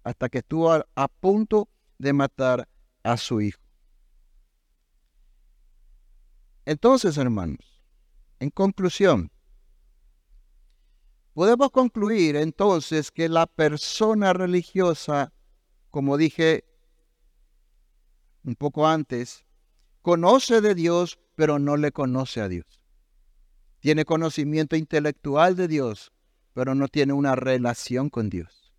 hasta 0.03 0.31
que 0.31 0.39
estuvo 0.39 0.73
a 0.73 1.09
punto 1.09 1.69
de 1.99 2.15
matar 2.15 2.67
a 3.03 3.19
su 3.19 3.43
hijo. 3.43 3.61
Entonces, 6.65 7.19
hermanos, 7.19 7.83
en 8.39 8.51
conclusión, 8.51 9.31
podemos 11.35 11.71
concluir 11.71 12.37
entonces 12.37 13.11
que 13.11 13.29
la 13.29 13.47
persona 13.47 14.33
religiosa, 14.33 15.33
como 15.91 16.17
dije 16.17 16.65
un 18.45 18.55
poco 18.55 18.87
antes, 18.87 19.45
conoce 20.01 20.61
de 20.61 20.75
Dios, 20.75 21.19
pero 21.35 21.59
no 21.59 21.77
le 21.77 21.93
conoce 21.93 22.41
a 22.41 22.49
Dios. 22.49 22.80
Tiene 23.81 24.05
conocimiento 24.05 24.77
intelectual 24.77 25.57
de 25.57 25.67
Dios, 25.67 26.13
pero 26.53 26.75
no 26.75 26.89
tiene 26.89 27.15
una 27.15 27.35
relación 27.35 28.11
con 28.11 28.29
Dios. 28.29 28.73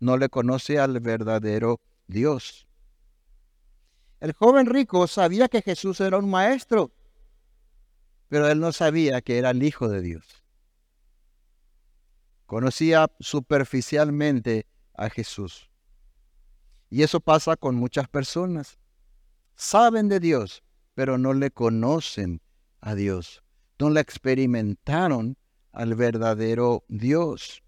No 0.00 0.16
le 0.16 0.28
conoce 0.28 0.78
al 0.78 1.00
verdadero 1.00 1.80
Dios. 2.08 2.66
El 4.20 4.32
joven 4.32 4.66
rico 4.66 5.06
sabía 5.06 5.48
que 5.48 5.62
Jesús 5.62 6.00
era 6.00 6.18
un 6.18 6.28
maestro, 6.28 6.92
pero 8.28 8.48
él 8.48 8.58
no 8.58 8.72
sabía 8.72 9.20
que 9.22 9.38
era 9.38 9.50
el 9.50 9.62
Hijo 9.62 9.88
de 9.88 10.02
Dios. 10.02 10.24
Conocía 12.46 13.10
superficialmente 13.20 14.66
a 14.94 15.10
Jesús. 15.10 15.70
Y 16.90 17.02
eso 17.02 17.20
pasa 17.20 17.56
con 17.56 17.76
muchas 17.76 18.08
personas. 18.08 18.78
Saben 19.54 20.08
de 20.08 20.18
Dios, 20.18 20.64
pero 20.94 21.18
no 21.18 21.34
le 21.34 21.50
conocen 21.50 22.40
a 22.80 22.94
Dios. 22.94 23.44
No 23.78 23.90
le 23.90 24.00
experimentaron 24.00 25.36
al 25.72 25.94
verdadero 25.94 26.84
Dios. 26.88 27.62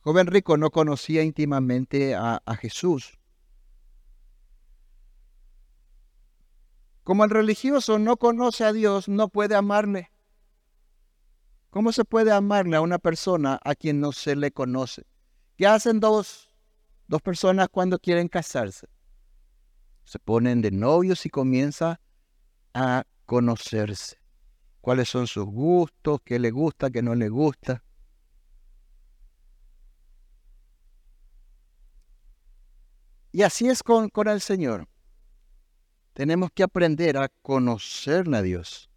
joven 0.00 0.26
rico 0.26 0.56
no 0.56 0.70
conocía 0.70 1.22
íntimamente 1.22 2.14
a, 2.14 2.40
Jesús. 2.58 3.18
Como 7.04 7.24
el 7.24 7.30
religioso 7.30 7.98
no 7.98 8.16
conoce 8.16 8.64
a 8.64 8.72
Dios, 8.72 9.08
no 9.08 9.28
puede 9.28 9.54
amarle. 9.54 10.10
¿Cómo 11.70 11.92
se 11.92 12.04
puede 12.04 12.32
amarle 12.32 12.76
a 12.76 12.80
una 12.80 12.98
persona 12.98 13.60
a 13.62 13.74
quien 13.74 14.00
no 14.00 14.12
se 14.12 14.36
le 14.36 14.50
conoce? 14.50 15.06
¿Qué 15.56 15.66
hacen 15.66 16.00
dos, 16.00 16.48
dos 17.06 17.22
personas 17.22 17.68
cuando 17.70 17.98
quieren 17.98 18.28
casarse? 18.28 18.88
Se 20.04 20.18
ponen 20.18 20.62
de 20.62 20.70
novios 20.70 21.24
y 21.26 21.30
comienza 21.30 22.00
a 22.74 23.04
conocerse. 23.26 24.18
¿Cuáles 24.80 25.08
son 25.08 25.26
sus 25.26 25.44
gustos? 25.44 26.20
¿Qué 26.24 26.38
le 26.38 26.50
gusta? 26.50 26.90
¿Qué 26.90 27.02
no 27.02 27.14
le 27.14 27.28
gusta? 27.28 27.82
Y 33.32 33.42
así 33.42 33.68
es 33.68 33.82
con, 33.82 34.08
con 34.08 34.28
el 34.28 34.40
Señor. 34.40 34.88
Tenemos 36.14 36.50
que 36.52 36.62
aprender 36.62 37.16
a 37.16 37.28
conocerle 37.42 38.36
a 38.38 38.42
Dios. 38.42 38.90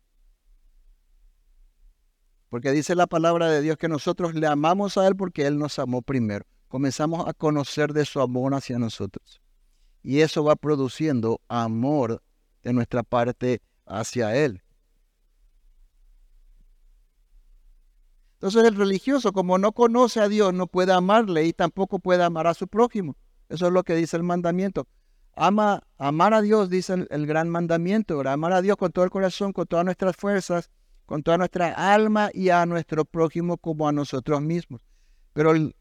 Porque 2.50 2.72
dice 2.72 2.96
la 2.96 3.08
palabra 3.08 3.50
de 3.50 3.62
Dios 3.62 3.78
que 3.78 3.88
nosotros 3.88 4.34
le 4.34 4.48
amamos 4.48 4.98
a 4.98 5.08
Él 5.08 5.16
porque 5.16 5.46
Él 5.46 5.58
nos 5.58 5.80
amó 5.80 6.02
primero. 6.02 6.46
Comenzamos 6.68 7.28
a 7.28 7.34
conocer 7.34 7.94
de 7.94 8.06
su 8.06 8.20
amor 8.22 8.54
hacia 8.54 8.80
nosotros. 8.80 9.42
Y 10.02 10.22
eso 10.22 10.44
va 10.44 10.56
produciendo 10.56 11.40
amor 11.48 12.22
de 12.64 12.74
nuestra 12.74 13.04
parte 13.04 13.62
hacia 13.86 14.36
Él. 14.36 14.64
Entonces 18.44 18.66
el 18.66 18.76
religioso, 18.76 19.32
como 19.32 19.58
no 19.58 19.72
conoce 19.72 20.20
a 20.20 20.28
Dios, 20.28 20.54
no 20.54 20.68
puede 20.68 20.92
amarle 20.92 21.46
y 21.46 21.54
tampoco 21.54 22.00
puede 22.00 22.24
amar 22.24 22.48
a 22.48 22.54
su 22.54 22.68
prójimo. 22.68 23.16
Eso 23.48 23.68
es 23.68 23.72
lo 23.72 23.84
que 23.84 23.96
dice 23.96 24.18
el 24.18 24.24
mandamiento. 24.24 24.88
Ama, 25.36 25.84
amar 25.98 26.34
a 26.34 26.42
Dios, 26.42 26.70
dice 26.70 27.08
el, 27.10 27.26
gran 27.26 27.50
mandamiento, 27.50 28.20
amar 28.28 28.52
a 28.52 28.62
Dios 28.62 28.76
con 28.76 28.92
todo 28.92 29.06
el 29.06 29.12
corazón, 29.12 29.54
con 29.54 29.66
todas 29.66 29.86
nuestras 29.86 30.16
fuerzas, 30.18 30.70
con 31.06 31.24
toda 31.24 31.38
nuestra 31.38 31.94
alma 31.94 32.32
y 32.34 32.50
a 32.50 32.66
nuestro 32.66 33.06
prójimo 33.06 33.58
como 33.58 33.88
a 33.88 33.92
nosotros 33.92 34.42
mismos. 34.42 34.86
Pero 35.32 35.52
el, 35.52 35.76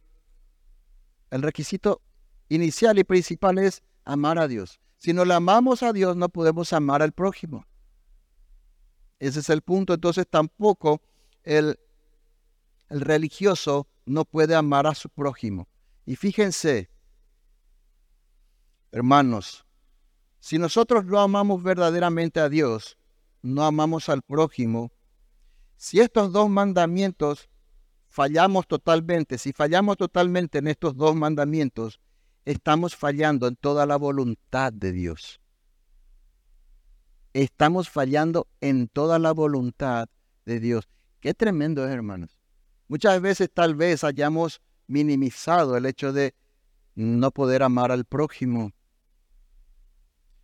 el 1.30 1.42
requisito 1.42 2.00
inicial 2.48 2.98
y 2.98 3.04
principal 3.04 3.58
es 3.58 3.82
amar 4.04 4.38
a 4.38 4.46
Dios. 4.46 4.81
Si 5.02 5.12
no 5.12 5.24
le 5.24 5.34
amamos 5.34 5.82
a 5.82 5.92
Dios, 5.92 6.16
no 6.16 6.28
podemos 6.28 6.72
amar 6.72 7.02
al 7.02 7.10
prójimo. 7.10 7.66
Ese 9.18 9.40
es 9.40 9.50
el 9.50 9.60
punto. 9.60 9.94
Entonces 9.94 10.28
tampoco 10.30 11.02
el, 11.42 11.76
el 12.88 13.00
religioso 13.00 13.88
no 14.06 14.24
puede 14.24 14.54
amar 14.54 14.86
a 14.86 14.94
su 14.94 15.08
prójimo. 15.08 15.66
Y 16.06 16.14
fíjense, 16.14 16.88
hermanos, 18.92 19.66
si 20.38 20.56
nosotros 20.56 21.04
no 21.04 21.18
amamos 21.18 21.64
verdaderamente 21.64 22.38
a 22.38 22.48
Dios, 22.48 22.96
no 23.42 23.64
amamos 23.64 24.08
al 24.08 24.22
prójimo, 24.22 24.92
si 25.74 25.98
estos 25.98 26.30
dos 26.30 26.48
mandamientos 26.48 27.50
fallamos 28.06 28.68
totalmente, 28.68 29.36
si 29.38 29.52
fallamos 29.52 29.96
totalmente 29.96 30.58
en 30.58 30.68
estos 30.68 30.96
dos 30.96 31.16
mandamientos, 31.16 31.98
estamos 32.44 32.96
fallando 32.96 33.46
en 33.46 33.56
toda 33.56 33.86
la 33.86 33.96
voluntad 33.96 34.72
de 34.72 34.92
Dios. 34.92 35.40
Estamos 37.32 37.88
fallando 37.88 38.46
en 38.60 38.88
toda 38.88 39.18
la 39.18 39.32
voluntad 39.32 40.08
de 40.44 40.60
Dios. 40.60 40.88
Qué 41.20 41.34
tremendo 41.34 41.86
hermanos. 41.86 42.38
Muchas 42.88 43.20
veces 43.20 43.50
tal 43.52 43.74
vez 43.74 44.04
hayamos 44.04 44.60
minimizado 44.86 45.76
el 45.76 45.86
hecho 45.86 46.12
de 46.12 46.34
no 46.94 47.30
poder 47.30 47.62
amar 47.62 47.90
al 47.90 48.04
prójimo. 48.04 48.72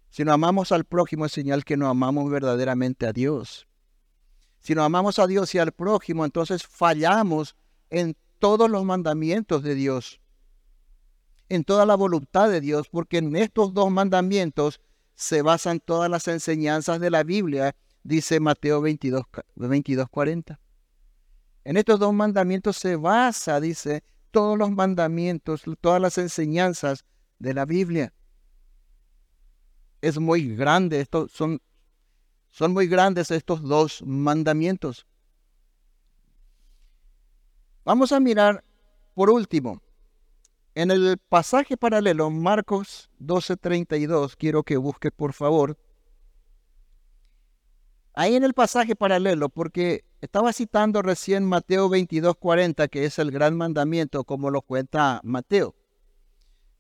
Si 0.09 0.25
no 0.25 0.33
amamos 0.33 0.73
al 0.73 0.85
prójimo 0.85 1.27
es 1.27 1.33
señal 1.33 1.65
que 1.65 1.77
no 1.77 1.89
amamos 1.89 2.31
verdaderamente 2.31 3.07
a 3.07 3.13
Dios. 3.13 3.69
Si 4.61 4.75
no 4.75 4.83
amamos 4.83 5.19
a 5.19 5.27
Dios 5.27 5.55
y 5.55 5.59
al 5.59 5.73
prójimo, 5.73 6.25
entonces 6.25 6.67
fallamos 6.67 7.55
en 7.91 8.17
todos 8.39 8.71
los 8.71 8.85
mandamientos 8.85 9.63
de 9.63 9.75
Dios, 9.75 10.21
en 11.49 11.65
toda 11.65 11.87
la 11.87 11.95
voluntad 11.95 12.51
de 12.51 12.61
Dios, 12.61 12.89
porque 12.89 13.19
en 13.19 13.35
estos 13.37 13.73
dos 13.75 13.91
mandamientos 13.91 14.81
se 15.15 15.43
basan 15.43 15.81
todas 15.81 16.11
las 16.11 16.29
enseñanzas 16.29 17.01
de 17.01 17.11
la 17.11 17.25
Biblia, 17.25 17.75
dice 18.03 18.41
Mateo 18.41 18.81
22, 18.81 19.23
22 19.57 20.09
40. 20.09 20.61
En 21.65 21.77
estos 21.77 21.99
dos 21.99 22.15
mandamientos 22.15 22.77
se 22.77 22.97
basa, 22.97 23.61
dice, 23.61 24.03
todos 24.31 24.57
los 24.57 24.71
mandamientos, 24.71 25.63
todas 25.81 26.01
las 26.01 26.19
enseñanzas 26.19 27.05
de 27.39 27.55
la 27.55 27.65
Biblia. 27.65 28.13
Es 30.01 30.19
muy 30.19 30.55
grande, 30.55 31.01
estos 31.01 31.33
son, 31.33 31.61
son 32.51 32.73
muy 32.73 32.87
grandes 32.87 33.31
estos 33.31 33.63
dos 33.63 34.03
mandamientos. 34.07 35.07
Vamos 37.85 38.13
a 38.13 38.21
mirar 38.21 38.63
por 39.15 39.31
último, 39.31 39.83
en 40.79 40.93
el 40.93 41.19
pasaje 41.19 41.77
paralelo, 41.77 42.31
Marcos 42.31 43.11
12:32, 43.19 44.37
quiero 44.37 44.63
que 44.63 44.77
busque 44.77 45.11
por 45.11 45.33
favor. 45.33 45.77
Ahí 48.15 48.37
en 48.37 48.45
el 48.45 48.55
pasaje 48.55 48.95
paralelo, 48.95 49.49
porque 49.49 50.05
estaba 50.21 50.53
citando 50.53 51.03
recién 51.03 51.45
Mateo 51.45 51.89
22:40, 51.89 52.87
que 52.87 53.05
es 53.05 53.19
el 53.19 53.33
gran 53.33 53.57
mandamiento, 53.57 54.23
como 54.23 54.51
lo 54.51 54.63
cuenta 54.63 55.21
Mateo. 55.25 55.75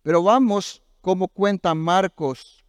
Pero 0.02 0.22
vamos 0.22 0.84
como 1.00 1.26
cuenta 1.26 1.74
Marcos 1.74 2.64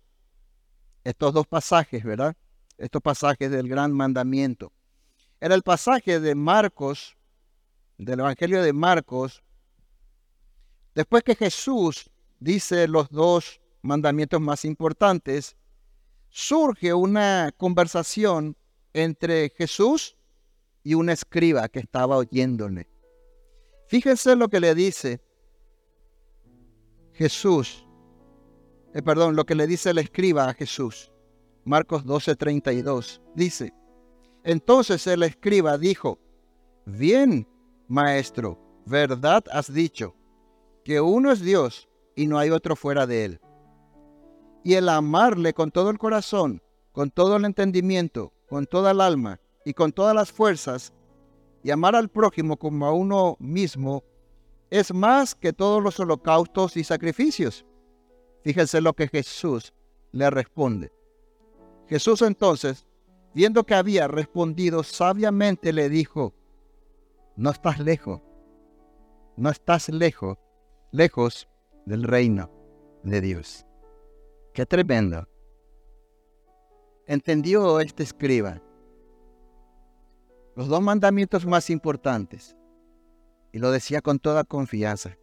estos 1.04 1.32
dos 1.32 1.46
pasajes, 1.46 2.04
¿verdad? 2.04 2.36
Estos 2.80 3.04
pasajes 3.04 3.52
del 3.52 3.70
gran 3.70 3.92
mandamiento. 3.92 4.74
Era 5.40 5.54
el 5.54 5.62
pasaje 5.62 6.20
de 6.20 6.34
Marcos, 6.34 7.16
del 8.00 8.22
Evangelio 8.22 8.64
de 8.64 8.74
Marcos, 8.74 9.44
después 11.00 11.24
que 11.24 11.34
Jesús 11.34 12.10
dice 12.42 12.86
los 12.90 13.10
dos 13.10 13.62
mandamientos 13.82 14.42
más 14.42 14.66
importantes, 14.66 15.56
surge 16.28 16.94
una 16.94 17.54
conversación 17.56 18.58
entre 18.92 19.50
Jesús 19.52 20.18
y 20.84 20.96
un 20.96 21.10
escriba 21.10 21.70
que 21.70 21.80
estaba 21.80 22.18
oyéndole. 22.18 22.90
Fíjense 23.88 24.36
lo 24.36 24.50
que 24.50 24.60
le 24.60 24.76
dice 24.76 25.22
Jesús, 27.14 27.88
eh, 28.94 29.02
perdón, 29.02 29.38
lo 29.38 29.46
que 29.46 29.56
le 29.56 29.68
dice 29.68 29.92
el 29.92 30.00
escriba 30.00 30.50
a 30.50 30.54
Jesús. 30.54 31.14
Marcos 31.64 32.04
12:32 32.04 33.22
dice, 33.36 33.74
entonces 34.44 35.08
el 35.08 35.24
escriba 35.24 35.78
dijo, 35.78 36.20
bien, 36.86 37.48
maestro, 37.88 38.60
verdad 38.86 39.46
has 39.54 39.74
dicho, 39.74 40.19
que 40.84 41.02
uno 41.02 41.32
es 41.32 41.42
Dios 41.42 41.90
y 42.16 42.28
no 42.28 42.38
hay 42.38 42.50
otro 42.50 42.76
fuera 42.76 43.08
de 43.08 43.26
él. 43.26 43.42
Y 44.64 44.74
el 44.74 44.90
amarle 44.90 45.54
con 45.54 45.72
todo 45.72 45.90
el 45.90 45.98
corazón, 45.98 46.62
con 46.92 47.12
todo 47.12 47.38
el 47.38 47.46
entendimiento, 47.46 48.34
con 48.48 48.66
toda 48.66 48.92
el 48.92 49.02
alma 49.02 49.40
y 49.64 49.74
con 49.74 49.92
todas 49.92 50.16
las 50.16 50.32
fuerzas, 50.32 50.94
y 51.64 51.72
amar 51.72 51.96
al 51.96 52.10
prójimo 52.10 52.58
como 52.58 52.86
a 52.86 52.94
uno 52.94 53.36
mismo, 53.40 54.04
es 54.70 54.94
más 54.94 55.36
que 55.36 55.54
todos 55.54 55.84
los 55.84 56.00
holocaustos 56.00 56.78
y 56.78 56.84
sacrificios. 56.84 57.66
Fíjense 58.44 58.82
lo 58.82 58.94
que 58.94 59.08
Jesús 59.08 59.74
le 60.12 60.30
responde. 60.30 60.92
Jesús 61.88 62.22
entonces, 62.22 62.86
viendo 63.34 63.66
que 63.66 63.76
había 63.76 64.08
respondido 64.08 64.84
sabiamente, 64.84 65.74
le 65.74 65.90
dijo, 65.90 66.34
no 67.36 67.52
estás 67.52 67.80
lejos, 67.80 68.22
no 69.36 69.50
estás 69.50 69.90
lejos, 69.90 70.38
lejos 70.92 71.48
del 71.86 72.04
reino 72.04 72.52
de 73.04 73.22
Dios. 73.22 73.66
Qué 74.54 74.66
tremendo. 74.66 75.28
Entendió 77.06 77.80
este 77.80 78.04
escriba 78.04 78.62
los 80.56 80.68
dos 80.68 80.82
mandamientos 80.82 81.46
más 81.46 81.70
importantes. 81.70 82.56
Y 83.52 83.60
lo 83.60 83.72
decía 83.72 84.02
con 84.02 84.20
toda 84.20 84.44
confianza. 84.44 85.18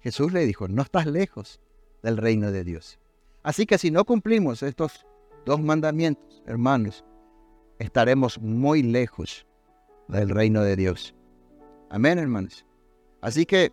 Jesús 0.00 0.32
le 0.32 0.44
dijo, 0.44 0.68
no 0.68 0.82
estás 0.82 1.06
lejos 1.06 1.60
del 2.02 2.16
reino 2.16 2.50
de 2.50 2.64
Dios. 2.64 2.98
Así 3.42 3.66
que 3.66 3.78
si 3.78 3.90
no 3.90 4.04
cumplimos 4.04 4.62
estos 4.62 5.06
dos 5.46 5.60
mandamientos, 5.60 6.42
hermanos, 6.44 7.04
estaremos 7.78 8.40
muy 8.40 8.82
lejos 8.82 9.46
del 10.08 10.28
reino 10.28 10.62
de 10.62 10.76
Dios. 10.76 11.14
Amén, 11.88 12.18
hermanos. 12.18 12.66
Así 13.20 13.46
que 13.46 13.72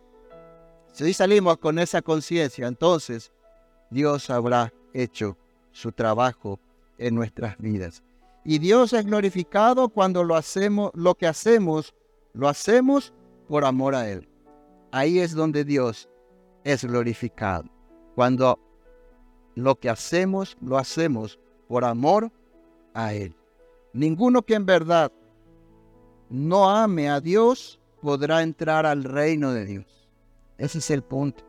si 1.04 1.12
salimos 1.12 1.58
con 1.58 1.78
esa 1.78 2.02
conciencia, 2.02 2.66
entonces 2.66 3.32
Dios 3.90 4.30
habrá 4.30 4.72
hecho 4.92 5.36
su 5.70 5.92
trabajo 5.92 6.58
en 6.98 7.14
nuestras 7.14 7.56
vidas. 7.58 8.02
Y 8.44 8.58
Dios 8.58 8.92
es 8.92 9.06
glorificado 9.06 9.88
cuando 9.90 10.24
lo 10.24 10.34
hacemos, 10.34 10.90
lo 10.94 11.14
que 11.14 11.26
hacemos, 11.26 11.94
lo 12.32 12.48
hacemos 12.48 13.12
por 13.46 13.64
amor 13.64 13.94
a 13.94 14.08
Él. 14.10 14.28
Ahí 14.90 15.20
es 15.20 15.34
donde 15.34 15.64
Dios 15.64 16.08
es 16.64 16.84
glorificado. 16.84 17.68
Cuando 18.14 18.58
lo 19.54 19.78
que 19.78 19.90
hacemos, 19.90 20.56
lo 20.60 20.78
hacemos 20.78 21.38
por 21.68 21.84
amor 21.84 22.32
a 22.94 23.12
Él. 23.14 23.36
Ninguno 23.92 24.42
que 24.42 24.54
en 24.54 24.66
verdad 24.66 25.12
no 26.28 26.68
ame 26.68 27.08
a 27.08 27.20
Dios 27.20 27.80
podrá 28.00 28.42
entrar 28.42 28.86
al 28.86 29.04
reino 29.04 29.52
de 29.52 29.64
Dios. 29.64 29.97
Ese 30.58 30.78
es 30.78 30.90
el 30.90 31.02
punto. 31.02 31.44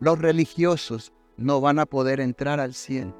Los 0.00 0.18
religiosos 0.18 1.12
no 1.36 1.60
van 1.60 1.78
a 1.78 1.86
poder 1.86 2.20
entrar 2.20 2.58
al 2.58 2.74
cielo. 2.74 3.14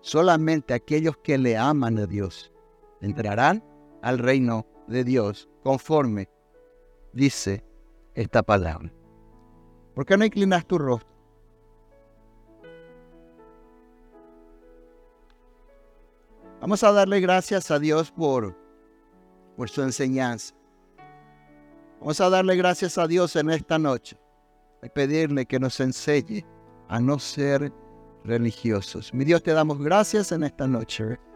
Solamente 0.00 0.74
aquellos 0.74 1.16
que 1.16 1.38
le 1.38 1.56
aman 1.56 1.98
a 1.98 2.06
Dios 2.06 2.52
entrarán 3.00 3.64
al 4.02 4.18
reino 4.18 4.66
de 4.86 5.02
Dios 5.02 5.48
conforme 5.62 6.28
dice 7.14 7.64
esta 8.14 8.42
palabra. 8.42 8.92
¿Por 9.94 10.04
qué 10.04 10.16
no 10.18 10.24
inclinas 10.26 10.66
tu 10.66 10.76
rostro? 10.78 11.14
Vamos 16.60 16.82
a 16.82 16.92
darle 16.92 17.20
gracias 17.20 17.70
a 17.70 17.78
Dios 17.78 18.10
por, 18.10 18.56
por 19.56 19.70
su 19.70 19.82
enseñanza. 19.82 20.54
Vamos 22.00 22.20
a 22.20 22.28
darle 22.28 22.56
gracias 22.56 22.98
a 22.98 23.06
Dios 23.06 23.36
en 23.36 23.50
esta 23.50 23.78
noche 23.78 24.18
y 24.82 24.88
pedirle 24.88 25.46
que 25.46 25.58
nos 25.58 25.80
enseñe 25.80 26.44
a 26.88 27.00
no 27.00 27.18
ser 27.18 27.72
religiosos. 28.24 29.12
Mi 29.14 29.24
Dios, 29.24 29.42
te 29.42 29.52
damos 29.52 29.78
gracias 29.78 30.32
en 30.32 30.44
esta 30.44 30.66
noche 30.66 31.18